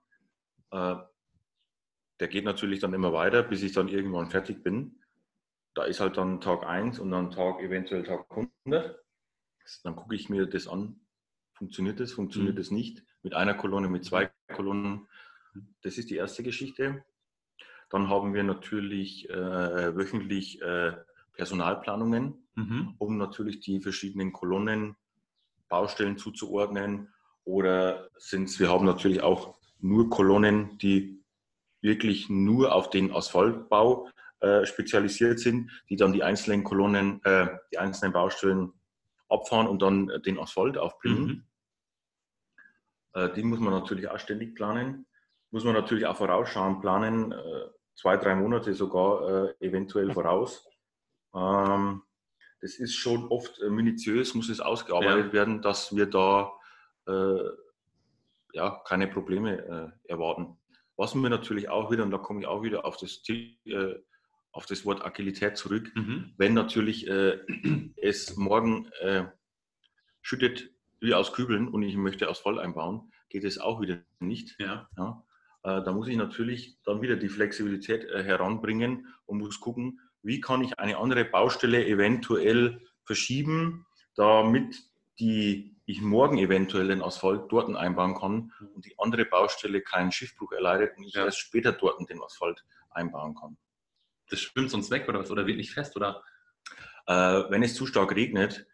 Äh, 0.71 0.97
Der 2.19 2.29
geht 2.29 2.45
natürlich 2.47 2.81
dann 2.81 2.95
immer 2.95 3.13
weiter, 3.13 3.43
bis 3.43 3.63
ich 3.63 3.73
dann 3.73 3.89
irgendwann 3.89 4.31
fertig 4.31 4.63
bin. 4.63 5.03
Da 5.75 5.85
ist 5.85 6.01
halt 6.01 6.17
dann 6.17 6.41
Tag 6.41 6.65
1 6.65 6.99
und 6.99 7.11
dann 7.11 7.31
Tag 7.31 7.61
eventuell 7.61 8.05
Tag 8.05 8.25
100. 8.31 9.05
Dann 9.85 9.97
gucke 9.97 10.15
ich 10.15 10.31
mir 10.31 10.47
das 10.47 10.67
an. 10.67 11.01
Funktioniert 11.53 12.01
das, 12.01 12.13
funktioniert 12.13 12.55
Mhm. 12.55 12.59
das 12.59 12.71
nicht? 12.71 13.05
Mit 13.23 13.35
einer 13.35 13.53
Kolonne, 13.55 13.89
mit 13.89 14.05
zwei 14.07 14.31
Kolonnen. 14.55 15.07
Das 15.83 15.99
ist 15.99 16.11
die 16.11 16.17
erste 16.17 16.43
Geschichte. 16.43 17.05
Dann 17.91 18.09
haben 18.09 18.35
wir 18.35 18.43
natürlich 18.43 19.29
äh, 19.31 19.97
wöchentlich 19.97 20.61
äh, 20.63 20.93
Personalplanungen, 21.35 22.47
Mhm. 22.57 22.95
um 22.99 23.19
natürlich 23.19 23.61
die 23.61 23.81
verschiedenen 23.81 24.33
Kolonnen, 24.33 24.97
Baustellen 25.69 26.17
zuzuordnen. 26.17 27.13
Oder 27.45 28.09
sind's, 28.17 28.59
wir 28.59 28.71
haben 28.71 28.87
natürlich 28.87 29.23
auch 29.23 29.59
nur 29.79 30.09
Kolonnen, 30.09 30.79
die 30.79 31.23
wirklich 31.83 32.29
nur 32.31 32.75
auf 32.75 32.89
den 32.91 33.13
Asphaltbau 33.13 34.09
äh, 34.41 34.65
spezialisiert 34.65 35.39
sind, 35.39 35.71
die 35.91 35.97
dann 35.97 36.13
die 36.13 36.23
einzelnen 36.23 36.65
Kolonnen, 36.65 37.23
äh, 37.25 37.59
die 37.73 37.79
einzelnen 37.79 38.13
Baustellen 38.13 38.73
abfahren 39.29 39.67
und 39.67 39.83
dann 39.83 40.11
den 40.25 40.39
Asphalt 40.39 40.79
aufbringen. 40.79 41.27
Mhm. 41.27 41.45
Äh, 43.13 43.33
die 43.35 43.43
muss 43.43 43.61
man 43.61 43.73
natürlich 43.73 44.09
auch 44.09 44.19
ständig 44.19 44.55
planen. 44.55 45.07
Muss 45.51 45.65
man 45.65 45.75
natürlich 45.75 46.07
auch 46.07 46.17
vorausschauen, 46.17 46.81
planen, 46.81 47.33
äh, 47.33 47.69
zwei, 47.95 48.17
drei 48.17 48.35
Monate 48.35 48.75
sogar 48.75 49.49
äh, 49.61 49.67
eventuell 49.67 50.13
voraus. 50.13 50.67
Ähm, 51.35 52.03
das 52.61 52.75
ist 52.79 52.95
schon 52.95 53.29
oft 53.29 53.61
äh, 53.61 53.71
minutiös, 53.71 54.35
muss 54.35 54.49
es 54.49 54.61
ausgearbeitet 54.61 55.27
Ja. 55.29 55.33
werden, 55.33 55.63
dass 55.63 55.95
wir 55.95 56.07
da 56.07 56.53
ja, 58.53 58.83
keine 58.85 59.07
Probleme 59.07 59.93
erwarten. 60.09 60.59
Was 60.97 61.15
wir 61.15 61.29
natürlich 61.31 61.69
auch 61.69 61.91
wieder, 61.93 62.03
und 62.03 62.11
da 62.11 62.19
komme 62.19 62.41
ich 62.41 62.47
auch 62.47 62.63
wieder 62.63 62.85
auf 62.85 62.97
das, 62.97 63.23
äh, 63.29 63.95
auf 64.51 64.67
das 64.67 64.85
Wort 64.87 65.05
Agilität 65.05 65.57
zurück, 65.57 65.93
Mhm. 65.95 66.33
wenn 66.39 66.55
natürlich 66.55 67.07
äh, 67.07 67.39
es 68.03 68.37
morgen 68.37 68.91
äh, 69.01 69.27
schüttet 70.23 70.71
wie 71.01 71.13
aus 71.15 71.33
Kübeln 71.33 71.69
und 71.69 71.83
ich 71.83 71.97
möchte 71.97 72.29
Asphalt 72.29 72.59
einbauen, 72.59 73.13
geht 73.29 73.45
es 73.45 73.59
auch 73.59 73.81
wieder 73.81 73.99
nicht. 74.19 74.57
Ja. 74.59 74.89
Ja? 74.97 75.23
Äh, 75.67 75.83
da 75.83 75.93
muss 75.93 76.07
ich 76.07 76.17
natürlich 76.17 76.77
dann 76.85 77.03
wieder 77.03 77.17
die 77.17 77.29
Flexibilität 77.29 78.05
äh, 78.05 78.23
heranbringen 78.23 79.13
und 79.27 79.39
muss 79.39 79.59
gucken, 79.61 80.01
wie 80.23 80.41
kann 80.41 80.63
ich 80.63 80.79
eine 80.79 80.97
andere 80.97 81.25
Baustelle 81.25 81.85
eventuell 81.85 82.81
verschieben, 83.03 83.85
damit 84.15 84.85
die 85.19 85.77
ich 85.85 86.01
morgen 86.01 86.39
eventuell 86.39 86.89
den 86.89 87.03
Asphalt 87.03 87.43
dort 87.49 87.75
einbauen 87.75 88.15
kann 88.15 88.53
und 88.75 88.85
die 88.85 88.95
andere 88.99 89.25
Baustelle 89.25 89.81
keinen 89.81 90.13
Schiffbruch 90.13 90.53
erleidet 90.53 90.97
und 90.97 91.05
ich 91.05 91.15
Ja. 91.15 91.25
erst 91.25 91.39
später 91.39 91.73
dort 91.73 91.99
den 92.09 92.23
Asphalt 92.23 92.65
einbauen 92.91 93.35
kann. 93.35 93.57
Das 94.31 94.41
schwimmt 94.41 94.71
sonst 94.71 94.91
weg 94.91 95.09
oder 95.09 95.21
was? 95.21 95.31
Oder 95.31 95.47
wird 95.47 95.57
nicht 95.57 95.73
fest? 95.73 95.97
Oder? 95.97 96.23
Äh, 97.07 97.13
wenn 97.51 97.63
es 97.65 97.75
zu 97.75 97.87
stark 97.87 98.15
regnet, 98.15 98.67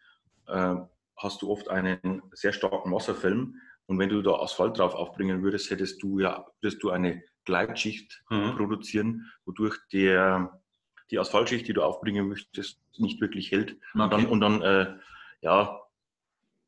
äh, 0.47 0.77
hast 1.17 1.41
du 1.43 1.51
oft 1.51 1.69
einen 1.69 2.23
sehr 2.33 2.53
starken 2.53 2.93
Wasserfilm. 2.93 3.57
Und 3.93 3.99
wenn 3.99 4.09
du 4.09 4.23
da 4.23 4.37
Asphalt 4.37 4.79
drauf 4.79 4.95
aufbringen 4.95 5.43
würdest, 5.43 5.71
hättest 5.71 6.03
du 6.03 6.19
ja 6.19 6.47
würdest 6.63 6.83
du 6.83 6.89
eine 6.89 7.23
Gleitschicht 7.45 8.25
Mhm. 8.31 8.57
produzieren, 8.57 9.31
wodurch 9.45 9.77
der, 9.93 10.63
die 11.11 11.19
Asphaltschicht, 11.19 11.69
die 11.69 11.75
du 11.75 11.83
aufbringen 11.83 12.27
möchtest, 12.27 12.81
nicht 12.97 13.21
wirklich 13.21 13.51
hält 13.51 13.77
und 13.93 14.01
Okay. 14.01 14.11
dann, 14.17 14.27
und 14.29 14.41
dann 14.41 14.63
äh, 14.63 14.97
ja, 15.43 15.79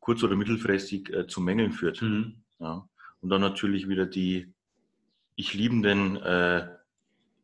kurz- 0.00 0.22
oder 0.22 0.36
mittelfristig 0.36 1.08
äh, 1.14 1.26
zu 1.26 1.40
Mängeln 1.40 1.72
führt. 1.72 2.02
Mhm. 2.02 2.44
Ja. 2.58 2.86
Und 3.22 3.30
dann 3.30 3.40
natürlich 3.40 3.88
wieder 3.88 4.04
die 4.04 4.52
ich 5.34 5.54
liebenden 5.54 6.16
äh, 6.16 6.68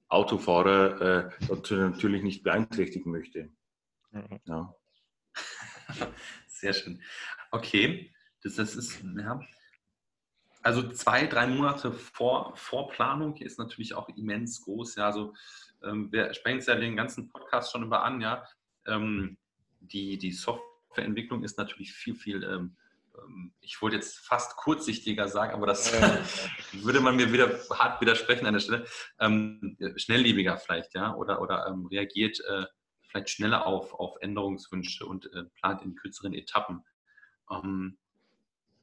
Autofahrer 0.08 1.00
äh, 1.00 1.30
dazu 1.48 1.74
natürlich 1.74 2.22
nicht 2.22 2.42
beeinträchtigen 2.42 3.10
möchte. 3.10 3.48
Mhm. 4.10 4.40
Ja. 4.44 4.74
Sehr 6.48 6.74
schön. 6.74 7.00
Okay, 7.50 8.12
das, 8.42 8.56
das 8.56 8.76
ist, 8.76 9.02
ja. 9.16 9.40
Also 10.62 10.88
zwei, 10.90 11.26
drei 11.26 11.46
Monate 11.46 11.92
vor 11.92 12.52
Vorplanung 12.56 13.36
ist 13.36 13.58
natürlich 13.58 13.94
auch 13.94 14.08
immens 14.10 14.62
groß. 14.62 14.96
Ja, 14.96 15.06
also 15.06 15.34
ähm, 15.82 16.12
wir 16.12 16.34
sprechen 16.34 16.58
es 16.58 16.66
ja 16.66 16.74
den 16.74 16.96
ganzen 16.96 17.28
Podcast 17.28 17.72
schon 17.72 17.84
über 17.84 18.02
an. 18.02 18.20
Ja, 18.20 18.46
ähm, 18.86 19.38
die, 19.80 20.18
die 20.18 20.32
Softwareentwicklung 20.32 21.44
ist 21.44 21.56
natürlich 21.56 21.92
viel, 21.92 22.14
viel 22.14 22.42
ähm, 22.44 22.76
ähm, 23.18 23.52
ich 23.60 23.80
wollte 23.80 23.96
jetzt 23.96 24.18
fast 24.18 24.56
kurzsichtiger 24.56 25.28
sagen, 25.28 25.52
aber 25.52 25.66
das 25.66 25.92
würde 26.72 27.00
man 27.00 27.16
mir 27.16 27.32
wieder 27.32 27.58
hart 27.70 28.00
widersprechen 28.00 28.46
an 28.46 28.54
der 28.54 28.60
Stelle, 28.60 28.86
ähm, 29.18 29.76
schnelllebiger 29.96 30.58
vielleicht, 30.58 30.94
ja, 30.94 31.14
oder, 31.14 31.40
oder 31.40 31.66
ähm, 31.66 31.86
reagiert 31.86 32.40
äh, 32.48 32.66
vielleicht 33.08 33.30
schneller 33.30 33.66
auf, 33.66 33.94
auf 33.94 34.16
Änderungswünsche 34.20 35.06
und 35.06 35.32
äh, 35.32 35.44
plant 35.60 35.82
in 35.82 35.94
kürzeren 35.94 36.32
Etappen. 36.32 36.84
Ähm, 37.50 37.98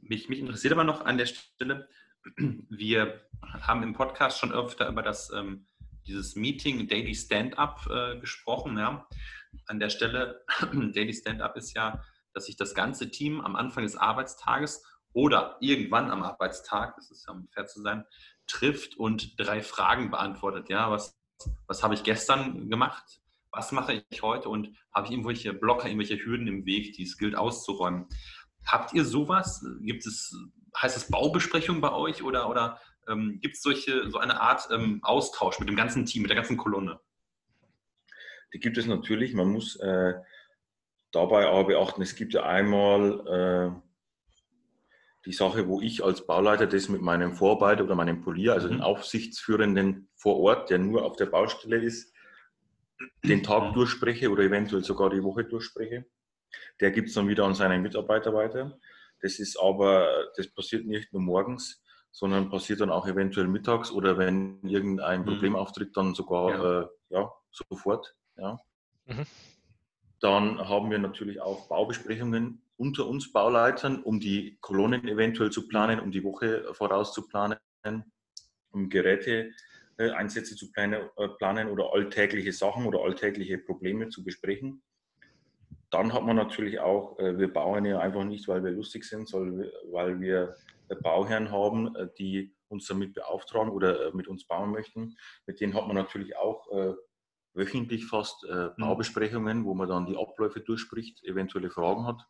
mich, 0.10 0.30
mich 0.30 0.40
interessiert 0.40 0.74
aber 0.74 0.84
noch 0.84 1.06
an 1.06 1.18
der 1.18 1.26
Stelle, 1.26 1.88
wir 2.38 3.22
haben 3.62 3.84
im 3.84 3.94
Podcast 3.94 4.40
schon 4.40 4.52
öfter 4.52 4.88
über 4.88 5.02
das, 5.02 5.32
ähm, 5.32 5.68
dieses 6.06 6.36
Meeting 6.36 6.88
Daily 6.88 7.16
Stand-up 7.16 7.88
äh, 7.90 8.20
gesprochen. 8.20 8.78
Ja. 8.78 9.08
An 9.68 9.80
der 9.80 9.90
Stelle, 9.90 10.44
Daily 10.72 11.14
Stand-up 11.14 11.56
ist 11.58 11.76
ja 11.76 12.04
dass 12.38 12.46
sich 12.46 12.56
das 12.56 12.76
ganze 12.76 13.10
Team 13.10 13.42
am 13.42 13.56
Anfang 13.56 13.84
des 13.84 13.96
Arbeitstages 13.96 14.86
oder 15.12 15.58
irgendwann 15.60 16.12
am 16.12 16.22
Arbeitstag, 16.22 16.96
das 16.96 17.10
ist 17.10 17.26
ja 17.26 17.34
um 17.34 17.48
fair 17.48 17.66
zu 17.66 17.82
sein, 17.82 18.06
trifft 18.46 18.96
und 18.96 19.40
drei 19.40 19.64
Fragen 19.64 20.12
beantwortet. 20.12 20.70
Ja, 20.70 20.92
was, 20.92 21.20
was 21.66 21.82
habe 21.82 21.96
ich 21.96 22.04
gestern 22.04 22.70
gemacht? 22.70 23.22
Was 23.52 23.72
mache 23.72 24.06
ich 24.10 24.22
heute? 24.22 24.50
Und 24.50 24.70
habe 24.94 25.08
ich 25.08 25.14
irgendwelche 25.14 25.52
Blocker, 25.52 25.88
irgendwelche 25.88 26.24
Hürden 26.24 26.46
im 26.46 26.68
Weg, 26.68 26.94
die 26.94 27.04
es 27.04 27.18
gilt 27.18 27.36
auszuräumen? 27.36 28.06
Habt 28.68 28.94
ihr 28.94 29.06
sowas? 29.06 29.66
Gibt 29.82 30.06
es, 30.06 30.36
heißt 30.82 30.98
es 30.98 31.10
Baubesprechung 31.10 31.82
bei 31.82 31.92
euch 31.92 32.24
oder, 32.24 32.50
oder 32.50 32.80
ähm, 33.08 33.40
gibt 33.42 33.56
es 33.56 33.62
solche, 33.62 34.10
so 34.10 34.18
eine 34.18 34.42
Art 34.42 34.68
ähm, 34.72 35.00
Austausch 35.04 35.60
mit 35.60 35.70
dem 35.70 35.76
ganzen 35.76 36.06
Team, 36.06 36.24
mit 36.24 36.30
der 36.30 36.36
ganzen 36.36 36.58
Kolonne? 36.58 37.00
Die 38.54 38.60
gibt 38.60 38.78
es 38.78 38.86
natürlich. 38.86 39.34
Man 39.34 39.50
muss 39.50 39.78
äh, 39.78 40.14
dabei 41.12 41.48
aber 41.48 41.66
beachten, 41.66 42.02
es 42.02 42.16
gibt 42.16 42.34
ja 42.34 42.44
einmal 42.44 43.74
äh, 43.76 43.88
die 45.26 45.34
Sache, 45.34 45.68
wo 45.68 45.82
ich 45.82 46.04
als 46.04 46.26
Bauleiter 46.26 46.68
das 46.68 46.90
mit 46.90 47.02
meinem 47.02 47.34
Vorarbeiter 47.34 47.84
oder 47.84 47.96
meinem 47.96 48.22
Polier, 48.22 48.54
also 48.54 48.68
den 48.68 48.78
mhm. 48.78 48.84
Aufsichtsführenden 48.84 50.10
vor 50.16 50.40
Ort, 50.40 50.70
der 50.70 50.80
nur 50.80 51.04
auf 51.04 51.16
der 51.16 51.26
Baustelle 51.26 51.78
ist, 51.78 52.14
den 53.24 53.44
Tag 53.44 53.70
mhm. 53.70 53.74
durchspreche 53.74 54.30
oder 54.30 54.44
eventuell 54.44 54.84
sogar 54.84 55.10
die 55.10 55.24
Woche 55.24 55.44
durchspreche. 55.44 56.06
Der 56.80 56.92
gibt 56.92 57.10
es 57.10 57.16
dann 57.16 57.28
wieder 57.28 57.46
an 57.46 57.54
seinen 57.54 57.82
Mitarbeiter 57.82 58.34
weiter. 58.34 58.80
Das 59.22 59.40
ist 59.40 59.60
aber, 59.60 60.32
das 60.36 60.48
passiert 60.48 60.86
nicht 60.86 61.12
nur 61.12 61.22
morgens, 61.22 61.84
sondern 62.12 62.50
passiert 62.50 62.82
dann 62.82 62.90
auch 62.90 63.08
eventuell 63.08 63.48
mittags 63.48 63.92
oder 63.92 64.18
wenn 64.18 64.60
irgendein 64.64 65.22
mhm. 65.22 65.26
Problem 65.26 65.56
auftritt, 65.56 65.96
dann 65.96 66.16
sogar 66.16 66.50
ja, 66.50 66.82
äh, 66.82 66.88
ja 67.10 67.34
sofort. 67.52 68.16
Ja. 68.38 68.60
Mhm. 69.06 69.26
Dann 70.20 70.68
haben 70.68 70.90
wir 70.90 70.98
natürlich 70.98 71.42
auch 71.42 71.68
Baubesprechungen 71.68 72.62
unter 72.78 73.08
uns 73.08 73.32
Bauleitern, 73.32 74.02
um 74.04 74.20
die 74.20 74.58
Kolonnen 74.62 75.08
eventuell 75.08 75.52
zu 75.52 75.68
planen, 75.68 76.00
um 76.00 76.12
die 76.12 76.24
Woche 76.24 76.74
vorauszuplanen, 76.74 77.58
um 78.72 78.90
Geräteeinsätze 78.90 80.56
zu 80.56 80.72
planen, 80.72 81.10
äh, 81.18 81.28
planen 81.38 81.70
oder 81.70 81.94
alltägliche 81.94 82.54
Sachen 82.54 82.86
oder 82.86 83.02
alltägliche 83.02 83.58
Probleme 83.58 84.10
zu 84.10 84.24
besprechen. 84.24 84.82
Dann 85.90 86.14
hat 86.14 86.24
man 86.24 86.36
natürlich 86.36 86.80
auch, 86.80 87.18
äh, 87.20 87.38
wir 87.38 87.52
bauen 87.52 87.86
ja 87.86 88.00
einfach 88.00 88.24
nicht, 88.24 88.48
weil 88.48 88.64
wir 88.64 88.72
lustig 88.72 89.06
sind, 89.06 89.28
sondern 89.28 89.70
weil 89.92 90.20
wir 90.20 90.56
Bauherren 91.02 91.52
haben, 91.52 91.96
äh, 91.96 92.08
die 92.18 92.54
uns 92.68 92.88
damit 92.88 93.14
beauftragen 93.14 93.72
oder 93.72 94.14
mit 94.14 94.28
uns 94.28 94.46
bauen 94.46 94.72
möchten. 94.72 95.16
Mit 95.46 95.62
denen 95.62 95.74
hat 95.74 95.88
man 95.88 95.96
natürlich 95.96 96.36
auch 96.36 96.68
wöchentlich 97.58 98.06
fast 98.06 98.46
äh, 98.46 98.68
mhm. 98.68 98.74
Baubesprechungen, 98.78 99.66
wo 99.66 99.74
man 99.74 99.90
dann 99.90 100.06
die 100.06 100.16
Abläufe 100.16 100.62
durchspricht, 100.62 101.24
eventuelle 101.24 101.70
Fragen 101.70 102.06
hat. 102.06 102.26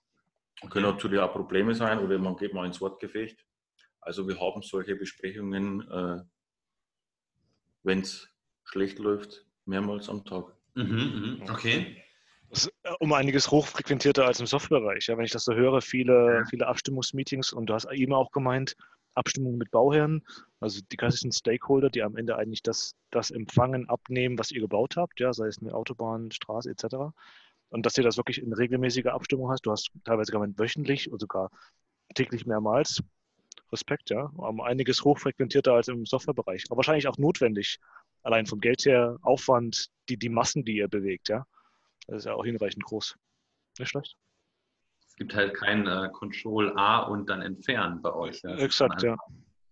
Können 0.71 0.85
natürlich 0.85 1.19
auch 1.19 1.33
Probleme 1.33 1.75
sein 1.75 1.99
oder 1.99 2.17
man 2.17 2.35
geht 2.35 2.53
mal 2.53 2.65
ins 2.65 2.81
Wortgefecht. 2.81 3.45
Also 4.01 4.27
wir 4.27 4.39
haben 4.39 4.63
solche 4.63 4.95
Besprechungen, 4.95 5.81
äh, 5.91 6.23
wenn 7.83 7.99
es 7.99 8.27
schlecht 8.63 8.97
läuft, 8.97 9.45
mehrmals 9.65 10.09
am 10.09 10.25
Tag. 10.25 10.55
Mhm, 10.75 11.39
mh. 11.41 11.51
Okay. 11.51 12.03
Äh, 12.51 12.91
um 12.99 13.13
einiges 13.13 13.51
hochfrequentierter 13.51 14.25
als 14.25 14.39
im 14.39 14.45
Softwarebereich. 14.45 15.07
Ja, 15.07 15.17
wenn 15.17 15.25
ich 15.25 15.31
das 15.31 15.45
so 15.45 15.53
höre, 15.53 15.81
viele, 15.81 16.43
viele 16.49 16.67
Abstimmungsmeetings 16.67 17.53
und 17.53 17.67
du 17.67 17.73
hast 17.73 17.91
eben 17.91 18.13
auch 18.13 18.31
gemeint, 18.31 18.75
Abstimmung 19.15 19.57
mit 19.57 19.71
Bauherren, 19.71 20.23
also 20.59 20.79
die 20.91 20.97
klassischen 20.97 21.31
Stakeholder, 21.31 21.89
die 21.89 22.03
am 22.03 22.15
Ende 22.15 22.37
eigentlich 22.37 22.61
das, 22.61 22.95
das 23.09 23.31
empfangen, 23.31 23.89
abnehmen, 23.89 24.37
was 24.37 24.51
ihr 24.51 24.61
gebaut 24.61 24.95
habt, 24.95 25.19
ja, 25.19 25.33
sei 25.33 25.47
es 25.47 25.59
eine 25.59 25.73
Autobahn, 25.73 26.31
Straße 26.31 26.69
etc. 26.69 27.13
Und 27.69 27.85
dass 27.85 27.97
ihr 27.97 28.03
das 28.03 28.17
wirklich 28.17 28.41
in 28.41 28.53
regelmäßiger 28.53 29.13
Abstimmung 29.13 29.49
hast. 29.49 29.65
Du 29.65 29.71
hast 29.71 29.89
teilweise 30.05 30.31
gemeint 30.31 30.57
wöchentlich 30.59 31.09
oder 31.09 31.19
sogar 31.19 31.49
täglich 32.13 32.45
mehrmals. 32.45 33.01
Respekt, 33.71 34.11
ja. 34.11 34.31
Um 34.37 34.61
einiges 34.61 35.03
hochfrequentierter 35.03 35.73
als 35.73 35.89
im 35.89 36.05
Softwarebereich. 36.05 36.65
Aber 36.69 36.77
wahrscheinlich 36.77 37.07
auch 37.07 37.17
notwendig. 37.17 37.79
Allein 38.23 38.45
vom 38.45 38.59
Geld 38.59 38.85
her, 38.85 39.17
Aufwand, 39.23 39.87
die, 40.09 40.17
die 40.17 40.29
Massen, 40.29 40.63
die 40.63 40.77
ihr 40.77 40.87
bewegt, 40.87 41.27
ja. 41.27 41.45
Das 42.07 42.19
ist 42.19 42.25
ja 42.25 42.33
auch 42.33 42.45
hinreichend 42.45 42.83
groß. 42.83 43.15
Nicht 43.79 43.89
schlecht 43.89 44.17
gibt 45.17 45.35
halt 45.35 45.55
kein 45.55 45.87
äh, 45.87 46.09
Control 46.13 46.71
A 46.77 46.99
und 46.99 47.29
dann 47.29 47.41
entfernen 47.41 48.01
bei 48.01 48.13
euch. 48.13 48.41
Ja. 48.43 48.55
Exakt, 48.55 49.03
ja. 49.03 49.17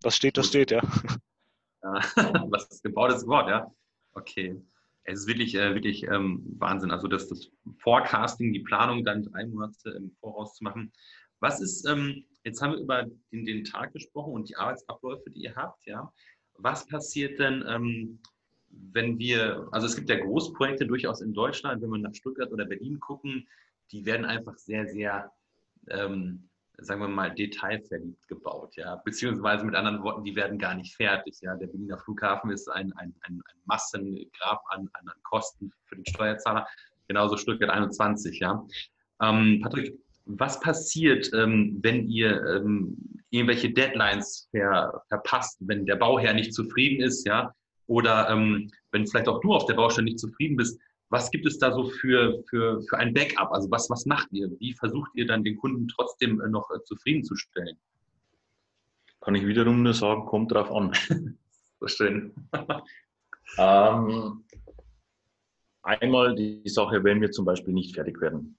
Was 0.02 0.16
steht, 0.18 0.38
das 0.38 0.48
steht, 0.48 0.72
ja. 0.72 0.82
Was 1.82 2.68
ist 2.70 2.84
gebaut, 2.84 3.12
ist 3.12 3.28
Wort, 3.28 3.48
ja. 3.48 3.72
Okay. 4.14 4.60
Es 5.04 5.20
ist 5.20 5.28
wirklich, 5.28 5.54
äh, 5.54 5.76
wirklich 5.76 6.04
ähm, 6.04 6.44
Wahnsinn. 6.58 6.90
Also 6.90 7.08
das, 7.08 7.28
das 7.28 7.48
Forecasting, 7.78 8.54
die 8.54 8.62
Planung 8.62 9.06
dann 9.06 9.24
drei 9.24 9.46
Monate 9.46 9.92
im 9.92 10.12
Voraus 10.20 10.56
zu 10.56 10.64
machen. 10.64 10.92
Was 11.40 11.62
ist, 11.62 11.88
ähm, 11.88 12.26
jetzt 12.44 12.62
haben 12.62 12.74
wir 12.74 12.80
über 12.80 13.06
den, 13.32 13.46
den, 13.46 13.64
Tag 13.64 13.94
gesprochen 13.94 14.34
und 14.34 14.50
die 14.50 14.56
Arbeitsabläufe, 14.56 15.30
die 15.30 15.44
ihr 15.44 15.56
habt, 15.56 15.86
ja. 15.86 16.12
Was 16.58 16.88
passiert 16.88 17.38
denn, 17.38 17.64
ähm, 17.68 18.20
wenn 18.92 19.20
wir, 19.20 19.68
also 19.72 19.88
es 19.88 19.96
gibt 19.96 20.10
ja 20.10 20.20
Großprojekte 20.20 20.86
durchaus 20.86 21.22
in 21.22 21.34
Deutschland, 21.34 21.82
wenn 21.82 21.90
wir 21.90 22.00
nach 22.00 22.14
Stuttgart 22.14 22.52
oder 22.52 22.66
Berlin 22.66 23.00
gucken, 23.00 23.48
die 23.92 24.06
werden 24.06 24.26
einfach 24.26 24.58
sehr, 24.58 24.88
sehr, 24.88 25.32
ähm, 25.90 26.50
sagen 26.78 27.02
wir 27.02 27.08
mal, 27.08 27.34
detailverliebt 27.34 28.28
gebaut, 28.28 28.76
ja. 28.76 28.96
Beziehungsweise 28.98 29.66
mit 29.66 29.76
anderen 29.76 30.04
Worten, 30.04 30.24
die 30.24 30.36
werden 30.36 30.58
gar 30.58 30.76
nicht 30.76 30.96
fertig. 30.96 31.40
Ja. 31.42 31.56
Der 31.56 31.68
Berliner 31.68 31.98
Flughafen 31.98 32.50
ist 32.52 32.68
ein, 32.68 32.92
ein, 32.94 33.14
ein, 33.22 33.36
ein 33.36 33.62
Massengrab 33.66 34.62
an, 34.70 34.90
an, 34.94 35.06
Kosten 35.24 35.72
für 35.86 35.96
den 35.96 36.06
Steuerzahler, 36.06 36.68
genauso 37.08 37.38
Stuttgart 37.38 37.70
21, 37.70 38.40
ja. 38.40 38.66
Ähm, 39.22 39.62
Patrick, 39.62 39.98
was 40.26 40.60
passiert, 40.60 41.32
ähm, 41.34 41.80
wenn 41.82 42.10
ihr 42.10 42.44
ähm, 42.46 42.98
irgendwelche 43.30 43.72
Deadlines 43.72 44.50
ver, 44.52 45.04
verpasst, 45.08 45.58
wenn 45.62 45.86
der 45.86 45.96
Bauherr 45.96 46.34
nicht 46.34 46.54
zufrieden 46.54 47.04
ist, 47.04 47.26
ja, 47.28 47.54
oder 47.88 48.30
ähm, 48.30 48.72
wenn 48.92 49.08
vielleicht 49.08 49.28
auch 49.28 49.42
du 49.42 49.54
auf 49.54 49.66
der 49.66 49.76
Baustelle 49.76 50.06
nicht 50.06 50.20
zufrieden 50.20 50.58
bist, 50.58 50.80
was 51.10 51.30
gibt 51.32 51.46
es 51.46 51.60
da 51.60 51.72
so 51.72 51.86
für, 51.86 52.44
für, 52.50 52.82
für 52.82 52.98
ein 52.98 53.14
Backup? 53.14 53.52
Also 53.52 53.70
was, 53.70 53.90
was 53.90 54.06
macht 54.06 54.28
ihr? 54.32 54.50
Wie 54.60 54.74
versucht 54.74 55.12
ihr 55.14 55.28
dann 55.28 55.44
den 55.44 55.56
Kunden 55.58 55.88
trotzdem 55.88 56.42
äh, 56.42 56.50
noch 56.50 56.70
äh, 56.72 56.82
zufriedenzustellen? 56.84 57.78
Kann 59.22 59.36
ich 59.36 59.46
wiederum 59.46 59.84
nur 59.84 59.94
sagen, 59.94 60.26
kommt 60.26 60.52
drauf 60.52 60.72
an. 60.72 60.94
so 61.80 61.88
schön. 61.88 62.34
ähm, 63.58 64.44
einmal 65.84 66.36
die 66.36 66.68
Sache, 66.68 67.04
wenn 67.04 67.22
wir 67.22 67.32
zum 67.32 67.46
Beispiel 67.46 67.74
nicht 67.74 67.96
fertig 67.96 68.20
werden. 68.20 68.58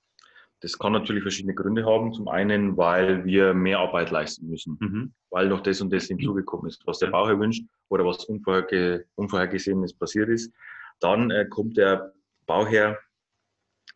Das 0.66 0.76
kann 0.80 0.90
natürlich 0.90 1.22
verschiedene 1.22 1.54
Gründe 1.54 1.86
haben. 1.86 2.12
Zum 2.12 2.26
einen, 2.26 2.76
weil 2.76 3.24
wir 3.24 3.54
mehr 3.54 3.78
Arbeit 3.78 4.10
leisten 4.10 4.48
müssen, 4.48 4.76
mhm. 4.80 5.12
weil 5.30 5.48
noch 5.48 5.60
das 5.60 5.80
und 5.80 5.92
das 5.92 6.06
hinzugekommen 6.06 6.66
ist, 6.66 6.84
was 6.88 6.98
der 6.98 7.06
Bauherr 7.06 7.38
wünscht 7.38 7.64
oder 7.88 8.04
was 8.04 8.24
unvorherge 8.24 9.04
Unvorhergesehenes 9.14 9.94
passiert 9.94 10.28
ist. 10.28 10.52
Dann 10.98 11.30
äh, 11.30 11.46
kommt 11.48 11.76
der 11.76 12.12
Bauherr 12.46 12.98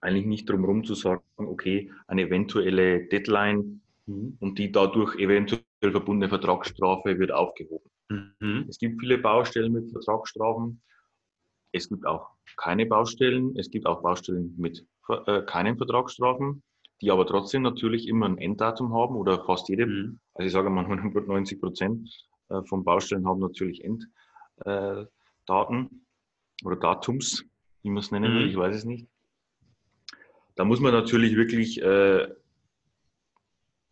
eigentlich 0.01 0.27
nicht 0.27 0.49
drum 0.49 0.61
herum 0.61 0.85
zu 0.85 0.95
sagen, 0.95 1.25
okay, 1.39 1.91
eine 2.07 2.23
eventuelle 2.23 3.05
Deadline 3.09 3.81
mhm. 4.07 4.37
und 4.39 4.57
die 4.61 4.71
dadurch 4.71 5.17
eventuell 5.17 5.65
verbundene 5.81 6.29
Vertragsstrafe 6.29 7.19
wird 7.19 7.33
aufgehoben. 7.33 7.91
Mhm. 8.11 8.67
Es 8.69 8.79
gibt 8.79 9.01
viele 9.01 9.19
Baustellen 9.19 9.73
mit 9.73 9.91
Vertragsstrafen. 9.91 10.81
Es 11.73 11.89
gibt 11.89 12.07
auch 12.07 12.29
keine 12.57 12.87
Baustellen. 12.87 13.57
Es 13.57 13.73
gibt 13.73 13.87
auch 13.87 14.03
Baustellen 14.03 14.55
mit 14.57 14.87
äh, 15.13 15.43
keinen 15.43 15.77
Vertragsstrafen, 15.77 16.63
die 17.01 17.11
aber 17.11 17.27
trotzdem 17.27 17.63
natürlich 17.63 18.09
immer 18.09 18.27
ein 18.27 18.39
Enddatum 18.39 18.95
haben 18.95 19.17
oder 19.17 19.45
fast 19.45 19.69
jede. 19.69 19.87
Mhm. 19.87 20.21
Also 20.35 20.47
ich 20.47 20.53
sage 20.53 20.71
mal 20.71 20.85
90 21.27 21.61
Prozent 21.61 22.11
äh, 22.49 22.63
von 22.65 22.85
Baustellen 22.85 23.27
haben 23.27 23.41
natürlich 23.41 23.83
Enddaten 23.85 25.01
äh, 25.87 26.65
oder 26.65 26.77
Datums 26.77 27.45
wie 27.83 27.91
man 27.91 27.99
es 27.99 28.11
nennen 28.11 28.35
will, 28.35 28.45
mhm. 28.45 28.51
ich 28.51 28.57
weiß 28.57 28.77
es 28.77 28.85
nicht. 28.85 29.07
Da 30.55 30.65
muss 30.65 30.81
man 30.81 30.93
natürlich 30.93 31.37
wirklich 31.37 31.81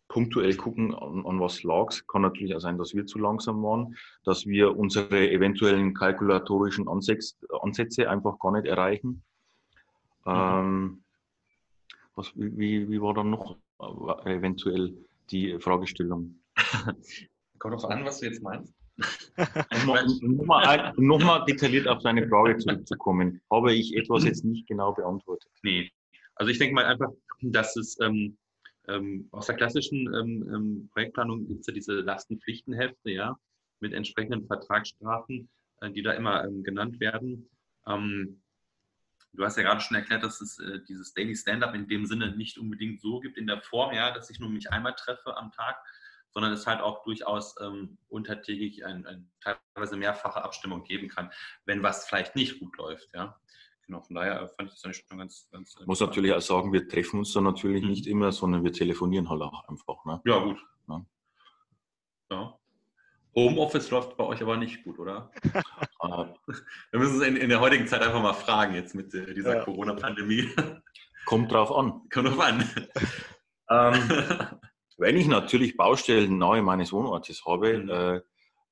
punktuell 0.07 0.55
gucken, 0.55 0.93
an, 0.93 1.25
an 1.25 1.39
was 1.39 1.63
lag 1.63 1.87
es. 1.89 2.05
Kann 2.07 2.23
natürlich 2.23 2.55
auch 2.55 2.59
sein, 2.59 2.77
dass 2.77 2.93
wir 2.93 3.05
zu 3.05 3.17
langsam 3.19 3.63
waren, 3.63 3.95
dass 4.23 4.45
wir 4.45 4.77
unsere 4.77 5.29
eventuellen 5.29 5.93
kalkulatorischen 5.93 6.87
Ansätze, 6.87 7.35
Ansätze 7.61 8.09
einfach 8.09 8.37
gar 8.39 8.51
nicht 8.51 8.65
erreichen. 8.65 9.23
Mhm. 10.25 10.31
Ähm, 10.31 11.03
was, 12.19 12.31
wie, 12.35 12.89
wie 12.89 13.01
war 13.01 13.13
dann 13.13 13.29
noch 13.29 13.57
äh, 13.79 14.35
eventuell 14.35 14.93
die 15.31 15.57
Fragestellung? 15.59 16.35
Kommt 17.59 17.73
doch 17.75 17.89
an, 17.89 18.05
was 18.05 18.19
du 18.19 18.25
jetzt 18.27 18.43
meinst. 18.43 18.73
um 20.21 20.35
nochmal 20.35 20.93
noch 20.97 21.45
detailliert 21.45 21.87
auf 21.87 22.03
deine 22.03 22.27
Frage 22.27 22.57
zurückzukommen, 22.57 23.41
habe 23.49 23.73
ich 23.73 23.95
etwas 23.95 24.25
jetzt 24.25 24.43
nicht 24.43 24.67
genau 24.67 24.91
beantwortet. 24.91 25.49
Nee. 25.63 25.89
Also 26.35 26.51
ich 26.51 26.59
denke 26.59 26.75
mal 26.75 26.85
einfach, 26.85 27.09
dass 27.41 27.77
es 27.77 27.97
ähm, 28.01 28.37
ähm, 28.89 29.29
aus 29.31 29.45
der 29.45 29.55
klassischen 29.55 30.13
ähm, 30.13 30.49
ähm 30.53 30.89
Projektplanung 30.91 31.47
gibt 31.47 31.61
es 31.61 31.67
ja 31.67 31.73
diese 31.73 31.93
Lastenpflichtenhefte, 32.01 33.11
ja, 33.11 33.37
mit 33.79 33.93
entsprechenden 33.93 34.45
Vertragsstrafen, 34.47 35.47
äh, 35.79 35.91
die 35.91 36.01
da 36.01 36.11
immer 36.11 36.43
ähm, 36.43 36.63
genannt 36.63 36.99
werden. 36.99 37.49
Ähm, 37.87 38.41
du 39.33 39.43
hast 39.45 39.57
ja 39.57 39.63
gerade 39.63 39.81
schon 39.81 39.95
erklärt, 39.95 40.23
dass 40.23 40.41
es 40.41 40.59
äh, 40.59 40.79
dieses 40.87 41.13
Daily 41.13 41.35
Stand-up 41.35 41.75
in 41.75 41.87
dem 41.87 42.05
Sinne 42.05 42.35
nicht 42.35 42.57
unbedingt 42.57 43.01
so 43.01 43.19
gibt 43.19 43.37
in 43.37 43.47
der 43.47 43.61
Form, 43.61 43.93
ja, 43.93 44.11
dass 44.11 44.29
ich 44.29 44.39
nur 44.39 44.49
mich 44.49 44.71
einmal 44.71 44.95
treffe 44.95 45.37
am 45.37 45.51
Tag, 45.51 45.77
sondern 46.31 46.53
es 46.53 46.67
halt 46.67 46.81
auch 46.81 47.03
durchaus 47.03 47.55
ähm, 47.61 47.97
untertägig 48.07 48.85
ein, 48.85 49.05
ein, 49.05 49.31
teilweise 49.41 49.97
mehrfache 49.97 50.43
Abstimmung 50.43 50.83
geben 50.83 51.07
kann, 51.07 51.31
wenn 51.65 51.83
was 51.83 52.07
vielleicht 52.07 52.35
nicht 52.35 52.59
gut 52.59 52.77
läuft. 52.77 53.09
Ja. 53.13 53.39
Genau, 53.87 54.01
von 54.01 54.15
daher 54.15 54.47
fand 54.49 54.69
ich 54.69 54.75
das 54.75 54.85
eigentlich 54.85 55.05
schon 55.07 55.17
ganz. 55.17 55.49
ganz 55.51 55.75
ich 55.79 55.87
muss 55.87 55.99
natürlich 55.99 56.31
auch 56.33 56.41
sagen, 56.41 56.71
wir 56.71 56.87
treffen 56.87 57.19
uns 57.19 57.33
dann 57.33 57.43
natürlich 57.43 57.81
mhm. 57.81 57.89
nicht 57.89 58.05
immer, 58.05 58.31
sondern 58.31 58.63
wir 58.63 58.71
telefonieren 58.71 59.29
halt 59.29 59.41
auch 59.41 59.67
einfach. 59.67 60.05
Ne? 60.05 60.21
Ja, 60.25 60.39
gut. 60.39 60.59
Ja. 60.87 61.05
ja. 62.31 62.58
Homeoffice 63.35 63.91
läuft 63.91 64.17
bei 64.17 64.23
euch 64.23 64.41
aber 64.41 64.57
nicht 64.57 64.83
gut, 64.83 64.99
oder? 64.99 65.31
wir 66.91 66.99
müssen 66.99 67.21
es 67.21 67.27
in, 67.27 67.35
in, 67.35 67.49
der 67.49 67.59
heutigen 67.59 67.87
Zeit 67.87 68.01
einfach 68.01 68.21
mal 68.21 68.33
fragen, 68.33 68.73
jetzt 68.73 68.95
mit 68.95 69.13
dieser 69.13 69.57
ja. 69.57 69.63
Corona-Pandemie. 69.63 70.49
Kommt 71.25 71.51
drauf 71.51 71.71
an. 71.71 72.01
Kommt 72.11 72.27
drauf 72.27 72.39
an. 72.39 72.69
Ähm, 73.69 73.93
wenn 74.97 75.15
ich 75.15 75.27
natürlich 75.27 75.77
Baustellen 75.77 76.37
nahe 76.37 76.61
meines 76.61 76.91
Wohnortes 76.91 77.45
habe, 77.45 77.77
mhm. 77.77 77.89
äh, 77.89 78.21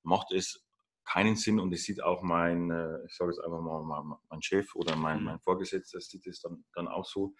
macht 0.04 0.32
es 0.32 0.66
keinen 1.06 1.36
Sinn 1.36 1.60
und 1.60 1.74
es 1.74 1.84
sieht 1.84 2.04
auch 2.04 2.22
mein, 2.22 2.70
äh, 2.70 3.06
ich 3.06 3.16
sage 3.16 3.32
jetzt 3.32 3.40
einfach 3.40 3.62
mal, 3.62 3.82
mein, 3.84 4.18
mein 4.30 4.42
Chef 4.42 4.76
oder 4.76 4.96
mein, 4.96 5.20
mhm. 5.20 5.26
mein, 5.26 5.40
Vorgesetzter 5.40 6.02
sieht 6.02 6.28
es 6.28 6.42
dann, 6.42 6.66
dann 6.74 6.88
auch 6.88 7.06
so, 7.06 7.34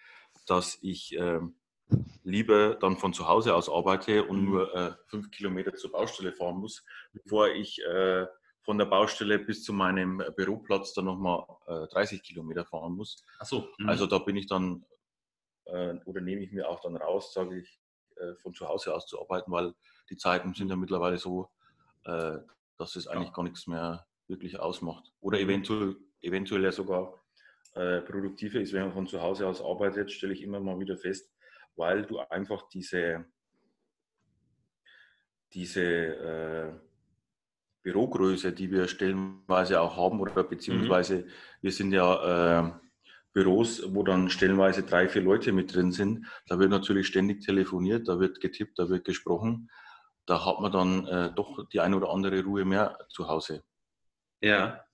dass 0.46 0.78
ich 0.80 1.14
äh, 1.18 1.40
lieber 2.24 2.74
dann 2.74 2.96
von 2.96 3.12
zu 3.12 3.26
Hause 3.28 3.54
aus 3.54 3.68
arbeite 3.68 4.24
und 4.24 4.40
mhm. 4.40 4.50
nur 4.50 4.74
äh, 4.74 4.92
fünf 5.06 5.30
Kilometer 5.30 5.74
zur 5.74 5.92
Baustelle 5.92 6.32
fahren 6.32 6.58
muss, 6.58 6.84
bevor 7.12 7.48
ich 7.48 7.82
äh, 7.84 8.26
von 8.62 8.76
der 8.76 8.84
Baustelle 8.84 9.38
bis 9.38 9.64
zu 9.64 9.72
meinem 9.72 10.22
Büroplatz 10.36 10.92
dann 10.92 11.06
nochmal 11.06 11.44
äh, 11.66 11.86
30 11.88 12.22
Kilometer 12.22 12.66
fahren 12.66 12.94
muss. 12.94 13.24
Ach 13.38 13.46
so. 13.46 13.68
Mhm. 13.78 13.88
Also 13.88 14.06
da 14.06 14.18
bin 14.18 14.36
ich 14.36 14.46
dann, 14.46 14.84
äh, 15.64 15.94
oder 16.04 16.20
nehme 16.20 16.42
ich 16.42 16.52
mir 16.52 16.68
auch 16.68 16.80
dann 16.80 16.96
raus, 16.96 17.32
sage 17.32 17.60
ich, 17.60 17.80
äh, 18.16 18.34
von 18.34 18.52
zu 18.52 18.68
Hause 18.68 18.94
aus 18.94 19.06
zu 19.06 19.20
arbeiten, 19.20 19.50
weil 19.50 19.74
die 20.10 20.16
Zeiten 20.16 20.52
sind 20.52 20.68
ja 20.68 20.76
mittlerweile 20.76 21.18
so, 21.18 21.48
äh, 22.04 22.38
dass 22.76 22.96
es 22.96 23.06
eigentlich 23.06 23.28
ja. 23.28 23.34
gar 23.34 23.42
nichts 23.44 23.66
mehr 23.66 24.06
wirklich 24.26 24.60
ausmacht. 24.60 25.12
Oder 25.20 25.40
eventuell, 25.40 25.96
eventuell 26.20 26.64
ja 26.64 26.72
sogar 26.72 27.14
äh, 27.74 28.02
produktiver 28.02 28.60
ist, 28.60 28.72
wenn 28.72 28.82
man 28.82 28.92
von 28.92 29.06
zu 29.06 29.22
Hause 29.22 29.46
aus 29.46 29.62
arbeitet, 29.62 30.10
stelle 30.12 30.32
ich 30.32 30.42
immer 30.42 30.60
mal 30.60 30.78
wieder 30.78 30.96
fest, 30.96 31.32
weil 31.78 32.04
du 32.04 32.18
einfach 32.18 32.68
diese, 32.68 33.24
diese 35.52 35.82
äh, 35.82 36.72
Bürogröße, 37.82 38.52
die 38.52 38.70
wir 38.70 38.88
stellenweise 38.88 39.80
auch 39.80 39.96
haben, 39.96 40.20
oder 40.20 40.44
beziehungsweise 40.44 41.18
mhm. 41.18 41.30
wir 41.62 41.72
sind 41.72 41.92
ja 41.92 42.68
äh, 42.68 42.72
Büros, 43.32 43.82
wo 43.94 44.02
dann 44.02 44.30
stellenweise 44.30 44.82
drei, 44.82 45.08
vier 45.08 45.22
Leute 45.22 45.52
mit 45.52 45.74
drin 45.74 45.92
sind. 45.92 46.26
Da 46.48 46.58
wird 46.58 46.70
natürlich 46.70 47.06
ständig 47.06 47.44
telefoniert, 47.44 48.08
da 48.08 48.18
wird 48.18 48.40
getippt, 48.40 48.78
da 48.78 48.88
wird 48.88 49.04
gesprochen. 49.04 49.70
Da 50.26 50.44
hat 50.44 50.60
man 50.60 50.72
dann 50.72 51.06
äh, 51.06 51.32
doch 51.34 51.68
die 51.68 51.80
eine 51.80 51.96
oder 51.96 52.10
andere 52.10 52.42
Ruhe 52.42 52.64
mehr 52.64 52.98
zu 53.08 53.28
Hause. 53.28 53.62
Ja. 54.40 54.84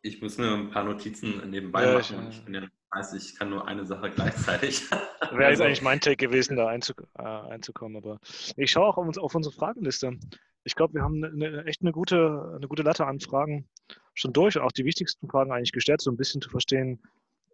Ich 0.00 0.20
muss 0.22 0.38
mir 0.38 0.52
ein 0.52 0.70
paar 0.70 0.84
Notizen 0.84 1.50
nebenbei 1.50 1.86
ja, 1.86 1.94
machen. 1.94 2.28
Ich, 2.30 2.44
bin 2.44 2.54
ja, 2.54 2.68
weiß, 2.94 3.14
ich 3.14 3.36
kann 3.36 3.50
nur 3.50 3.66
eine 3.66 3.84
Sache 3.84 4.10
gleichzeitig. 4.10 4.90
Wäre 5.32 5.50
jetzt 5.50 5.60
eigentlich 5.60 5.82
mein 5.82 6.00
Take 6.00 6.16
gewesen, 6.16 6.56
da 6.56 6.72
äh, 6.72 7.22
einzukommen. 7.22 7.96
Aber 7.96 8.18
ich 8.56 8.70
schaue 8.70 8.86
auch 8.86 8.98
auf, 8.98 9.34
unsere 9.34 9.54
Fragenliste 9.54 10.18
ich 10.64 10.74
glaube, 10.74 10.94
wir 10.94 11.02
haben 11.02 11.22
eine, 11.22 11.64
echt 11.66 11.82
eine 11.82 11.92
gute, 11.92 12.54
eine 12.56 12.66
gute 12.66 12.82
Latte 12.82 13.06
an 13.06 13.20
Fragen 13.20 13.68
schon 14.14 14.32
durch, 14.32 14.58
auch 14.58 14.72
die 14.72 14.84
wichtigsten 14.84 15.28
Fragen 15.28 15.52
eigentlich 15.52 15.72
gestellt, 15.72 16.00
so 16.00 16.10
ein 16.10 16.16
bisschen 16.16 16.40
zu 16.40 16.48
verstehen, 16.48 17.00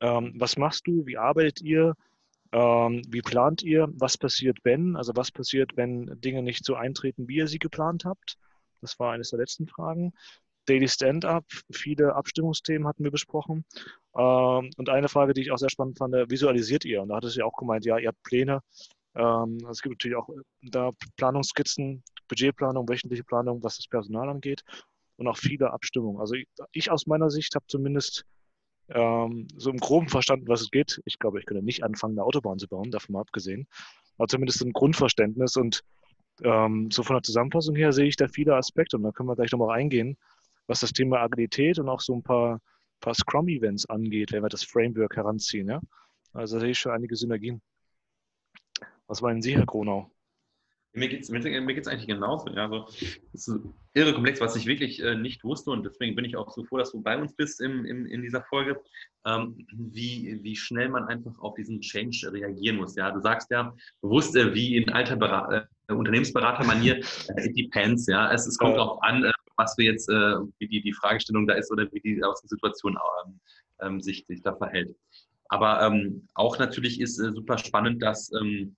ähm, 0.00 0.34
was 0.38 0.56
machst 0.56 0.86
du, 0.86 1.04
wie 1.06 1.18
arbeitet 1.18 1.60
ihr, 1.60 1.94
ähm, 2.52 3.02
wie 3.08 3.20
plant 3.20 3.62
ihr, 3.62 3.88
was 3.92 4.16
passiert, 4.16 4.58
wenn, 4.62 4.96
also 4.96 5.12
was 5.16 5.32
passiert, 5.32 5.76
wenn 5.76 6.06
Dinge 6.20 6.42
nicht 6.42 6.64
so 6.64 6.74
eintreten, 6.76 7.28
wie 7.28 7.36
ihr 7.36 7.48
sie 7.48 7.58
geplant 7.58 8.04
habt. 8.04 8.36
Das 8.80 8.98
war 8.98 9.12
eines 9.12 9.30
der 9.30 9.40
letzten 9.40 9.66
Fragen. 9.66 10.12
Daily 10.70 10.88
Stand-up, 10.88 11.44
viele 11.72 12.14
Abstimmungsthemen 12.14 12.86
hatten 12.86 13.02
wir 13.02 13.10
besprochen. 13.10 13.64
Ähm, 14.16 14.70
und 14.76 14.88
eine 14.88 15.08
Frage, 15.08 15.34
die 15.34 15.42
ich 15.42 15.50
auch 15.50 15.58
sehr 15.58 15.70
spannend 15.70 15.98
fand, 15.98 16.14
visualisiert 16.14 16.84
ihr? 16.84 17.02
Und 17.02 17.08
da 17.08 17.16
hat 17.16 17.24
es 17.24 17.34
ja 17.34 17.44
auch 17.44 17.56
gemeint, 17.56 17.84
ja, 17.84 17.98
ihr 17.98 18.08
habt 18.08 18.22
Pläne. 18.22 18.60
Ähm, 19.16 19.58
es 19.68 19.82
gibt 19.82 19.94
natürlich 19.94 20.16
auch 20.16 20.28
da 20.62 20.90
Planungsskizzen, 21.16 22.04
Budgetplanung, 22.28 22.88
wöchentliche 22.88 23.24
Planung, 23.24 23.62
was 23.64 23.78
das 23.78 23.88
Personal 23.88 24.28
angeht 24.28 24.62
und 25.16 25.26
auch 25.26 25.36
viele 25.36 25.72
Abstimmungen. 25.72 26.20
Also 26.20 26.34
ich, 26.34 26.46
ich 26.70 26.90
aus 26.92 27.08
meiner 27.08 27.30
Sicht 27.30 27.56
habe 27.56 27.66
zumindest 27.66 28.24
ähm, 28.90 29.48
so 29.56 29.70
im 29.70 29.78
Groben 29.78 30.08
verstanden, 30.08 30.46
was 30.46 30.60
es 30.60 30.70
geht. 30.70 31.00
Ich 31.04 31.18
glaube, 31.18 31.40
ich 31.40 31.46
könnte 31.46 31.64
nicht 31.64 31.82
anfangen, 31.82 32.14
eine 32.14 32.24
Autobahn 32.24 32.58
zu 32.60 32.68
bauen, 32.68 32.92
davon 32.92 33.14
mal 33.14 33.20
abgesehen. 33.22 33.66
Aber 34.18 34.28
zumindest 34.28 34.62
ein 34.62 34.72
Grundverständnis 34.72 35.56
und 35.56 35.82
ähm, 36.42 36.90
so 36.90 37.02
von 37.02 37.16
der 37.16 37.22
Zusammenfassung 37.22 37.74
her 37.74 37.92
sehe 37.92 38.06
ich 38.06 38.16
da 38.16 38.28
viele 38.28 38.54
Aspekte 38.54 38.96
und 38.96 39.02
da 39.02 39.10
können 39.10 39.28
wir 39.28 39.36
gleich 39.36 39.50
nochmal 39.50 39.70
reingehen, 39.70 40.16
was 40.70 40.80
das 40.80 40.92
Thema 40.92 41.18
Agilität 41.18 41.80
und 41.80 41.88
auch 41.88 42.00
so 42.00 42.14
ein 42.14 42.22
paar, 42.22 42.60
paar 43.00 43.14
Scrum-Events 43.14 43.86
angeht, 43.86 44.30
wenn 44.30 44.44
wir 44.44 44.48
das 44.48 44.62
Framework 44.62 45.16
heranziehen. 45.16 45.68
Ja? 45.68 45.80
Also 46.32 46.56
da 46.56 46.60
sehe 46.60 46.70
ich 46.70 46.78
schon 46.78 46.92
einige 46.92 47.16
Synergien. 47.16 47.60
Was 49.08 49.20
meinen 49.20 49.42
Sie, 49.42 49.56
Herr 49.56 49.66
Kronau? 49.66 50.12
Mir 50.92 51.08
geht 51.08 51.22
es 51.22 51.28
mir, 51.28 51.40
mir 51.40 51.74
geht's 51.74 51.88
eigentlich 51.88 52.06
genauso. 52.06 52.50
Ja. 52.50 52.64
Also, 52.64 52.86
es 53.32 53.48
ist 53.48 53.60
irre 53.94 54.12
komplex, 54.12 54.40
was 54.40 54.54
ich 54.54 54.66
wirklich 54.66 55.02
äh, 55.02 55.16
nicht 55.16 55.42
wusste 55.42 55.70
und 55.70 55.84
deswegen 55.84 56.14
bin 56.14 56.24
ich 56.24 56.36
auch 56.36 56.50
so 56.52 56.64
froh, 56.64 56.78
dass 56.78 56.92
du 56.92 57.02
bei 57.02 57.16
uns 57.16 57.34
bist 57.34 57.60
im, 57.60 57.84
im, 57.84 58.06
in 58.06 58.22
dieser 58.22 58.42
Folge, 58.42 58.80
ähm, 59.26 59.66
wie, 59.72 60.38
wie 60.42 60.54
schnell 60.54 60.88
man 60.88 61.04
einfach 61.06 61.36
auf 61.40 61.54
diesen 61.54 61.80
Change 61.80 62.32
reagieren 62.32 62.76
muss. 62.76 62.94
Ja. 62.94 63.10
Du 63.10 63.20
sagst 63.20 63.50
ja 63.50 63.74
bewusst, 64.02 64.36
äh, 64.36 64.54
wie 64.54 64.76
in 64.76 64.88
alter 64.90 65.16
Berater, 65.16 65.68
äh, 65.88 65.92
Unternehmensberatermanier, 65.92 66.98
it 67.38 67.56
depends. 67.56 68.06
Ja. 68.06 68.32
Es, 68.32 68.46
es 68.46 68.56
kommt 68.56 68.78
auch 68.78 69.00
an, 69.02 69.24
äh, 69.24 69.32
was 69.60 69.76
wir 69.76 69.84
jetzt, 69.84 70.08
äh, 70.08 70.36
wie 70.58 70.68
die, 70.68 70.80
die 70.80 70.94
Fragestellung 70.94 71.46
da 71.46 71.54
ist 71.54 71.70
oder 71.70 71.86
wie 71.92 72.00
die 72.00 72.24
aus 72.24 72.40
der 72.40 72.48
Situation 72.48 72.96
ähm, 72.96 73.40
ähm, 73.80 74.00
sich, 74.00 74.24
sich 74.26 74.42
da 74.42 74.54
verhält. 74.54 74.96
Aber 75.50 75.82
ähm, 75.82 76.28
auch 76.34 76.58
natürlich 76.58 77.00
ist 77.00 77.16
super 77.16 77.58
spannend, 77.58 78.02
dass 78.02 78.32
ähm, 78.32 78.76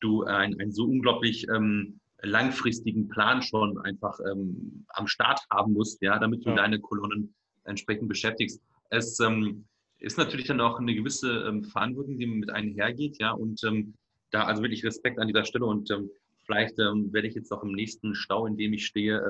du 0.00 0.24
einen, 0.24 0.58
einen 0.58 0.72
so 0.72 0.84
unglaublich 0.84 1.46
ähm, 1.48 2.00
langfristigen 2.22 3.08
Plan 3.08 3.42
schon 3.42 3.78
einfach 3.78 4.18
ähm, 4.30 4.86
am 4.88 5.06
Start 5.06 5.40
haben 5.50 5.74
musst, 5.74 6.00
ja, 6.00 6.18
damit 6.18 6.46
du 6.46 6.50
ja. 6.50 6.56
deine 6.56 6.80
Kolonnen 6.80 7.34
entsprechend 7.64 8.08
beschäftigst. 8.08 8.62
Es 8.90 9.20
ähm, 9.20 9.64
ist 9.98 10.16
natürlich 10.16 10.46
dann 10.46 10.60
auch 10.60 10.78
eine 10.78 10.94
gewisse 10.94 11.44
ähm, 11.48 11.64
Verantwortung, 11.64 12.18
die 12.18 12.26
mit 12.26 12.50
einhergeht, 12.50 13.18
ja, 13.18 13.32
und 13.32 13.62
ähm, 13.64 13.94
da 14.30 14.44
also 14.44 14.62
wirklich 14.62 14.84
Respekt 14.84 15.18
an 15.18 15.26
dieser 15.26 15.44
Stelle 15.44 15.66
und 15.66 15.90
ähm, 15.90 16.08
vielleicht 16.46 16.76
werde 16.78 17.28
ich 17.28 17.34
jetzt 17.34 17.52
auch 17.52 17.62
im 17.62 17.72
nächsten 17.72 18.14
Stau, 18.14 18.46
in 18.46 18.56
dem 18.56 18.72
ich 18.72 18.86
stehe, 18.86 19.22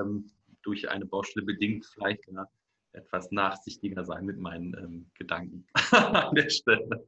durch 0.63 0.89
eine 0.89 1.05
Baustelle 1.05 1.45
bedingt 1.45 1.85
vielleicht 1.85 2.27
ja, 2.27 2.47
etwas 2.93 3.31
nachsichtiger 3.31 4.03
sein 4.03 4.25
mit 4.25 4.37
meinen 4.37 5.11
Gedanken 5.17 5.65
an 5.91 6.35
der 6.35 6.49
Stelle. 6.49 7.07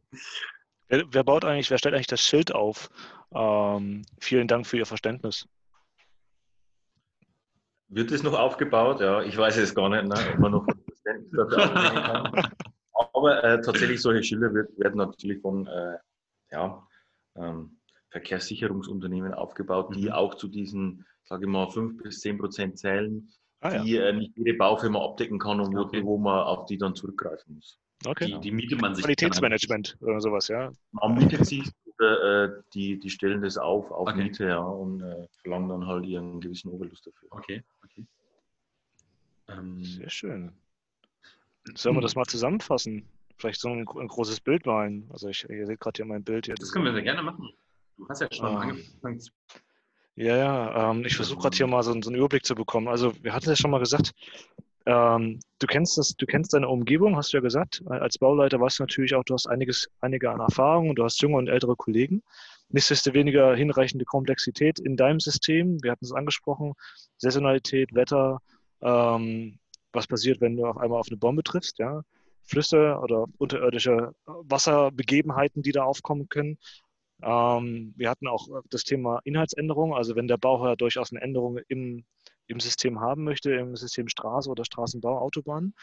Wer, 0.88 1.04
wer, 1.10 1.24
baut 1.24 1.46
eigentlich, 1.46 1.72
wer 1.72 1.78
stellt 1.78 1.96
eigentlich 1.96 2.08
das 2.08 2.22
Schild 2.22 2.54
auf? 2.54 2.90
Ähm, 3.34 4.04
vielen 4.20 4.48
Dank 4.48 4.68
für 4.68 4.78
Ihr 4.78 4.86
Verständnis. 4.86 5.48
Wird 7.88 8.12
es 8.12 8.24
noch 8.24 8.34
aufgebaut? 8.34 9.00
Ja, 9.00 9.22
ich 9.22 9.38
weiß 9.38 9.58
es 9.58 9.74
gar 9.74 9.90
nicht, 9.90 10.06
ne, 10.06 10.34
ob 10.34 10.40
man 10.40 10.52
noch 10.52 10.66
Verständnis 10.66 11.32
dafür 11.32 11.74
kann. 11.74 12.56
Aber 13.14 13.44
äh, 13.44 13.62
tatsächlich 13.62 14.02
solche 14.02 14.24
Schilder 14.24 14.54
wird, 14.54 14.78
werden 14.78 14.98
natürlich 14.98 15.42
von 15.42 15.68
äh, 15.68 15.98
ja, 16.52 16.88
ähm, 17.36 17.78
Verkehrssicherungsunternehmen 18.10 19.34
aufgebaut, 19.34 19.96
die 19.96 20.06
mhm. 20.06 20.12
auch 20.12 20.36
zu 20.36 20.48
diesen, 20.48 21.06
sage 21.24 21.46
ich 21.46 21.52
mal, 21.52 21.70
5 21.70 22.02
bis 22.02 22.22
10 22.22 22.38
Prozent 22.38 22.78
zählen, 22.78 23.30
ah, 23.66 23.84
die 23.84 23.92
ja. 23.92 24.06
äh, 24.08 24.14
nicht 24.14 24.38
jede 24.38 24.54
Baufirma 24.56 25.04
abdecken 25.04 25.40
kann 25.40 25.60
und 25.60 25.76
okay. 25.76 26.02
wo, 26.04 26.08
wo 26.08 26.18
man 26.18 26.44
auf 26.44 26.66
die 26.66 26.78
dann 26.78 26.96
zurückgreifen 26.96 27.56
muss. 27.56 27.80
Okay. 28.06 28.26
Die, 28.26 28.40
die 28.40 28.52
mietet 28.52 28.82
man 28.82 28.94
sich. 28.94 29.04
Qualitätsmanagement 29.04 29.98
oder 30.02 30.20
sowas, 30.20 30.48
ja. 30.48 30.72
Man 30.92 31.16
mietet 31.16 31.46
sich 31.46 31.64
oder 31.98 32.44
äh, 32.44 32.62
die, 32.74 33.00
die 33.00 33.10
stellen 33.10 33.42
das 33.42 33.58
auf, 33.58 33.90
auf 33.92 34.10
Okay. 34.10 34.24
Miete 34.24 34.48
ja, 34.48 34.60
und 34.60 35.02
äh, 35.02 35.28
verlangen 35.42 35.70
dann 35.70 35.88
halt 35.88 36.06
ihren 36.06 36.42
gewissen 36.42 36.70
Oberlust 36.70 37.08
dafür. 37.08 37.28
Okay, 37.32 37.64
okay. 37.84 38.06
Ähm, 39.48 39.84
Sehr 39.84 40.10
schön. 40.10 40.52
Sollen 41.76 41.96
wir 41.96 42.02
das 42.02 42.16
mal 42.16 42.26
zusammenfassen? 42.26 43.08
Vielleicht 43.38 43.60
so 43.60 43.70
ein, 43.70 43.80
ein 43.88 44.08
großes 44.08 44.42
Bild 44.42 44.66
malen. 44.66 45.10
Also 45.12 45.30
ich, 45.30 45.48
ihr 45.50 45.66
seht 45.66 45.80
gerade 45.80 45.98
hier 45.98 46.06
mein 46.06 46.24
Bild 46.24 46.46
hier. 46.46 46.56
das 46.56 46.72
können 46.72 46.86
wir 46.86 46.94
sehr 46.94 47.02
gerne 47.02 47.24
machen. 47.24 47.50
Du 47.98 48.08
hast 48.10 48.22
ja 48.22 48.28
schon 48.32 48.46
Ah. 48.46 48.60
angefangen. 48.60 49.20
zu- 49.20 49.32
Ja, 50.16 50.38
ja, 50.38 50.92
ähm, 50.92 51.04
ich 51.06 51.16
versuche 51.16 51.40
gerade 51.40 51.58
hier 51.58 51.68
mal 51.68 51.84
so, 51.84 51.92
einen- 51.92 52.02
so 52.02 52.10
einen 52.10 52.18
Überblick 52.18 52.46
zu 52.46 52.56
bekommen. 52.56 52.88
Also 52.88 53.12
wir 53.22 53.34
hatten 53.34 53.50
ja 53.50 53.56
schon 53.56 53.72
mal 53.72 53.80
gesagt, 53.80 54.12
ähm, 54.86 55.40
du 55.60 55.68
kennst 55.68 55.98
das, 55.98 56.16
du 56.16 56.26
kennst 56.26 56.54
deine 56.54 56.70
Umgebung, 56.70 57.18
hast 57.18 57.34
du 57.34 57.38
ja 57.38 57.42
gesagt. 57.42 57.84
Äh, 57.90 57.96
Als 57.96 58.18
Bauleiter 58.18 58.60
weißt 58.60 58.80
du 58.80 58.84
natürlich 58.84 59.16
auch, 59.16 59.24
du 59.26 59.34
hast 59.34 59.48
einiges, 59.48 59.90
einige 60.00 60.32
an 60.32 60.40
Erfahrung, 60.40 60.96
du 60.96 61.04
hast 61.04 61.22
junge 61.22 61.38
und 61.38 61.48
ältere 61.50 61.76
Kollegen. 61.76 62.24
Nichtsdestoweniger 62.70 63.56
hinreichende 63.56 64.06
Komplexität 64.06 64.80
in 64.80 64.96
deinem 64.96 65.20
System. 65.20 65.82
Wir 65.84 65.92
hatten 65.92 66.06
es 66.06 66.14
angesprochen, 66.14 66.74
Saisonalität, 67.18 67.94
Wetter, 67.94 68.40
ähm, 68.82 69.60
was 69.92 70.08
passiert, 70.08 70.40
wenn 70.42 70.56
du 70.56 70.66
auf 70.66 70.78
einmal 70.78 71.00
auf 71.00 71.08
eine 71.10 71.18
Bombe 71.18 71.44
triffst, 71.44 71.78
ja. 71.80 72.02
Flüsse 72.44 73.00
oder 73.02 73.26
unterirdische 73.38 74.14
Wasserbegebenheiten, 74.26 75.64
die 75.64 75.72
da 75.72 75.84
aufkommen 75.84 76.30
können. 76.30 76.58
Ähm, 77.22 77.94
wir 77.96 78.10
hatten 78.10 78.28
auch 78.28 78.48
das 78.70 78.84
Thema 78.84 79.20
Inhaltsänderung, 79.24 79.94
also 79.94 80.16
wenn 80.16 80.28
der 80.28 80.38
Bauherr 80.38 80.76
durchaus 80.76 81.12
eine 81.12 81.22
Änderung 81.22 81.60
im, 81.68 82.06
im 82.48 82.60
System 82.60 83.00
haben 83.00 83.24
möchte, 83.24 83.54
im 83.54 83.76
System 83.76 84.08
Straße 84.08 84.50
oder 84.50 84.66
Straßenbau, 84.66 85.18
Autobahn, 85.18 85.74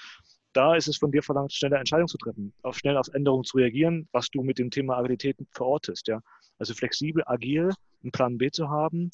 da 0.53 0.77
ist 0.77 0.89
es 0.89 0.99
von 0.99 1.11
dir 1.11 1.23
verlangt, 1.23 1.53
schnelle 1.53 1.79
Entscheidungen 1.79 2.09
zu 2.09 2.19
treffen, 2.19 2.53
auf 2.63 2.77
schnell 2.77 2.97
auf 2.97 3.09
Änderungen 3.09 3.45
zu 3.45 3.57
reagieren, 3.57 4.09
was 4.13 4.29
du 4.29 4.43
mit 4.43 4.59
dem 4.59 4.71
Thema 4.71 4.99
Agilität 4.99 5.37
verortest. 5.51 6.09
Ja? 6.09 6.21
Also 6.59 6.75
flexibel, 6.75 7.23
agil, 7.27 7.71
einen 8.03 8.13
Plan 8.13 8.39
B 8.39 8.51
zu 8.51 8.69
haben, 8.69 9.11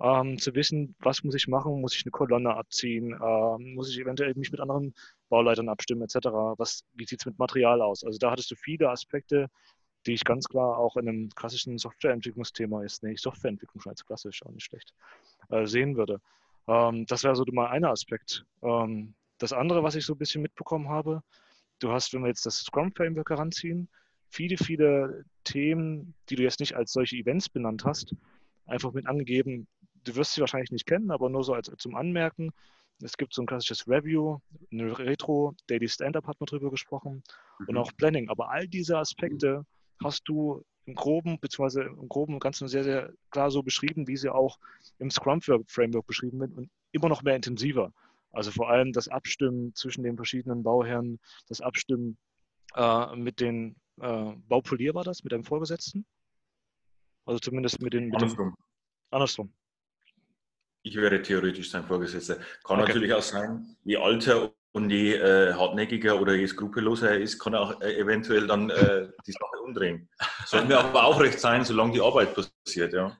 ähm, 0.00 0.38
zu 0.38 0.54
wissen, 0.54 0.96
was 1.00 1.22
muss 1.22 1.34
ich 1.34 1.46
machen, 1.46 1.80
muss 1.80 1.94
ich 1.94 2.04
eine 2.04 2.10
Kolonne 2.10 2.54
abziehen, 2.56 3.14
ähm, 3.22 3.74
muss 3.74 3.90
ich 3.90 3.98
eventuell 3.98 4.34
mich 4.34 4.50
mit 4.50 4.60
anderen 4.60 4.94
Bauleitern 5.28 5.68
abstimmen, 5.68 6.02
etc. 6.02 6.26
Was, 6.56 6.82
wie 6.94 7.06
sieht 7.06 7.20
es 7.20 7.26
mit 7.26 7.38
Material 7.38 7.82
aus? 7.82 8.02
Also 8.02 8.18
da 8.18 8.30
hattest 8.30 8.50
du 8.50 8.56
viele 8.56 8.90
Aspekte, 8.90 9.48
die 10.06 10.12
ich 10.12 10.24
ganz 10.24 10.48
klar 10.48 10.78
auch 10.78 10.96
in 10.96 11.08
einem 11.08 11.28
klassischen 11.30 11.78
Softwareentwicklungsthema 11.78 12.82
ist, 12.84 13.02
nee, 13.02 13.16
Softwareentwicklung 13.16 13.80
schon 13.80 13.90
als 13.90 14.04
klassisch, 14.04 14.44
auch 14.44 14.50
nicht 14.50 14.64
schlecht, 14.64 14.94
äh, 15.50 15.66
sehen 15.66 15.96
würde. 15.96 16.20
Ähm, 16.66 17.06
das 17.06 17.24
wäre 17.24 17.36
so 17.36 17.44
mal 17.52 17.68
ein 17.68 17.84
Aspekt. 17.84 18.44
Ähm, 18.62 19.14
das 19.38 19.52
andere, 19.52 19.82
was 19.82 19.94
ich 19.94 20.04
so 20.04 20.14
ein 20.14 20.18
bisschen 20.18 20.42
mitbekommen 20.42 20.88
habe, 20.88 21.22
du 21.78 21.90
hast, 21.90 22.12
wenn 22.12 22.22
wir 22.22 22.28
jetzt 22.28 22.46
das 22.46 22.58
Scrum-Framework 22.58 23.30
heranziehen, 23.30 23.88
viele, 24.28 24.56
viele 24.56 25.24
Themen, 25.44 26.14
die 26.28 26.36
du 26.36 26.42
jetzt 26.42 26.60
nicht 26.60 26.76
als 26.76 26.92
solche 26.92 27.16
Events 27.16 27.48
benannt 27.48 27.84
hast, 27.84 28.14
einfach 28.66 28.92
mit 28.92 29.06
angegeben, 29.06 29.66
du 30.04 30.14
wirst 30.16 30.34
sie 30.34 30.40
wahrscheinlich 30.40 30.70
nicht 30.70 30.86
kennen, 30.86 31.10
aber 31.10 31.28
nur 31.28 31.44
so 31.44 31.54
als, 31.54 31.70
zum 31.78 31.96
Anmerken. 31.96 32.52
Es 33.02 33.16
gibt 33.16 33.32
so 33.34 33.42
ein 33.42 33.46
klassisches 33.46 33.88
Review, 33.88 34.38
eine 34.70 34.98
Retro, 34.98 35.54
Daily 35.66 35.88
Stand-Up 35.88 36.26
hat 36.26 36.38
man 36.38 36.46
drüber 36.46 36.70
gesprochen 36.70 37.22
und 37.66 37.74
Mhm. 37.74 37.78
auch 37.78 37.90
Planning. 37.96 38.28
Aber 38.28 38.50
all 38.50 38.68
diese 38.68 38.98
Aspekte 38.98 39.64
hast 40.02 40.22
du 40.28 40.64
im 40.86 40.94
Groben, 40.94 41.38
beziehungsweise 41.40 41.82
im 41.82 42.08
Groben 42.08 42.34
und 42.34 42.40
Ganzen 42.40 42.68
sehr, 42.68 42.84
sehr 42.84 43.12
klar 43.30 43.50
so 43.50 43.62
beschrieben, 43.62 44.08
wie 44.08 44.16
sie 44.16 44.32
auch 44.32 44.58
im 44.98 45.10
Scrum-Framework 45.10 46.06
beschrieben 46.06 46.40
sind 46.40 46.56
und 46.56 46.70
immer 46.92 47.08
noch 47.08 47.22
mehr 47.22 47.36
intensiver. 47.36 47.92
Also 48.32 48.50
vor 48.50 48.70
allem 48.70 48.92
das 48.92 49.08
Abstimmen 49.08 49.74
zwischen 49.74 50.02
den 50.02 50.16
verschiedenen 50.16 50.62
Bauherren, 50.62 51.18
das 51.48 51.60
Abstimmen 51.60 52.16
äh, 52.74 53.16
mit 53.16 53.40
den 53.40 53.76
äh, 54.00 54.32
Baupolier 54.48 54.94
war 54.94 55.04
das, 55.04 55.22
mit 55.22 55.32
deinem 55.32 55.44
Vorgesetzten? 55.44 56.06
Also 57.24 57.38
zumindest 57.40 57.80
mit 57.80 57.92
den, 57.92 58.06
mit 58.06 58.20
den 58.20 58.22
Andersrum. 58.22 58.56
andersrum. 59.10 59.52
Ich 60.82 60.96
wäre 60.96 61.20
theoretisch 61.20 61.70
sein 61.70 61.84
Vorgesetzter. 61.84 62.36
Kann 62.64 62.80
Okay. 62.80 62.86
natürlich 62.88 63.12
auch 63.12 63.22
sein, 63.22 63.76
je 63.84 63.96
älter 63.96 64.52
und 64.72 64.90
je 64.90 65.14
äh, 65.14 65.52
hartnäckiger 65.54 66.20
oder 66.20 66.34
je 66.34 66.46
skrupelloser 66.46 67.10
er 67.10 67.20
ist, 67.20 67.38
kann 67.38 67.54
er 67.54 67.60
auch 67.60 67.80
äh, 67.80 67.98
eventuell 67.98 68.46
dann 68.46 68.70
äh, 68.70 69.08
die 69.26 69.32
Sache 69.32 69.62
umdrehen. 69.64 70.08
Soll 70.46 70.64
mir 70.64 70.78
aber 70.78 71.04
auch 71.04 71.20
recht 71.20 71.40
sein, 71.40 71.64
solange 71.64 71.92
die 71.92 72.00
Arbeit 72.00 72.34
passiert, 72.34 72.92
ja. 72.92 73.16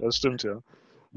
Das 0.00 0.16
stimmt, 0.16 0.42
ja. 0.42 0.62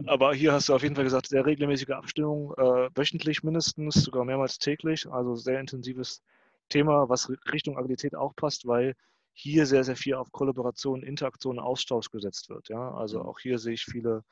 Aber 0.06 0.34
hier 0.34 0.54
hast 0.54 0.70
du 0.70 0.76
auf 0.76 0.84
jeden 0.84 0.96
Fall 0.96 1.04
gesagt, 1.04 1.28
sehr 1.28 1.46
regelmäßige 1.46 1.92
Abstimmung, 1.92 2.54
äh, 2.58 2.90
wöchentlich 2.96 3.44
mindestens, 3.44 3.96
sogar 3.96 4.26
mehrmals 4.26 4.58
täglich. 4.58 5.08
Also 5.10 5.36
sehr 5.36 5.60
intensives 5.60 6.22
Thema, 6.70 7.10
was 7.10 7.30
Richtung 7.52 7.78
Agilität 7.78 8.16
auch 8.16 8.36
passt, 8.36 8.68
weil 8.68 8.96
hier 9.34 9.66
sehr, 9.66 9.84
sehr 9.84 9.96
viel 9.96 10.16
auf 10.16 10.32
Kollaboration, 10.32 11.04
Interaktion, 11.04 11.60
Austausch 11.60 12.10
gesetzt 12.12 12.50
wird. 12.50 12.70
Ja? 12.70 12.94
Also 12.94 13.22
auch 13.22 13.40
hier 13.40 13.58
sehe 13.60 13.74
ich 13.74 13.86
viele, 13.86 14.24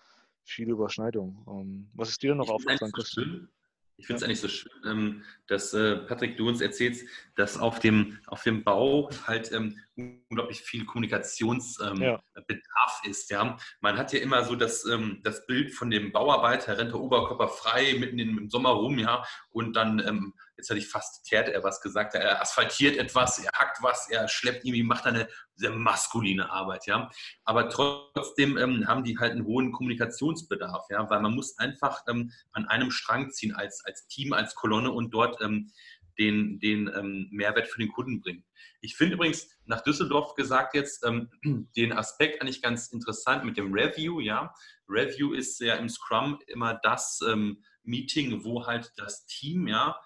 viele 0.44 0.74
Überschneidungen. 0.74 1.46
Ähm, 1.48 1.90
was 1.94 2.10
ist 2.10 2.22
dir 2.22 2.32
denn 2.32 2.38
noch 2.38 2.50
aufgefallen, 2.50 2.92
Christian? 2.92 3.50
Ich 3.98 4.06
finde 4.06 4.18
es 4.18 4.24
eigentlich 4.24 4.40
so 4.40 4.48
schön, 4.48 4.72
ähm, 4.86 5.24
dass 5.48 5.74
äh, 5.74 5.98
Patrick, 5.98 6.38
du 6.38 6.48
uns 6.48 6.62
erzählst, 6.62 7.08
dass 7.36 7.58
auf 7.58 7.80
dem, 7.80 8.20
auf 8.28 8.44
dem 8.44 8.64
Bau 8.64 9.10
halt 9.26 9.52
ähm, 9.52 9.80
unglaublich 9.96 10.62
viel 10.62 10.86
Kommunikationsbedarf 10.86 12.00
Ja. 12.00 12.22
Bedarf 12.48 13.02
ist. 13.10 13.32
Ja? 13.32 13.58
Man 13.82 13.98
hat 13.98 14.14
ja 14.14 14.20
immer 14.20 14.44
so 14.44 14.56
das, 14.56 14.86
ähm, 14.86 15.20
das 15.24 15.48
Bild 15.48 15.74
von 15.74 15.90
dem 15.90 16.12
Bauarbeiter, 16.12 16.78
rennt 16.78 16.92
der 16.92 17.00
Oberkörper 17.00 17.48
frei 17.48 17.96
mitten 18.00 18.20
im 18.20 18.50
Sommer 18.50 18.70
rum, 18.70 19.00
ja, 19.00 19.26
und 19.50 19.76
dann, 19.76 20.00
ähm, 20.08 20.34
jetzt 20.58 20.70
hatte 20.70 20.80
ich 20.80 20.88
fast 20.88 21.26
tärt 21.26 21.50
er 21.50 21.64
was 21.64 21.82
gesagt, 21.82 22.16
er 22.16 22.42
asphaltiert 22.42 22.98
etwas, 22.98 23.40
er 23.40 23.52
hackt 23.54 23.82
was, 23.82 24.10
er 24.10 24.28
schleppt 24.28 24.66
irgendwie, 24.66 24.84
macht 24.84 25.06
eine 25.06 25.28
sehr 25.56 25.72
maskuline 25.72 26.50
Arbeit, 26.50 26.86
ja. 26.88 27.10
Aber 27.46 27.70
trotzdem 27.70 28.58
ähm, 28.58 28.88
haben 28.88 29.04
die 29.04 29.18
halt 29.18 29.34
einen 29.34 29.46
hohen 29.46 29.72
Kommunikationsbedarf, 29.72 30.88
ja, 30.90 31.10
weil 31.10 31.22
man 31.22 31.36
muss 31.36 31.58
einfach 31.58 32.02
ähm, 32.10 32.32
an 32.52 32.66
einem 32.66 32.92
Strang 32.92 33.32
ziehen 33.32 33.54
als, 33.54 33.84
als 33.86 34.08
Team, 34.08 34.34
als 34.34 34.56
Kolonne 34.56 34.92
und 34.92 35.14
dort 35.14 35.42
ähm, 35.42 35.72
den, 36.18 36.60
den 36.60 36.88
ähm, 36.96 37.28
Mehrwert 37.32 37.68
für 37.68 37.80
den 37.80 37.92
Kunden 37.92 38.22
bringen. 38.22 38.44
Ich 38.82 38.96
finde 38.96 39.16
übrigens 39.16 39.50
nach 39.66 39.82
Düsseldorf 39.82 40.36
gesagt 40.36 40.74
jetzt 40.74 41.06
ähm, 41.06 41.30
den 41.76 41.94
Aspekt 41.94 42.42
eigentlich 42.42 42.62
ganz 42.62 42.88
interessant 42.88 43.46
mit 43.46 43.58
dem 43.58 43.74
Review, 43.74 44.20
ja. 44.20 44.54
Review 44.90 45.34
ist 45.34 45.60
ja 45.60 45.76
im 45.76 45.90
Scrum 45.90 46.40
immer 46.48 46.80
das 46.82 47.20
ähm, 47.28 47.64
Meeting, 47.84 48.44
wo 48.44 48.66
halt 48.66 48.92
das 48.98 49.26
Team, 49.26 49.68
ja, 49.68 50.00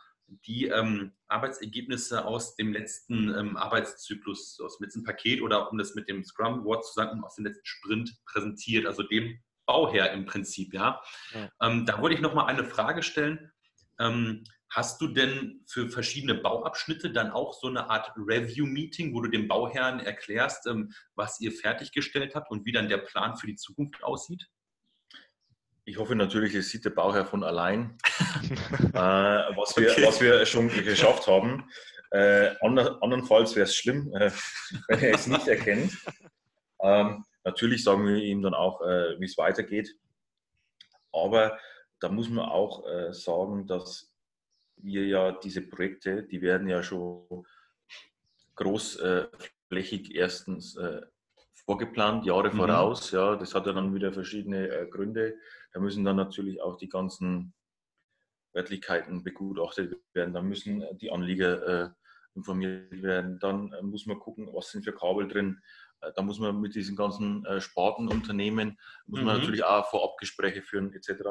die 0.45 0.67
ähm, 0.67 1.11
Arbeitsergebnisse 1.27 2.25
aus 2.25 2.55
dem 2.55 2.73
letzten 2.73 3.33
ähm, 3.35 3.57
Arbeitszyklus, 3.57 4.59
aus 4.61 4.77
dem 4.77 4.85
letzten 4.85 5.03
Paket 5.03 5.41
oder 5.41 5.71
um 5.71 5.77
das 5.77 5.95
mit 5.95 6.07
dem 6.09 6.23
Scrum-Wort 6.23 6.85
zu 6.85 6.93
sagen, 6.93 7.23
aus 7.23 7.35
dem 7.35 7.45
letzten 7.45 7.65
Sprint 7.65 8.17
präsentiert, 8.25 8.85
also 8.85 9.03
dem 9.03 9.39
Bauherr 9.65 10.11
im 10.11 10.25
Prinzip, 10.25 10.73
ja. 10.73 11.01
Ja. 11.33 11.49
Ähm, 11.61 11.85
da 11.85 12.01
wollte 12.01 12.15
ich 12.15 12.21
noch 12.21 12.33
mal 12.33 12.45
eine 12.45 12.65
Frage 12.65 13.03
stellen. 13.03 13.51
Ähm, 13.99 14.43
hast 14.69 15.01
du 15.01 15.07
denn 15.07 15.63
für 15.67 15.89
verschiedene 15.89 16.35
Bauabschnitte 16.35 17.11
dann 17.11 17.31
auch 17.31 17.53
so 17.53 17.67
eine 17.67 17.89
Art 17.89 18.13
Review-Meeting, 18.15 19.13
wo 19.13 19.21
du 19.21 19.29
dem 19.29 19.47
Bauherrn 19.47 19.99
erklärst, 19.99 20.65
ähm, 20.65 20.93
was 21.15 21.39
ihr 21.41 21.51
fertiggestellt 21.51 22.35
habt 22.35 22.49
und 22.51 22.65
wie 22.65 22.71
dann 22.71 22.89
der 22.89 22.97
Plan 22.97 23.35
für 23.35 23.47
die 23.47 23.55
Zukunft 23.55 24.03
aussieht? 24.03 24.47
Ich 25.85 25.97
hoffe 25.97 26.15
natürlich, 26.15 26.53
es 26.53 26.69
sieht 26.69 26.85
der 26.85 26.91
Bauherr 26.91 27.25
von 27.25 27.43
allein, 27.43 27.97
äh, 28.93 28.93
was, 28.93 29.75
wir, 29.77 29.91
Okay. 29.91 30.05
was 30.05 30.21
wir 30.21 30.45
schon 30.45 30.67
geschafft 30.69 31.27
haben. 31.27 31.69
Äh, 32.11 32.55
ander, 32.61 33.01
andernfalls 33.01 33.55
wäre 33.55 33.65
es 33.65 33.75
schlimm, 33.75 34.13
äh, 34.13 34.31
wenn 34.89 34.99
er 34.99 35.15
es 35.15 35.27
nicht 35.27 35.47
erkennt. 35.47 35.97
Ähm, 36.81 37.23
natürlich 37.43 37.83
sagen 37.83 38.05
wir 38.05 38.17
ihm 38.17 38.41
dann 38.41 38.53
auch, 38.53 38.81
äh, 38.81 39.19
wie 39.19 39.25
es 39.25 39.37
weitergeht. 39.37 39.95
Aber 41.13 41.57
da 41.99 42.09
muss 42.09 42.29
man 42.29 42.45
auch 42.49 42.85
äh, 42.87 43.13
sagen, 43.13 43.65
dass 43.67 44.13
wir 44.77 45.05
ja 45.05 45.31
diese 45.31 45.61
Projekte, 45.61 46.23
die 46.23 46.41
werden 46.41 46.67
ja 46.67 46.83
schon 46.83 47.45
großflächig 48.55 50.15
erstens 50.15 50.75
äh, 50.77 51.01
vorgeplant, 51.65 52.25
Jahre 52.25 52.49
Mhm. 52.51 52.57
voraus. 52.57 53.11
Ja, 53.11 53.35
das 53.35 53.53
hat 53.55 53.65
ja 53.67 53.73
dann 53.73 53.93
wieder 53.95 54.11
verschiedene 54.13 54.87
Gründe. 54.89 55.35
Da 55.73 55.79
müssen 55.79 56.03
dann 56.03 56.17
natürlich 56.17 56.61
auch 56.61 56.77
die 56.77 56.89
ganzen 56.89 57.53
Örtlichkeiten 58.55 59.23
begutachtet 59.23 59.97
werden. 60.13 60.33
Da 60.33 60.41
müssen 60.41 60.81
äh, 60.81 60.95
die 60.95 61.11
Anlieger 61.11 61.85
äh, 61.85 61.89
informiert 62.35 63.01
werden. 63.01 63.39
Dann 63.39 63.71
äh, 63.73 63.81
muss 63.81 64.05
man 64.05 64.19
gucken, 64.19 64.49
was 64.53 64.71
sind 64.71 64.83
für 64.83 64.93
Kabel 64.93 65.27
drin. 65.27 65.61
Äh, 66.01 66.11
da 66.15 66.21
muss 66.21 66.39
man 66.39 66.59
mit 66.59 66.75
diesen 66.75 66.95
ganzen 66.95 67.45
äh, 67.45 67.61
Spartenunternehmen, 67.61 68.77
muss 69.07 69.21
man 69.21 69.35
Mhm. 69.35 69.39
natürlich 69.41 69.63
auch 69.63 69.89
Vorabgespräche 69.89 70.61
führen 70.61 70.93
etc. 70.93 71.23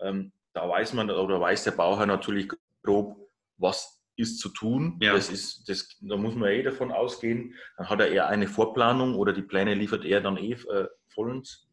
Ähm, 0.00 0.32
da 0.54 0.68
weiß 0.68 0.94
man 0.94 1.10
oder 1.10 1.40
weiß 1.40 1.64
der 1.64 1.72
Bauherr 1.72 2.06
natürlich 2.06 2.48
grob, 2.82 3.28
was 3.58 4.00
ist 4.16 4.38
zu 4.38 4.48
tun. 4.48 4.98
Ja. 5.02 5.12
Das 5.12 5.28
ist, 5.28 5.68
das, 5.68 5.98
da 6.00 6.16
muss 6.16 6.34
man 6.36 6.48
eh 6.50 6.62
davon 6.62 6.92
ausgehen. 6.92 7.54
Dann 7.76 7.88
hat 7.90 8.00
er 8.00 8.08
eher 8.08 8.28
eine 8.28 8.46
Vorplanung 8.46 9.16
oder 9.16 9.32
die 9.32 9.42
Pläne 9.42 9.74
liefert 9.74 10.04
er 10.04 10.20
dann 10.20 10.36
eh 10.36 10.52
äh, 10.52 10.88
vollends. 11.08 11.68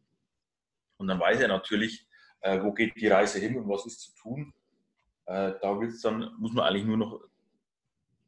Und 1.02 1.08
dann 1.08 1.18
weiß 1.18 1.40
er 1.40 1.48
natürlich, 1.48 2.06
äh, 2.42 2.62
wo 2.62 2.72
geht 2.72 2.94
die 2.96 3.08
Reise 3.08 3.40
hin 3.40 3.56
und 3.58 3.68
was 3.68 3.84
ist 3.86 4.00
zu 4.00 4.14
tun. 4.14 4.54
Äh, 5.26 5.54
da 5.60 5.80
dann, 6.04 6.30
muss 6.38 6.52
man 6.52 6.64
eigentlich 6.64 6.84
nur 6.84 6.96
noch 6.96 7.20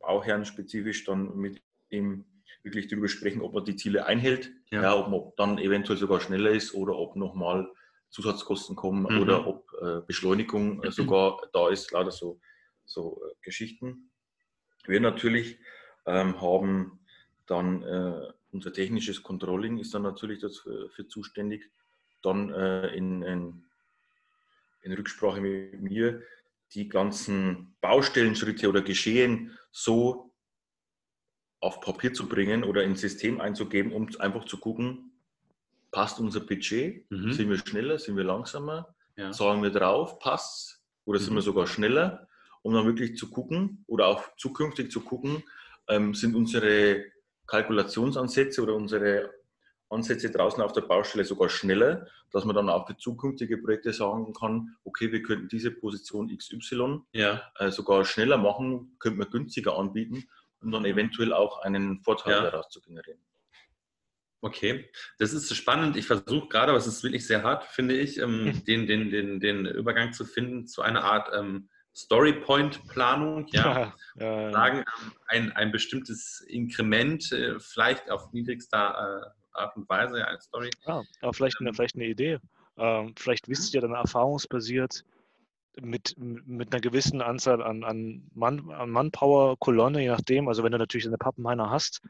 bauherrenspezifisch 0.01 1.05
dann 1.05 1.37
mit 1.37 1.63
ihm 1.91 2.25
wirklich 2.65 2.89
darüber 2.89 3.07
sprechen, 3.07 3.43
ob 3.43 3.55
man 3.55 3.65
die 3.65 3.77
Ziele 3.77 4.07
einhält, 4.07 4.51
Ja. 4.73 4.83
ja. 4.83 4.97
ob 4.97 5.09
man 5.09 5.33
dann 5.37 5.59
eventuell 5.59 5.97
sogar 5.99 6.21
schneller 6.21 6.51
ist 6.51 6.75
oder 6.75 6.97
ob 6.97 7.15
nochmal 7.15 7.71
Zusatzkosten 8.11 8.75
kommen 8.75 9.03
Mhm. 9.03 9.23
oder 9.23 9.47
ob 9.47 9.71
äh, 9.81 10.01
Beschleunigung 10.05 10.83
äh, 10.83 10.91
sogar 10.91 11.41
da 11.53 11.69
ist, 11.69 11.93
lauter 11.93 12.11
so, 12.11 12.41
so 12.85 13.21
äh, 13.25 13.35
Geschichten. 13.43 14.11
Wir 14.87 15.01
natürlich 15.01 15.59
ähm, 16.07 16.41
haben 16.41 16.99
dann 17.47 17.83
äh, 17.85 18.33
unser 18.51 18.73
technisches 18.73 19.23
Controlling 19.23 19.79
ist 19.79 19.95
dann 19.95 20.03
natürlich 20.03 20.41
dafür 20.41 20.91
für 20.91 21.07
zuständig, 21.07 21.71
dann 22.25 22.53
äh, 22.53 22.89
in, 22.95 23.23
in, 23.23 23.65
in 24.83 24.93
Rücksprache 24.93 25.41
mit 25.41 25.81
mir 25.81 26.23
die 26.73 26.89
ganzen 26.89 27.77
Baustellenschritte 27.81 28.69
oder 28.69 28.83
Geschehen 28.83 29.57
so 29.71 30.33
auf 31.61 31.81
Papier 31.81 32.13
zu 32.13 32.29
bringen 32.29 32.65
oder 32.65 32.83
ins 32.83 33.01
System 33.01 33.41
einzugeben, 33.41 33.93
um 33.93 34.09
einfach 34.19 34.45
zu 34.45 34.59
gucken, 34.59 35.13
passt 35.91 36.19
unser 36.21 36.41
Budget, 36.41 37.09
Mhm. 37.11 37.33
sind 37.33 37.49
wir 37.49 37.59
schneller, 37.59 37.99
sind 37.99 38.17
wir 38.17 38.25
langsamer, 38.25 38.95
Ja. 39.17 39.31
zahlen 39.31 39.63
wir 39.63 39.71
drauf, 39.71 40.19
passt 40.19 40.83
oder 41.05 41.19
sind 41.19 41.33
Mhm. 41.33 41.37
wir 41.37 41.43
sogar 41.43 41.67
schneller, 41.67 42.29
um 42.63 42.75
dann 42.75 42.87
wirklich 42.87 43.17
zu 43.17 43.31
gucken 43.31 43.85
oder 43.87 44.07
auch 44.09 44.37
zukünftig 44.37 44.91
zu 44.91 45.01
gucken, 45.03 45.43
ähm, 45.89 46.15
sind 46.15 46.35
unsere 46.35 47.05
Kalkulationsansätze 47.47 48.63
oder 48.63 48.75
unsere 48.75 49.33
Ansätze 49.91 50.31
draußen 50.31 50.63
auf 50.63 50.73
der 50.73 50.83
Baustelle 50.83 51.25
sogar 51.25 51.49
schneller, 51.49 52.07
dass 52.31 52.45
man 52.45 52.57
dann 52.57 52.69
auch 52.69 52.87
für 52.87 52.97
zukünftige 52.97 53.59
Projekte 53.59 53.93
sagen 53.93 54.33
kann, 54.33 54.77
okay, 54.85 55.13
wir 55.13 55.23
könnten 55.23 55.49
diese 55.49 55.71
Position 55.71 56.37
XY 56.37 57.01
ja. 57.13 57.43
äh, 57.59 57.71
sogar 57.71 58.05
schneller 58.05 58.39
machen, 58.39 58.97
könnten 58.99 59.19
wir 59.19 59.27
günstiger 59.27 59.79
anbieten, 59.79 60.25
um 60.61 60.73
dann 60.73 60.85
eventuell 60.85 61.33
auch 61.33 61.61
einen 61.63 62.01
Vorteil 62.01 62.33
Ja. 62.33 62.43
daraus 62.43 62.69
zu 62.69 62.81
generieren. 62.81 63.21
Okay, 64.41 64.91
das 65.19 65.33
ist 65.33 65.55
spannend. 65.57 65.97
Ich 65.97 66.07
versuche 66.07 66.49
gerade, 66.49 66.69
aber 66.69 66.79
es 66.79 66.87
ist 66.87 67.03
wirklich 67.03 67.27
sehr 67.27 67.43
hart, 67.43 67.65
finde 67.65 67.97
ich, 67.97 68.19
ähm, 68.19 68.63
den, 68.67 68.87
den, 68.87 69.11
den, 69.11 69.41
den 69.41 69.65
Übergang 69.65 70.13
zu 70.13 70.27
finden 70.27 70.67
zu 70.67 70.83
einer 70.83 71.03
Art 71.03 71.31
ähm, 71.33 71.71
Storypoint-Planung. 71.95 73.47
Ja. 73.49 73.95
ja, 74.17 74.53
Sagen, 74.53 74.79
ähm, 74.79 75.13
ein, 75.29 75.53
ein 75.53 75.73
bestimmtes 75.73 76.43
Inkrement, 76.43 77.33
äh, 77.33 77.59
vielleicht 77.59 78.11
auf 78.11 78.35
niedrigster 78.35 79.33
äh, 79.35 79.44
Art 79.55 79.77
und 79.77 79.89
Weise, 79.89 80.19
ja, 80.19 80.27
eine 80.27 80.41
Story. 80.41 80.71
Ja, 80.87 81.03
aber 81.21 81.33
vielleicht 81.33 81.61
eine, 81.61 81.73
vielleicht 81.73 81.97
eine 81.97 82.07
Idee. 82.07 82.39
Ähm, 82.77 83.15
vielleicht 83.17 83.49
wisst 83.49 83.75
ihr 83.75 83.81
dann 83.81 83.95
erfahrungsbasiert 83.95 85.05
mit, 85.81 86.15
mit 86.19 86.73
einer 86.73 86.81
gewissen 86.81 87.21
Anzahl 87.21 87.63
an, 87.63 87.85
an, 87.85 88.29
Mann, 88.35 88.71
an 88.71 88.91
Manpower, 88.91 89.57
Kolonne, 89.59 90.03
je 90.03 90.09
nachdem, 90.09 90.49
also 90.49 90.63
wenn 90.63 90.73
du 90.73 90.79
natürlich 90.79 91.07
eine 91.07 91.19
Pappenheiner 91.19 91.71
hast, 91.71 92.01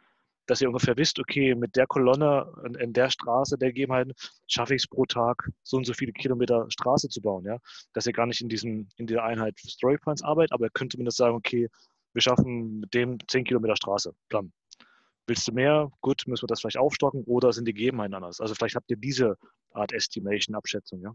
dass 0.46 0.60
ihr 0.60 0.68
ungefähr 0.68 0.96
wisst, 0.96 1.18
okay, 1.18 1.54
mit 1.54 1.74
der 1.76 1.86
Kolonne 1.86 2.52
in, 2.66 2.74
in 2.74 2.92
der 2.92 3.10
Straße, 3.10 3.56
der 3.56 3.70
Gegebenheiten, 3.70 4.12
schaffe 4.46 4.74
ich 4.74 4.82
es 4.82 4.88
pro 4.88 5.06
Tag, 5.06 5.48
so 5.62 5.78
und 5.78 5.86
so 5.86 5.94
viele 5.94 6.12
Kilometer 6.12 6.66
Straße 6.68 7.08
zu 7.08 7.22
bauen, 7.22 7.44
ja. 7.46 7.58
Dass 7.94 8.06
ihr 8.06 8.12
gar 8.12 8.26
nicht 8.26 8.42
in 8.42 8.48
diesem, 8.48 8.88
in 8.96 9.06
dieser 9.06 9.24
Einheit 9.24 9.58
Storypoints 9.58 10.22
arbeitet, 10.22 10.52
aber 10.52 10.66
ihr 10.66 10.70
könnt 10.70 10.92
zumindest 10.92 11.16
sagen, 11.16 11.34
okay, 11.34 11.68
wir 12.12 12.22
schaffen 12.22 12.80
mit 12.80 12.94
dem 12.94 13.18
10 13.26 13.44
Kilometer 13.44 13.76
Straße, 13.76 14.14
plan. 14.28 14.52
Willst 15.26 15.48
du 15.48 15.52
mehr? 15.52 15.90
Gut, 16.00 16.22
müssen 16.26 16.42
wir 16.42 16.48
das 16.48 16.60
vielleicht 16.60 16.76
aufstocken 16.76 17.24
oder 17.24 17.52
sind 17.52 17.66
die 17.66 17.74
Gegebenheiten 17.74 18.14
anders? 18.14 18.40
Also 18.40 18.54
vielleicht 18.54 18.76
habt 18.76 18.90
ihr 18.90 18.96
diese 18.96 19.36
Art 19.72 19.92
Estimation, 19.92 20.54
Abschätzung, 20.54 21.00
ja? 21.00 21.14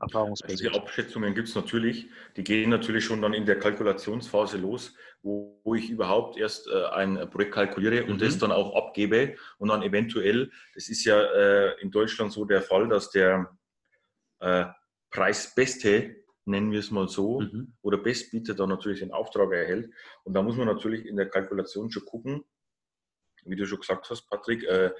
Also 0.00 0.34
die. 0.56 0.68
Abschätzungen 0.70 1.34
gibt 1.34 1.48
es 1.48 1.54
natürlich, 1.54 2.08
die 2.34 2.42
gehen 2.42 2.70
natürlich 2.70 3.04
schon 3.04 3.20
dann 3.20 3.34
in 3.34 3.44
der 3.44 3.58
Kalkulationsphase 3.58 4.56
los, 4.56 4.94
wo, 5.22 5.60
wo 5.62 5.74
ich 5.74 5.90
überhaupt 5.90 6.38
erst 6.38 6.68
äh, 6.68 6.86
ein 6.86 7.28
Projekt 7.28 7.52
kalkuliere 7.52 8.04
und 8.04 8.14
Mhm. 8.14 8.18
das 8.18 8.38
dann 8.38 8.50
auch 8.50 8.74
abgebe 8.74 9.36
und 9.58 9.68
dann 9.68 9.82
eventuell, 9.82 10.50
das 10.74 10.88
ist 10.88 11.04
ja 11.04 11.20
äh, 11.20 11.80
in 11.82 11.90
Deutschland 11.90 12.32
so 12.32 12.46
der 12.46 12.62
Fall, 12.62 12.88
dass 12.88 13.10
der 13.10 13.54
äh, 14.38 14.64
Preisbeste, 15.10 16.19
nennen 16.44 16.72
wir 16.72 16.80
es 16.80 16.90
mal 16.90 17.08
so, 17.08 17.40
Mhm. 17.40 17.74
oder 17.82 17.98
Bestbieter 17.98 18.54
dann 18.54 18.68
natürlich 18.70 19.00
den 19.00 19.12
Auftrag 19.12 19.52
erhält. 19.52 19.92
Und 20.24 20.34
da 20.34 20.42
muss 20.42 20.56
man 20.56 20.66
natürlich 20.66 21.06
in 21.06 21.16
der 21.16 21.28
Kalkulation 21.28 21.90
schon 21.90 22.04
gucken, 22.04 22.44
wie 23.44 23.56
du 23.56 23.66
schon 23.66 23.80
gesagt 23.80 24.08
hast, 24.10 24.28
Patrick, 24.28 24.64
äh, 24.64 24.90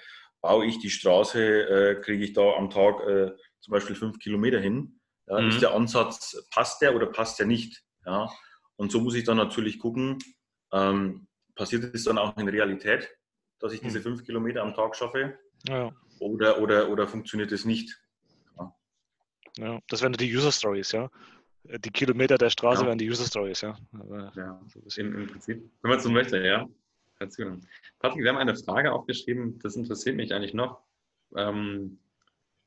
baue 0.40 0.64
ich 0.66 0.78
die 0.78 0.90
Straße, 0.90 1.38
äh, 1.42 2.00
kriege 2.00 2.24
ich 2.24 2.32
da 2.32 2.54
am 2.54 2.70
Tag 2.70 3.00
äh, 3.06 3.32
zum 3.60 3.72
Beispiel 3.72 3.94
fünf 3.96 4.18
Kilometer 4.18 4.58
hin. 4.60 5.00
Ja, 5.26 5.40
Mhm. 5.40 5.48
Ist 5.48 5.60
der 5.62 5.74
Ansatz, 5.74 6.46
passt 6.50 6.80
der 6.82 6.94
oder 6.94 7.06
passt 7.06 7.38
der 7.38 7.46
nicht? 7.46 7.82
Ja? 8.06 8.28
Und 8.76 8.90
so 8.90 9.00
muss 9.00 9.14
ich 9.14 9.24
dann 9.24 9.36
natürlich 9.36 9.78
gucken, 9.78 10.18
ähm, 10.72 11.26
passiert 11.54 11.94
es 11.94 12.04
dann 12.04 12.16
auch 12.18 12.36
in 12.38 12.48
Realität, 12.48 13.10
dass 13.58 13.72
ich 13.74 13.80
diese 13.80 13.98
Mhm. 13.98 14.02
fünf 14.04 14.24
Kilometer 14.24 14.62
am 14.62 14.74
Tag 14.74 14.96
schaffe 14.96 15.38
Ja, 15.68 15.92
oder, 16.18 16.60
oder, 16.62 16.88
oder 16.88 17.06
funktioniert 17.06 17.52
es 17.52 17.66
nicht? 17.66 18.00
Ja. 19.56 19.78
Das 19.88 20.02
wären 20.02 20.12
die 20.12 20.34
User 20.34 20.52
Stories, 20.52 20.92
ja. 20.92 21.10
Die 21.64 21.90
Kilometer 21.90 22.38
der 22.38 22.50
Straße 22.50 22.82
Ja. 22.82 22.88
wären 22.88 22.98
die 22.98 23.08
User 23.08 23.24
Stories, 23.26 23.60
ja. 23.60 23.76
Aber 23.92 24.32
Ja, 24.34 24.60
so 24.66 25.00
im, 25.00 25.14
im 25.14 25.26
Prinzip. 25.26 25.62
Wenn 25.82 25.90
man 25.90 26.00
so 26.00 26.10
möchte, 26.10 26.38
ja. 26.44 26.66
Erzähl. 27.18 27.60
Patrick, 27.98 28.22
wir 28.22 28.30
haben 28.30 28.38
eine 28.38 28.56
Frage 28.56 28.92
aufgeschrieben, 28.92 29.58
das 29.58 29.76
interessiert 29.76 30.16
mich 30.16 30.32
eigentlich 30.32 30.54
noch. 30.54 30.80
Ähm, 31.36 31.98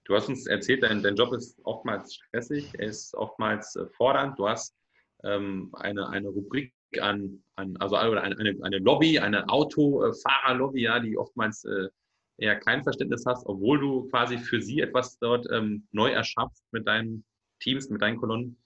du 0.06 0.16
hast 0.16 0.30
uns 0.30 0.46
erzählt, 0.46 0.84
dein, 0.84 1.02
dein 1.02 1.16
Job 1.16 1.34
ist 1.34 1.60
oftmals 1.66 2.14
stressig, 2.14 2.72
er 2.78 2.88
ist 2.88 3.16
oftmals 3.16 3.76
äh, 3.76 3.88
fordernd. 3.88 4.38
Du 4.38 4.48
hast 4.48 4.76
ähm, 5.24 5.70
eine, 5.74 6.08
eine 6.08 6.28
Rubrik 6.30 6.72
an, 7.02 7.44
an 7.56 7.76
also 7.78 7.96
eine, 7.96 8.22
eine, 8.22 8.56
eine 8.62 8.78
Lobby, 8.78 9.18
eine 9.18 9.50
Autofahrerlobby, 9.50 10.82
ja, 10.84 11.00
die 11.00 11.18
oftmals 11.18 11.66
äh, 11.66 11.90
eher 12.38 12.60
kein 12.60 12.84
Verständnis 12.84 13.26
hast, 13.26 13.46
obwohl 13.46 13.80
du 13.80 14.10
quasi 14.10 14.38
für 14.38 14.62
sie 14.62 14.82
etwas 14.82 15.18
dort 15.20 15.48
ähm, 15.52 15.88
neu 15.92 16.12
erschaffst 16.12 16.64
mit 16.72 16.88
deinen 16.88 17.24
Teams, 17.60 17.90
mit 17.90 18.02
deinen 18.02 18.18
Kolonnen. 18.18 18.58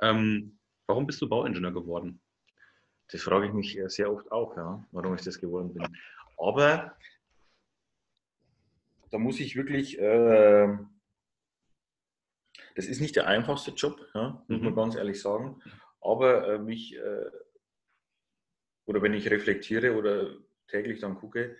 Ähm, 0.00 0.58
warum 0.86 1.06
bist 1.06 1.20
du 1.22 1.28
Bauingenieur 1.28 1.72
geworden? 1.72 2.20
Das 3.10 3.22
frage 3.22 3.46
ich 3.46 3.52
mich 3.52 3.78
sehr 3.88 4.12
oft 4.12 4.30
auch, 4.32 4.56
ja, 4.56 4.86
warum 4.92 5.14
ich 5.14 5.22
das 5.22 5.38
geworden 5.40 5.72
bin. 5.74 5.86
Aber 6.38 6.96
da 9.10 9.18
muss 9.18 9.38
ich 9.40 9.54
wirklich, 9.56 9.98
äh, 9.98 10.78
das 12.74 12.86
ist 12.86 13.00
nicht 13.00 13.16
der 13.16 13.26
einfachste 13.26 13.72
Job, 13.72 14.00
ja, 14.14 14.42
muss 14.48 14.60
man 14.62 14.72
Mhm. 14.72 14.76
ganz 14.76 14.96
ehrlich 14.96 15.20
sagen. 15.20 15.62
Aber 16.00 16.54
äh, 16.54 16.58
mich, 16.58 16.96
äh, 16.96 17.30
oder 18.86 19.02
wenn 19.02 19.14
ich 19.14 19.30
reflektiere 19.30 19.94
oder 19.96 20.34
täglich 20.68 21.00
dann 21.00 21.16
gucke, 21.16 21.56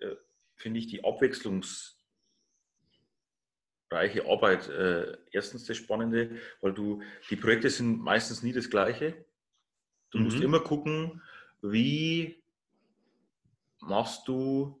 äh, 0.00 0.16
finde 0.62 0.78
ich 0.78 0.86
die 0.86 1.04
abwechslungsreiche 1.04 1.98
Arbeit 4.26 4.68
äh, 4.68 5.18
erstens 5.32 5.64
das 5.66 5.76
Spannende, 5.76 6.38
weil 6.60 6.72
du, 6.72 7.02
die 7.30 7.36
Projekte 7.36 7.68
sind 7.68 8.00
meistens 8.00 8.42
nie 8.42 8.52
das 8.52 8.70
gleiche. 8.70 9.24
Du 10.10 10.18
musst 10.18 10.38
Mhm. 10.38 10.44
immer 10.44 10.60
gucken, 10.60 11.20
wie 11.62 12.42
machst 13.80 14.28
du 14.28 14.78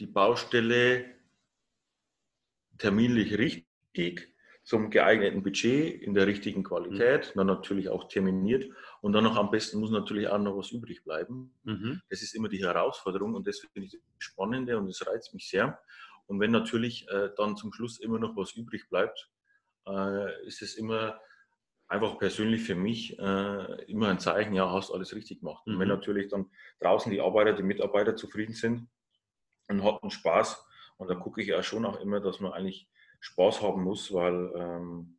die 0.00 0.06
Baustelle 0.06 1.14
terminlich 2.78 3.38
richtig, 3.38 4.33
zum 4.64 4.90
geeigneten 4.90 5.42
Budget, 5.42 6.02
in 6.02 6.14
der 6.14 6.26
richtigen 6.26 6.64
Qualität, 6.64 7.32
dann 7.36 7.46
natürlich 7.46 7.90
auch 7.90 8.08
terminiert 8.08 8.66
und 9.02 9.12
dann 9.12 9.24
noch 9.24 9.36
am 9.36 9.50
besten 9.50 9.78
muss 9.78 9.90
natürlich 9.90 10.28
auch 10.28 10.38
noch 10.38 10.56
was 10.56 10.72
übrig 10.72 11.04
bleiben. 11.04 11.54
Mhm. 11.64 12.00
Das 12.08 12.22
ist 12.22 12.34
immer 12.34 12.48
die 12.48 12.64
Herausforderung 12.64 13.34
und 13.34 13.46
das 13.46 13.60
finde 13.60 13.86
ich 13.86 13.92
das 13.92 14.00
Spannende 14.18 14.78
und 14.78 14.86
das 14.88 15.06
reizt 15.06 15.34
mich 15.34 15.48
sehr. 15.48 15.78
Und 16.26 16.40
wenn 16.40 16.50
natürlich 16.50 17.06
äh, 17.10 17.28
dann 17.36 17.56
zum 17.56 17.74
Schluss 17.74 18.00
immer 18.00 18.18
noch 18.18 18.34
was 18.36 18.52
übrig 18.56 18.88
bleibt, 18.88 19.30
äh, 19.86 20.46
ist 20.46 20.62
es 20.62 20.76
immer 20.76 21.20
einfach 21.86 22.18
persönlich 22.18 22.62
für 22.62 22.74
mich 22.74 23.18
äh, 23.18 23.84
immer 23.84 24.08
ein 24.08 24.18
Zeichen, 24.18 24.54
ja, 24.54 24.72
hast 24.72 24.90
alles 24.90 25.14
richtig 25.14 25.40
gemacht. 25.40 25.66
Und 25.66 25.78
wenn 25.78 25.88
Mhm. 25.88 25.94
natürlich 25.94 26.28
dann 26.28 26.50
draußen 26.80 27.12
die 27.12 27.20
Arbeiter, 27.20 27.52
die 27.52 27.62
Mitarbeiter 27.62 28.16
zufrieden 28.16 28.54
sind 28.54 28.88
und 29.68 29.84
hatten 29.84 30.10
Spaß, 30.10 30.66
und 30.96 31.10
da 31.10 31.14
gucke 31.16 31.42
ich 31.42 31.52
auch 31.54 31.62
schon 31.64 31.84
auch 31.84 32.00
immer, 32.00 32.20
dass 32.20 32.40
man 32.40 32.52
eigentlich 32.52 32.88
Spaß 33.24 33.62
haben 33.62 33.82
muss, 33.82 34.12
weil 34.12 34.52
ähm, 34.54 35.16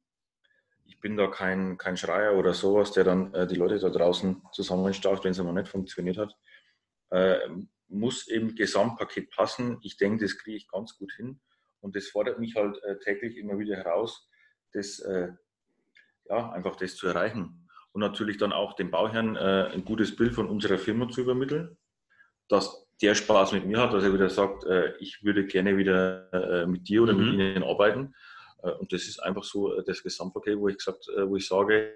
ich 0.86 1.00
bin 1.00 1.18
da 1.18 1.26
kein, 1.26 1.78
kein 1.80 1.98
Schreier 1.98 2.38
oder 2.38 2.54
sowas, 2.54 2.92
der 2.92 3.04
dann 3.04 3.34
äh, 3.34 3.48
die 3.48 3.56
Leute 3.56 3.80
da 3.80 3.90
draußen 3.90 4.44
zusammenstaucht, 4.52 5.24
wenn 5.24 5.32
es 5.32 5.40
einmal 5.40 5.56
nicht 5.56 5.70
funktioniert 5.70 6.18
hat. 6.18 6.38
Äh, 7.10 7.40
muss 7.88 8.28
im 8.28 8.54
Gesamtpaket 8.54 9.32
passen. 9.32 9.80
Ich 9.82 9.98
denke, 9.98 10.24
das 10.24 10.38
kriege 10.38 10.56
ich 10.56 10.68
ganz 10.68 10.96
gut 10.98 11.14
hin. 11.14 11.40
Und 11.82 11.96
das 11.96 12.08
fordert 12.08 12.40
mich 12.40 12.56
halt 12.56 12.82
äh, 12.84 13.00
täglich 13.00 13.38
immer 13.38 13.58
wieder 13.58 13.76
heraus, 13.76 14.30
das, 14.74 15.00
äh, 15.00 15.30
ja, 16.30 16.52
einfach 16.52 16.76
das 16.76 16.96
zu 16.96 17.08
erreichen. 17.08 17.68
Und 17.92 18.02
natürlich 18.02 18.38
dann 18.38 18.54
auch 18.54 18.74
dem 18.74 18.92
Bauherrn 18.92 19.36
äh, 19.36 19.72
ein 19.74 19.84
gutes 19.84 20.16
Bild 20.16 20.36
von 20.36 20.48
unserer 20.48 20.78
Firma 20.78 21.10
zu 21.10 21.22
übermitteln, 21.22 21.76
dass 22.50 22.85
der 23.02 23.16
Spaß 23.16 23.52
mit 23.54 23.66
mir 23.66 23.80
hat, 23.80 23.94
dass 23.94 24.04
er 24.04 24.14
wieder 24.14 24.30
sagt, 24.30 24.66
äh, 24.66 24.94
ich 25.00 25.24
würde 25.24 25.46
gerne 25.46 25.78
wieder 25.78 26.32
äh, 26.34 26.66
mit 26.66 26.88
dir 26.88 27.04
oder 27.04 27.14
Mhm. 27.14 27.20
mit 27.20 27.34
Ihnen 27.34 27.64
arbeiten. 27.64 28.14
Äh, 28.64 28.72
und 28.72 28.92
das 28.94 29.04
ist 29.04 29.20
einfach 29.20 29.44
so 29.44 29.82
das 29.82 30.02
Gesamtpaket, 30.02 30.58
wo 30.58 30.68
ich 30.70 30.78
gesagt, 30.78 31.08
wo 31.26 31.36
ich 31.36 31.48
sage, 31.48 31.94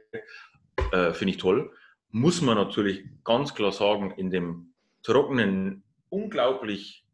finde 0.91 1.29
ich 1.31 1.37
toll. 1.37 1.71
Muss 2.11 2.41
man 2.41 2.55
natürlich 2.55 3.03
ganz 3.23 3.53
klar 3.53 3.71
sagen, 3.71 4.13
in 4.17 4.31
dem 4.31 4.73
trockenen, 5.03 5.83
unglaublich 6.09 7.05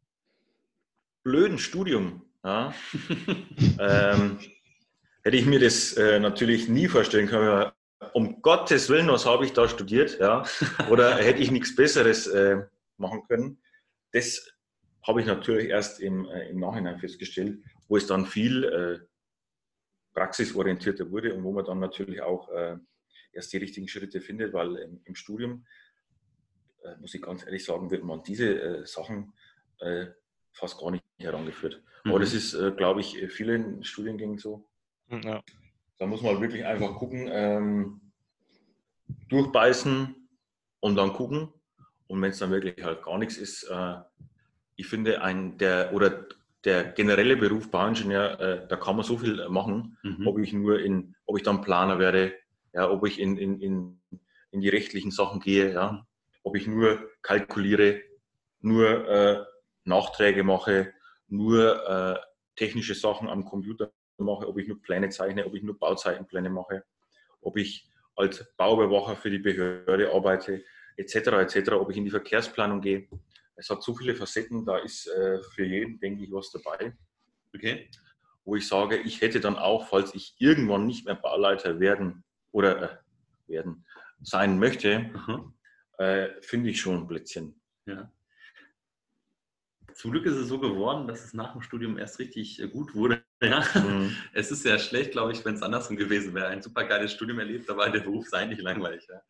blöden 1.23 1.57
Studium 1.57 2.21
ja, 2.43 2.73
ähm, 3.79 4.39
hätte 5.23 5.35
ich 5.37 5.45
mir 5.47 5.59
das 5.59 5.93
äh, 5.93 6.19
natürlich 6.19 6.69
nie 6.69 6.87
vorstellen 6.87 7.27
können. 7.27 7.71
Um 8.13 8.41
Gottes 8.41 8.89
Willen, 8.89 9.07
was 9.07 9.25
habe 9.25 9.45
ich 9.45 9.53
da 9.53 9.67
studiert? 9.67 10.19
Ja? 10.19 10.43
Oder 10.89 11.15
hätte 11.15 11.41
ich 11.41 11.49
nichts 11.49 11.75
Besseres 11.75 12.27
äh, 12.27 12.57
machen 12.97 13.23
können? 13.27 13.57
Das 14.15 14.49
habe 15.05 15.19
ich 15.19 15.27
natürlich 15.27 15.67
erst 15.67 15.99
im, 15.99 16.25
äh, 16.29 16.47
im 16.47 16.59
Nachhinein 16.61 16.97
festgestellt, 16.99 17.61
wo 17.89 17.97
es 17.97 18.07
dann 18.07 18.25
viel 18.25 18.63
äh, 18.63 19.05
praxisorientierter 20.13 21.11
wurde 21.11 21.33
und 21.33 21.43
wo 21.43 21.51
man 21.51 21.65
dann 21.65 21.79
natürlich 21.79 22.21
auch 22.21 22.47
äh, 22.49 22.77
erst 23.33 23.51
die 23.51 23.57
richtigen 23.57 23.89
Schritte 23.89 24.21
findet, 24.21 24.53
weil 24.53 24.77
im, 24.77 25.01
im 25.03 25.15
Studium, 25.15 25.65
äh, 26.83 26.95
muss 27.01 27.13
ich 27.13 27.21
ganz 27.21 27.45
ehrlich 27.45 27.65
sagen, 27.65 27.91
wird 27.91 28.03
man 28.03 28.23
diese 28.23 28.85
Sachen 28.85 29.33
fast 30.53 30.79
gar 30.79 30.89
nicht 30.89 31.03
herangeführt. 31.19 31.83
Mhm. 32.05 32.11
Aber 32.11 32.21
das 32.21 32.33
ist, 32.33 32.57
glaube 32.77 33.01
ich, 33.01 33.17
vielen 33.27 33.83
Studiengängen 33.83 34.37
so. 34.37 34.69
Hm, 35.09 35.21
ja. 35.21 35.43
Da 35.99 36.05
muss 36.05 36.21
man 36.21 36.39
wirklich 36.39 36.63
einfach 36.63 36.95
gucken, 36.95 37.27
ähm, 37.29 38.13
durchbeißen 39.27 40.15
und 40.79 40.95
dann 40.95 41.11
gucken. 41.11 41.51
Und 42.07 42.21
wenn 42.21 42.31
es 42.31 42.39
dann 42.39 42.51
wirklich 42.51 42.83
halt 42.83 43.03
gar 43.03 43.17
nichts 43.17 43.37
ist, 43.37 43.63
äh, 43.63 43.95
ich 44.75 44.87
finde, 44.87 45.21
ein, 45.21 45.57
der, 45.57 45.93
oder 45.93 46.25
der 46.63 46.83
generelle 46.83 47.37
Beruf 47.37 47.71
Bauingenieur, 47.71 48.39
äh, 48.39 48.67
da 48.67 48.75
kann 48.75 48.95
man 48.95 49.05
so 49.05 49.17
viel 49.17 49.47
machen, 49.49 49.97
mhm. 50.03 50.27
ob 50.27 50.39
ich 50.39 50.51
nur 50.53 50.79
in, 50.79 51.15
ob 51.25 51.37
ich 51.37 51.43
dann 51.43 51.61
Planer 51.61 51.99
werde, 51.99 52.33
ja, 52.73 52.89
ob 52.89 53.05
ich 53.05 53.19
in, 53.19 53.37
in, 53.37 53.61
in, 53.61 54.01
in 54.51 54.61
die 54.61 54.69
rechtlichen 54.69 55.11
Sachen 55.11 55.39
gehe, 55.39 55.73
ja, 55.73 56.05
ob 56.43 56.55
ich 56.55 56.67
nur 56.67 57.09
kalkuliere, 57.21 58.01
nur 58.61 59.07
äh, 59.07 59.43
Nachträge 59.83 60.43
mache, 60.43 60.93
nur 61.27 61.87
äh, 61.87 62.19
technische 62.55 62.95
Sachen 62.95 63.29
am 63.29 63.45
Computer 63.45 63.91
mache, 64.17 64.47
ob 64.47 64.57
ich 64.57 64.67
nur 64.67 64.81
Pläne 64.81 65.09
zeichne, 65.09 65.45
ob 65.45 65.53
ich 65.55 65.63
nur 65.63 65.77
Bauzeitenpläne 65.77 66.49
mache, 66.49 66.83
ob 67.41 67.57
ich 67.57 67.89
als 68.15 68.45
Bauüberwacher 68.57 69.15
für 69.15 69.29
die 69.29 69.39
Behörde 69.39 70.11
arbeite, 70.13 70.63
etc., 70.97 71.15
etc., 71.15 71.71
ob 71.73 71.89
ich 71.91 71.97
in 71.97 72.05
die 72.05 72.11
Verkehrsplanung 72.11 72.81
gehe. 72.81 73.07
Es 73.55 73.69
hat 73.69 73.83
so 73.83 73.95
viele 73.95 74.15
Facetten, 74.15 74.65
da 74.65 74.77
ist 74.77 75.07
äh, 75.07 75.41
für 75.41 75.65
jeden, 75.65 75.99
denke 75.99 76.23
ich, 76.23 76.31
was 76.31 76.51
dabei. 76.51 76.95
Okay. 77.53 77.89
Wo 78.43 78.55
ich 78.55 78.67
sage, 78.67 78.97
ich 78.97 79.21
hätte 79.21 79.39
dann 79.39 79.55
auch, 79.55 79.87
falls 79.87 80.13
ich 80.13 80.35
irgendwann 80.39 80.85
nicht 80.85 81.05
mehr 81.05 81.15
Bauleiter 81.15 81.79
werden 81.79 82.23
oder 82.51 82.81
äh, 82.81 82.97
werden 83.47 83.85
sein 84.21 84.59
möchte, 84.59 84.99
mhm. 84.99 85.53
äh, 85.97 86.29
finde 86.41 86.69
ich 86.69 86.79
schon 86.79 87.01
ein 87.01 87.07
Plätzchen. 87.07 87.59
Ja. 87.85 88.11
Zum 89.93 90.11
Glück 90.11 90.25
ist 90.25 90.35
es 90.35 90.49
so 90.49 90.59
geworden, 90.59 91.07
dass 91.07 91.23
es 91.23 91.33
nach 91.33 91.53
dem 91.53 91.61
Studium 91.61 91.97
erst 91.97 92.19
richtig 92.19 92.61
äh, 92.61 92.67
gut 92.67 92.93
wurde. 92.95 93.23
Ja? 93.41 93.63
Mhm. 93.75 94.15
Es 94.33 94.49
ist 94.49 94.65
ja 94.65 94.79
schlecht, 94.79 95.11
glaube 95.11 95.33
ich, 95.33 95.43
wenn 95.45 95.55
es 95.55 95.61
andersrum 95.61 95.97
gewesen 95.97 96.33
wäre. 96.33 96.47
Ein 96.47 96.63
super 96.63 96.85
geiles 96.85 97.11
Studium 97.11 97.37
erlebt, 97.37 97.69
aber 97.69 97.89
der 97.89 97.99
Beruf 97.99 98.27
sei 98.27 98.45
nicht 98.45 98.61
langweilig. 98.61 99.05
Ja, 99.07 99.21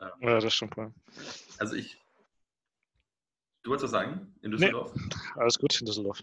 ja 0.00 0.34
das 0.34 0.44
ist 0.44 0.54
schon 0.54 0.70
klar. 0.70 0.92
Also 1.58 1.76
ich. 1.76 1.98
Du 3.62 3.70
wolltest 3.70 3.84
was 3.84 3.90
sagen 3.90 4.34
in 4.42 4.52
Düsseldorf? 4.52 4.94
Nee, 4.94 5.16
alles 5.34 5.58
gut 5.58 5.78
in 5.80 5.86
Düsseldorf. 5.86 6.22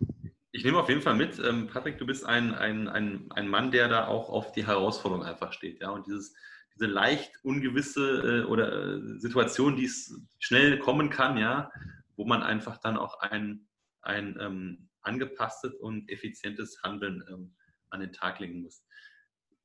Ich 0.52 0.64
nehme 0.64 0.80
auf 0.80 0.90
jeden 0.90 1.02
Fall 1.02 1.16
mit, 1.16 1.38
ähm, 1.38 1.68
Patrick, 1.68 2.00
du 2.00 2.06
bist 2.08 2.26
ein, 2.26 2.56
ein, 2.56 2.88
ein, 2.88 3.32
ein 3.32 3.48
Mann, 3.48 3.70
der 3.70 3.88
da 3.90 4.08
auch 4.08 4.30
auf 4.30 4.54
die 4.54 4.66
Herausforderung 4.66 5.24
einfach 5.24 5.54
steht. 5.54 5.82
Ja? 5.82 5.92
Und 5.92 6.08
dieses, 6.08 6.34
diese 6.74 6.88
leicht 6.88 7.32
ungewisse 7.44 8.42
äh, 8.42 8.46
oder 8.46 8.96
äh, 8.96 9.20
Situation, 9.20 9.76
die 9.76 9.86
es 9.86 10.20
schnell 10.40 10.80
kommen 10.80 11.12
kann, 11.12 11.38
ja, 11.38 11.72
wo 12.16 12.26
man 12.26 12.42
einfach 12.42 12.78
dann 12.78 12.98
auch 12.98 13.20
ein, 13.20 13.68
ein 14.02 14.38
ähm, 14.40 14.90
angepasstes 15.02 15.76
und 15.76 16.10
effizientes 16.10 16.82
Handeln 16.82 17.24
ähm, 17.30 17.56
an 17.90 18.00
den 18.00 18.14
Tag 18.14 18.40
legen 18.40 18.62
muss. 18.62 18.84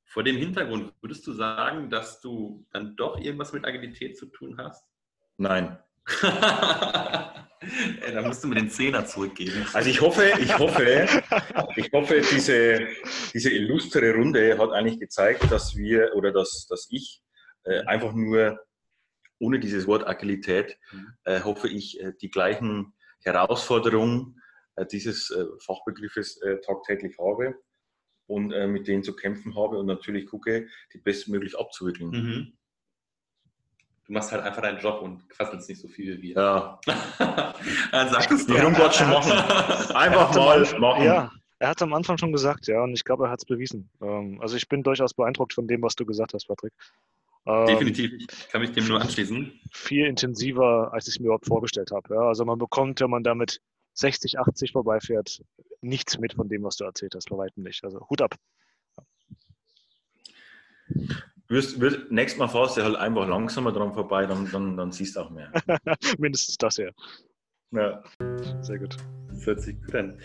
Vor 0.05 0.23
dem 0.23 0.37
Hintergrund 0.37 0.93
würdest 1.01 1.25
du 1.25 1.33
sagen, 1.33 1.89
dass 1.89 2.21
du 2.21 2.65
dann 2.71 2.95
doch 2.95 3.19
irgendwas 3.19 3.53
mit 3.53 3.65
Agilität 3.65 4.17
zu 4.17 4.27
tun 4.27 4.57
hast? 4.57 4.85
Nein. 5.37 5.77
Ey, 8.01 8.13
da 8.13 8.21
musst 8.21 8.43
du 8.43 8.47
mir 8.47 8.55
den 8.55 8.69
Zehner 8.69 9.05
zurückgeben. 9.05 9.65
Also 9.73 9.89
ich 9.89 10.01
hoffe, 10.01 10.33
ich 10.39 10.57
hoffe, 10.57 11.07
ich 11.77 11.91
hoffe, 11.93 12.21
diese, 12.31 12.87
diese 13.33 13.49
illustre 13.49 14.13
Runde 14.13 14.57
hat 14.57 14.71
eigentlich 14.71 14.99
gezeigt, 14.99 15.49
dass 15.49 15.75
wir 15.75 16.13
oder 16.15 16.33
dass, 16.33 16.67
dass 16.69 16.87
ich 16.91 17.23
äh, 17.63 17.81
einfach 17.85 18.13
nur 18.13 18.59
ohne 19.39 19.59
dieses 19.59 19.87
Wort 19.87 20.07
Agilität 20.07 20.77
mhm. 20.91 21.07
äh, 21.23 21.41
hoffe 21.41 21.69
ich 21.69 21.99
äh, 22.01 22.13
die 22.21 22.29
gleichen 22.29 22.93
Herausforderungen 23.23 24.41
äh, 24.75 24.85
dieses 24.85 25.29
äh, 25.31 25.45
Fachbegriffes 25.65 26.41
äh, 26.41 26.59
tagtäglich 26.61 27.17
habe 27.17 27.55
und 28.27 28.47
mit 28.71 28.87
denen 28.87 29.03
zu 29.03 29.15
kämpfen 29.15 29.55
habe 29.55 29.77
und 29.77 29.85
natürlich 29.85 30.27
gucke, 30.27 30.67
die 30.93 30.97
bestmöglich 30.97 31.57
abzuwickeln. 31.59 32.09
Mhm. 32.09 32.53
Du 34.05 34.11
machst 34.11 34.31
halt 34.31 34.43
einfach 34.43 34.61
deinen 34.61 34.79
Job 34.79 35.01
und 35.01 35.29
quasselst 35.29 35.69
nicht 35.69 35.79
so 35.79 35.87
viel 35.87 36.21
wie. 36.21 36.33
Ja. 36.33 36.79
Dann 37.91 38.09
sag 38.09 38.29
es 38.31 38.45
doch. 38.45 38.55
Warum 38.55 38.75
schon 38.91 39.09
machen? 39.09 39.31
Einfach 39.95 40.35
mal 40.35 40.79
machen. 40.79 41.03
Ja, 41.05 41.31
er 41.59 41.69
hat 41.69 41.77
es 41.77 41.83
am 41.83 41.93
Anfang 41.93 42.17
schon 42.17 42.33
gesagt, 42.33 42.67
ja, 42.67 42.83
und 42.83 42.93
ich 42.93 43.05
glaube, 43.05 43.27
er 43.27 43.31
hat 43.31 43.39
es 43.39 43.45
bewiesen. 43.45 43.89
Ähm, 44.01 44.39
also 44.41 44.57
ich 44.57 44.67
bin 44.67 44.83
durchaus 44.83 45.13
beeindruckt 45.13 45.53
von 45.53 45.67
dem, 45.67 45.81
was 45.81 45.95
du 45.95 46.05
gesagt 46.05 46.33
hast, 46.33 46.47
Patrick. 46.47 46.73
Ähm, 47.45 47.65
Definitiv, 47.65 48.11
ich 48.13 48.49
kann 48.49 48.59
mich 48.59 48.73
dem 48.73 48.87
nur 48.87 48.99
anschließen. 48.99 49.61
Viel 49.71 50.05
intensiver, 50.05 50.91
als 50.91 51.07
ich 51.07 51.15
es 51.15 51.19
mir 51.21 51.27
überhaupt 51.27 51.45
vorgestellt 51.45 51.91
habe. 51.91 52.13
Ja, 52.13 52.21
also 52.21 52.43
man 52.43 52.59
bekommt, 52.59 52.99
wenn 52.99 53.09
man 53.09 53.23
damit 53.23 53.61
60, 53.93 54.39
80 54.39 54.73
vorbeifährt, 54.73 55.41
nichts 55.83 56.17
mit 56.17 56.33
von 56.33 56.49
dem, 56.49 56.63
was 56.63 56.77
du 56.77 56.85
erzählt 56.85 57.15
hast, 57.15 57.29
bei 57.29 57.37
weitem 57.37 57.63
nicht. 57.63 57.83
Also 57.83 58.07
Hut 58.09 58.21
ab. 58.21 58.35
Wirst, 61.47 61.79
wirst, 61.79 62.11
nächstes 62.11 62.39
Mal 62.39 62.47
fahrst 62.47 62.77
du 62.77 62.83
halt 62.83 62.95
einfach 62.95 63.27
langsamer 63.27 63.71
dran 63.71 63.93
vorbei, 63.93 64.25
dann, 64.25 64.49
dann, 64.51 64.77
dann 64.77 64.91
siehst 64.91 65.15
du 65.15 65.21
auch 65.21 65.29
mehr. 65.29 65.51
Mindestens 66.17 66.57
das 66.57 66.77
ja. 66.77 66.89
Ja. 67.71 68.03
Sehr 68.61 68.79
gut. 68.79 68.97
Das 69.29 69.45
hört 69.45 69.61
sich 69.61 69.79
gut 69.81 69.95
an. 69.95 70.17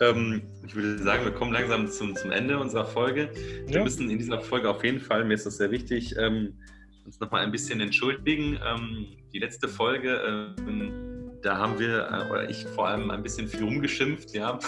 Ähm, 0.00 0.42
ich 0.66 0.74
würde 0.74 0.98
sagen, 0.98 1.24
wir 1.24 1.32
kommen 1.32 1.52
langsam 1.52 1.88
zum, 1.88 2.16
zum 2.16 2.30
Ende 2.32 2.58
unserer 2.58 2.86
Folge. 2.86 3.30
Wir 3.66 3.76
ja. 3.76 3.84
müssen 3.84 4.10
in 4.10 4.18
dieser 4.18 4.40
Folge 4.40 4.70
auf 4.70 4.82
jeden 4.82 5.00
Fall, 5.00 5.24
mir 5.24 5.34
ist 5.34 5.46
das 5.46 5.58
sehr 5.58 5.70
wichtig, 5.70 6.16
ähm, 6.16 6.58
uns 7.04 7.20
nochmal 7.20 7.42
ein 7.42 7.52
bisschen 7.52 7.80
entschuldigen. 7.80 8.58
Ähm, 8.64 9.06
die 9.32 9.38
letzte 9.38 9.68
Folge 9.68 10.54
ähm, 10.58 11.11
da 11.42 11.58
haben 11.58 11.78
wir, 11.78 12.08
äh, 12.08 12.30
oder 12.30 12.48
ich 12.48 12.66
vor 12.66 12.88
allem 12.88 13.10
ein 13.10 13.22
bisschen 13.22 13.48
viel 13.48 13.64
rumgeschimpft, 13.64 14.32
ja, 14.32 14.58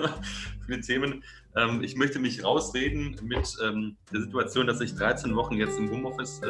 viele 0.66 0.80
Themen. 0.80 1.24
Ähm, 1.56 1.82
ich 1.82 1.96
möchte 1.96 2.18
mich 2.18 2.44
rausreden 2.44 3.16
mit 3.22 3.56
ähm, 3.62 3.96
der 4.12 4.22
Situation, 4.22 4.66
dass 4.66 4.80
ich 4.80 4.94
13 4.94 5.34
Wochen 5.36 5.56
jetzt 5.56 5.78
im 5.78 5.90
Homeoffice 5.90 6.40
äh, 6.42 6.48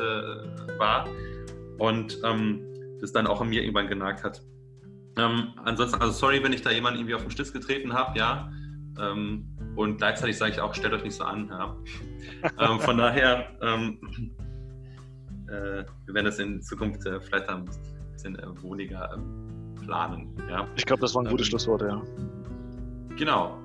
war 0.79 1.09
und 1.79 2.18
ähm, 2.25 2.61
das 3.01 3.12
dann 3.12 3.27
auch 3.27 3.41
an 3.41 3.49
mir 3.49 3.62
irgendwann 3.62 3.89
genagt 3.89 4.23
hat. 4.23 4.43
Ähm, 5.18 5.49
ansonsten, 5.64 6.01
also 6.01 6.12
sorry, 6.12 6.43
wenn 6.43 6.53
ich 6.53 6.62
da 6.62 6.70
jemanden 6.70 7.01
irgendwie 7.01 7.14
auf 7.14 7.23
den 7.23 7.31
Stift 7.31 7.53
getreten 7.53 7.93
habe, 7.93 8.18
ja. 8.18 8.51
Ähm, 8.99 9.49
und 9.75 9.97
gleichzeitig 9.97 10.37
sage 10.37 10.53
ich 10.53 10.61
auch, 10.61 10.75
stellt 10.75 10.93
euch 10.93 11.03
nicht 11.03 11.16
so 11.16 11.25
an. 11.25 11.49
Ja. 11.49 11.77
Ähm, 12.59 12.81
von 12.81 12.99
daher, 12.99 13.51
äh, 15.53 15.85
wir 16.07 16.14
werden 16.14 16.25
das 16.25 16.39
in 16.39 16.61
Zukunft 16.62 17.07
äh, 17.07 17.20
vielleicht 17.20 17.49
ein 17.49 17.68
bisschen 18.12 18.37
äh, 18.39 18.62
wohliger 18.62 19.12
planen. 19.85 20.28
Ja? 20.49 20.66
Ich 20.76 20.87
glaube, 20.87 21.01
das 21.01 21.14
war 21.14 21.22
ein 21.22 21.30
gutes 21.30 21.47
ähm, 21.47 21.51
Schlusswort, 21.51 21.83
ja. 21.83 22.03
Genau. 23.16 23.59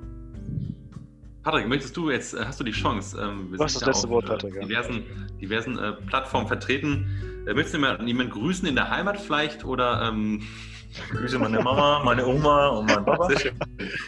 Patrick, 1.44 1.68
möchtest 1.68 1.96
du 1.96 2.10
jetzt, 2.10 2.34
äh, 2.34 2.44
hast 2.46 2.60
du 2.60 2.64
die 2.64 2.72
Chance? 2.72 3.18
Ähm, 3.22 3.54
Was 3.58 3.74
ist 3.74 3.82
das 3.82 3.88
letzte 3.88 4.10
Wort, 4.10 4.26
Patrick? 4.26 4.56
Ja. 4.56 4.62
diversen, 4.62 5.04
diversen 5.40 5.80
äh, 5.80 5.94
Plattformen 5.94 6.48
vertreten. 6.48 7.46
Äh, 7.48 7.54
möchtest 7.54 7.76
du 7.76 7.80
jemanden 8.06 8.32
grüßen 8.32 8.68
in 8.68 8.76
der 8.76 8.90
Heimat 8.90 9.20
vielleicht 9.20 9.64
oder? 9.64 10.08
Ähm... 10.08 10.42
Ich 10.90 11.10
grüße 11.10 11.38
meine 11.38 11.62
Mama, 11.62 12.02
meine 12.04 12.26
Oma 12.26 12.70
und 12.70 12.88
meinen 12.88 13.06
Papa. 13.06 13.30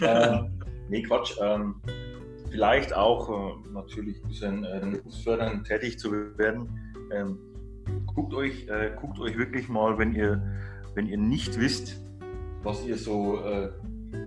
Ähm, 0.01 0.49
nee, 0.89 1.03
Quatsch. 1.03 1.33
Ähm, 1.41 1.75
vielleicht 2.49 2.95
auch 2.95 3.29
äh, 3.29 3.69
natürlich 3.71 4.23
ein 4.23 4.27
bisschen 4.29 4.63
äh, 4.63 5.63
tätig 5.63 5.99
zu 5.99 6.11
werden. 6.37 6.69
Ähm, 7.11 7.37
guckt, 8.07 8.33
euch, 8.33 8.67
äh, 8.67 8.91
guckt 8.99 9.19
euch 9.19 9.37
wirklich 9.37 9.67
mal, 9.69 9.97
wenn 9.97 10.13
ihr 10.13 10.41
wenn 10.95 11.07
ihr 11.07 11.17
nicht 11.17 11.59
wisst, 11.59 12.01
was 12.63 12.85
ihr 12.85 12.97
so 12.97 13.41
äh, 13.43 13.69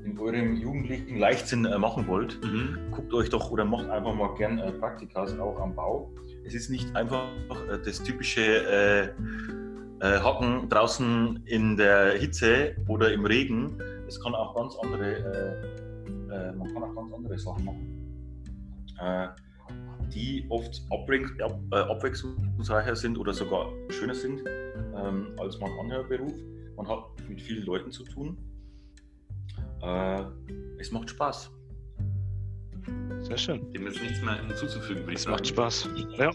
in 0.05 0.19
eurem 0.19 0.57
jugendlichen 0.57 1.19
Leichtsinn 1.19 1.65
äh, 1.65 1.79
machen 1.79 2.07
wollt, 2.07 2.43
mhm. 2.45 2.79
guckt 2.91 3.13
euch 3.15 3.29
doch 3.31 3.51
oder 3.51 3.65
macht 3.65 3.89
einfach 3.91 4.15
mal 4.15 4.35
gern 4.35 4.59
äh, 4.59 4.73
Praktikas 4.73 5.39
auch 5.39 5.59
am 5.61 5.75
Bau. 5.75 6.11
Es 6.45 6.55
ist 6.55 6.71
nicht 6.71 6.95
einfach 6.97 7.29
äh, 7.69 7.79
das 7.85 8.03
typische 8.03 8.43
äh, 8.43 9.09
äh, 10.01 10.21
Hocken 10.23 10.69
draußen 10.69 11.43
in 11.47 11.77
der 11.77 12.19
Hitze 12.19 12.77
oder 12.89 13.13
im 13.13 13.25
Regen. 13.25 13.79
Es 14.07 14.21
kann 14.21 14.35
auch 14.35 14.55
ganz 14.55 14.77
andere, 14.83 15.63
man 16.57 16.73
kann 16.73 16.83
auch 16.83 16.95
ganz 16.95 17.13
andere 17.15 17.39
Sachen 17.39 17.65
machen, 17.65 18.19
die 20.15 20.45
oft 20.49 20.83
abwechslungsreicher 20.91 22.97
sind 22.97 23.19
oder 23.19 23.33
sogar 23.33 23.71
schöner 23.89 24.15
sind 24.15 24.43
ähm, 24.95 25.29
als 25.39 25.59
man 25.59 25.71
anderer 25.81 26.05
Beruf 26.05 26.35
Man 26.77 26.89
hat 26.89 27.05
mit 27.29 27.41
vielen 27.41 27.65
Leuten 27.65 27.91
zu 27.91 28.05
tun. 28.05 28.37
Äh, 29.83 30.23
es 30.79 30.91
macht 30.91 31.11
Spaß. 31.11 31.51
Sehr 33.21 33.39
schön. 33.39 33.73
Dem 33.73 33.87
ist 33.87 34.03
nichts 34.03 34.21
mehr 34.23 34.45
hinzuzufügen, 34.47 35.03
würde 35.03 35.13
ich 35.13 35.19
Es 35.19 35.23
sagen. 35.25 35.33
macht 35.35 35.47
Spaß. 35.47 35.89
Ja. 36.19 36.31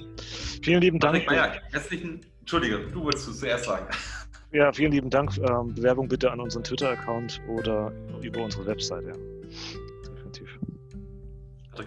Vielen 0.62 0.82
lieben 0.82 1.00
Dank. 1.00 1.26
Meyer, 1.28 1.54
herzlichen, 1.72 2.22
Entschuldige, 2.40 2.80
du 2.94 3.04
wolltest 3.04 3.28
es 3.28 3.40
zuerst 3.40 3.66
sagen. 3.66 3.88
Ja, 4.54 4.72
vielen 4.72 4.94
lieben 4.94 5.10
Dank. 5.10 5.38
Ähm, 5.40 5.74
Bewerbung 5.76 6.08
bitte 6.08 6.32
an 6.32 6.40
unseren 6.40 6.64
Twitter-Account 6.64 7.42
oder 7.50 7.92
über 8.22 8.44
unsere 8.44 8.66
Webseite. 8.66 9.10
Ja. 9.10 9.37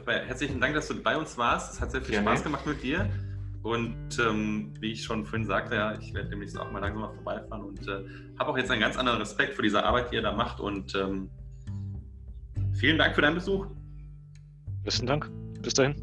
Meyer, 0.07 0.25
herzlichen 0.25 0.61
Dank, 0.61 0.75
dass 0.75 0.89
du 0.89 0.95
bei 1.03 1.17
uns 1.17 1.37
warst. 1.39 1.75
Es 1.75 1.81
hat 1.81 1.91
sehr 1.91 2.03
viel 2.03 2.13
Gerne. 2.13 2.29
Spaß 2.29 2.45
gemacht 2.45 2.67
mit 2.67 2.83
dir. 2.83 3.09
Und 3.63 4.19
ähm, 4.19 4.73
wie 4.81 4.93
ich 4.93 5.03
schon 5.03 5.27
vorhin 5.27 5.47
sagte, 5.47 5.75
ja, 5.75 5.99
ich 5.99 6.15
werde 6.15 6.31
demnächst 6.31 6.59
auch 6.59 6.71
mal 6.73 6.81
langsam 6.81 7.03
mal 7.03 7.13
vorbeifahren 7.13 7.65
und 7.65 7.87
äh, 7.87 8.05
habe 8.39 8.51
auch 8.51 8.57
jetzt 8.57 8.71
einen 8.71 8.81
ganz 8.81 8.97
anderen 8.97 9.19
Respekt 9.19 9.55
für 9.55 9.63
diese 9.63 9.85
Arbeit, 9.85 10.11
die 10.11 10.17
ihr 10.17 10.23
da 10.23 10.33
macht. 10.33 10.61
Und 10.61 10.95
ähm, 10.95 11.29
vielen 12.73 12.97
Dank 12.97 13.15
für 13.15 13.21
deinen 13.21 13.35
Besuch. 13.35 13.67
Besten 14.83 15.07
Dank. 15.07 15.31
Bis 15.61 15.75
dahin. 15.75 15.95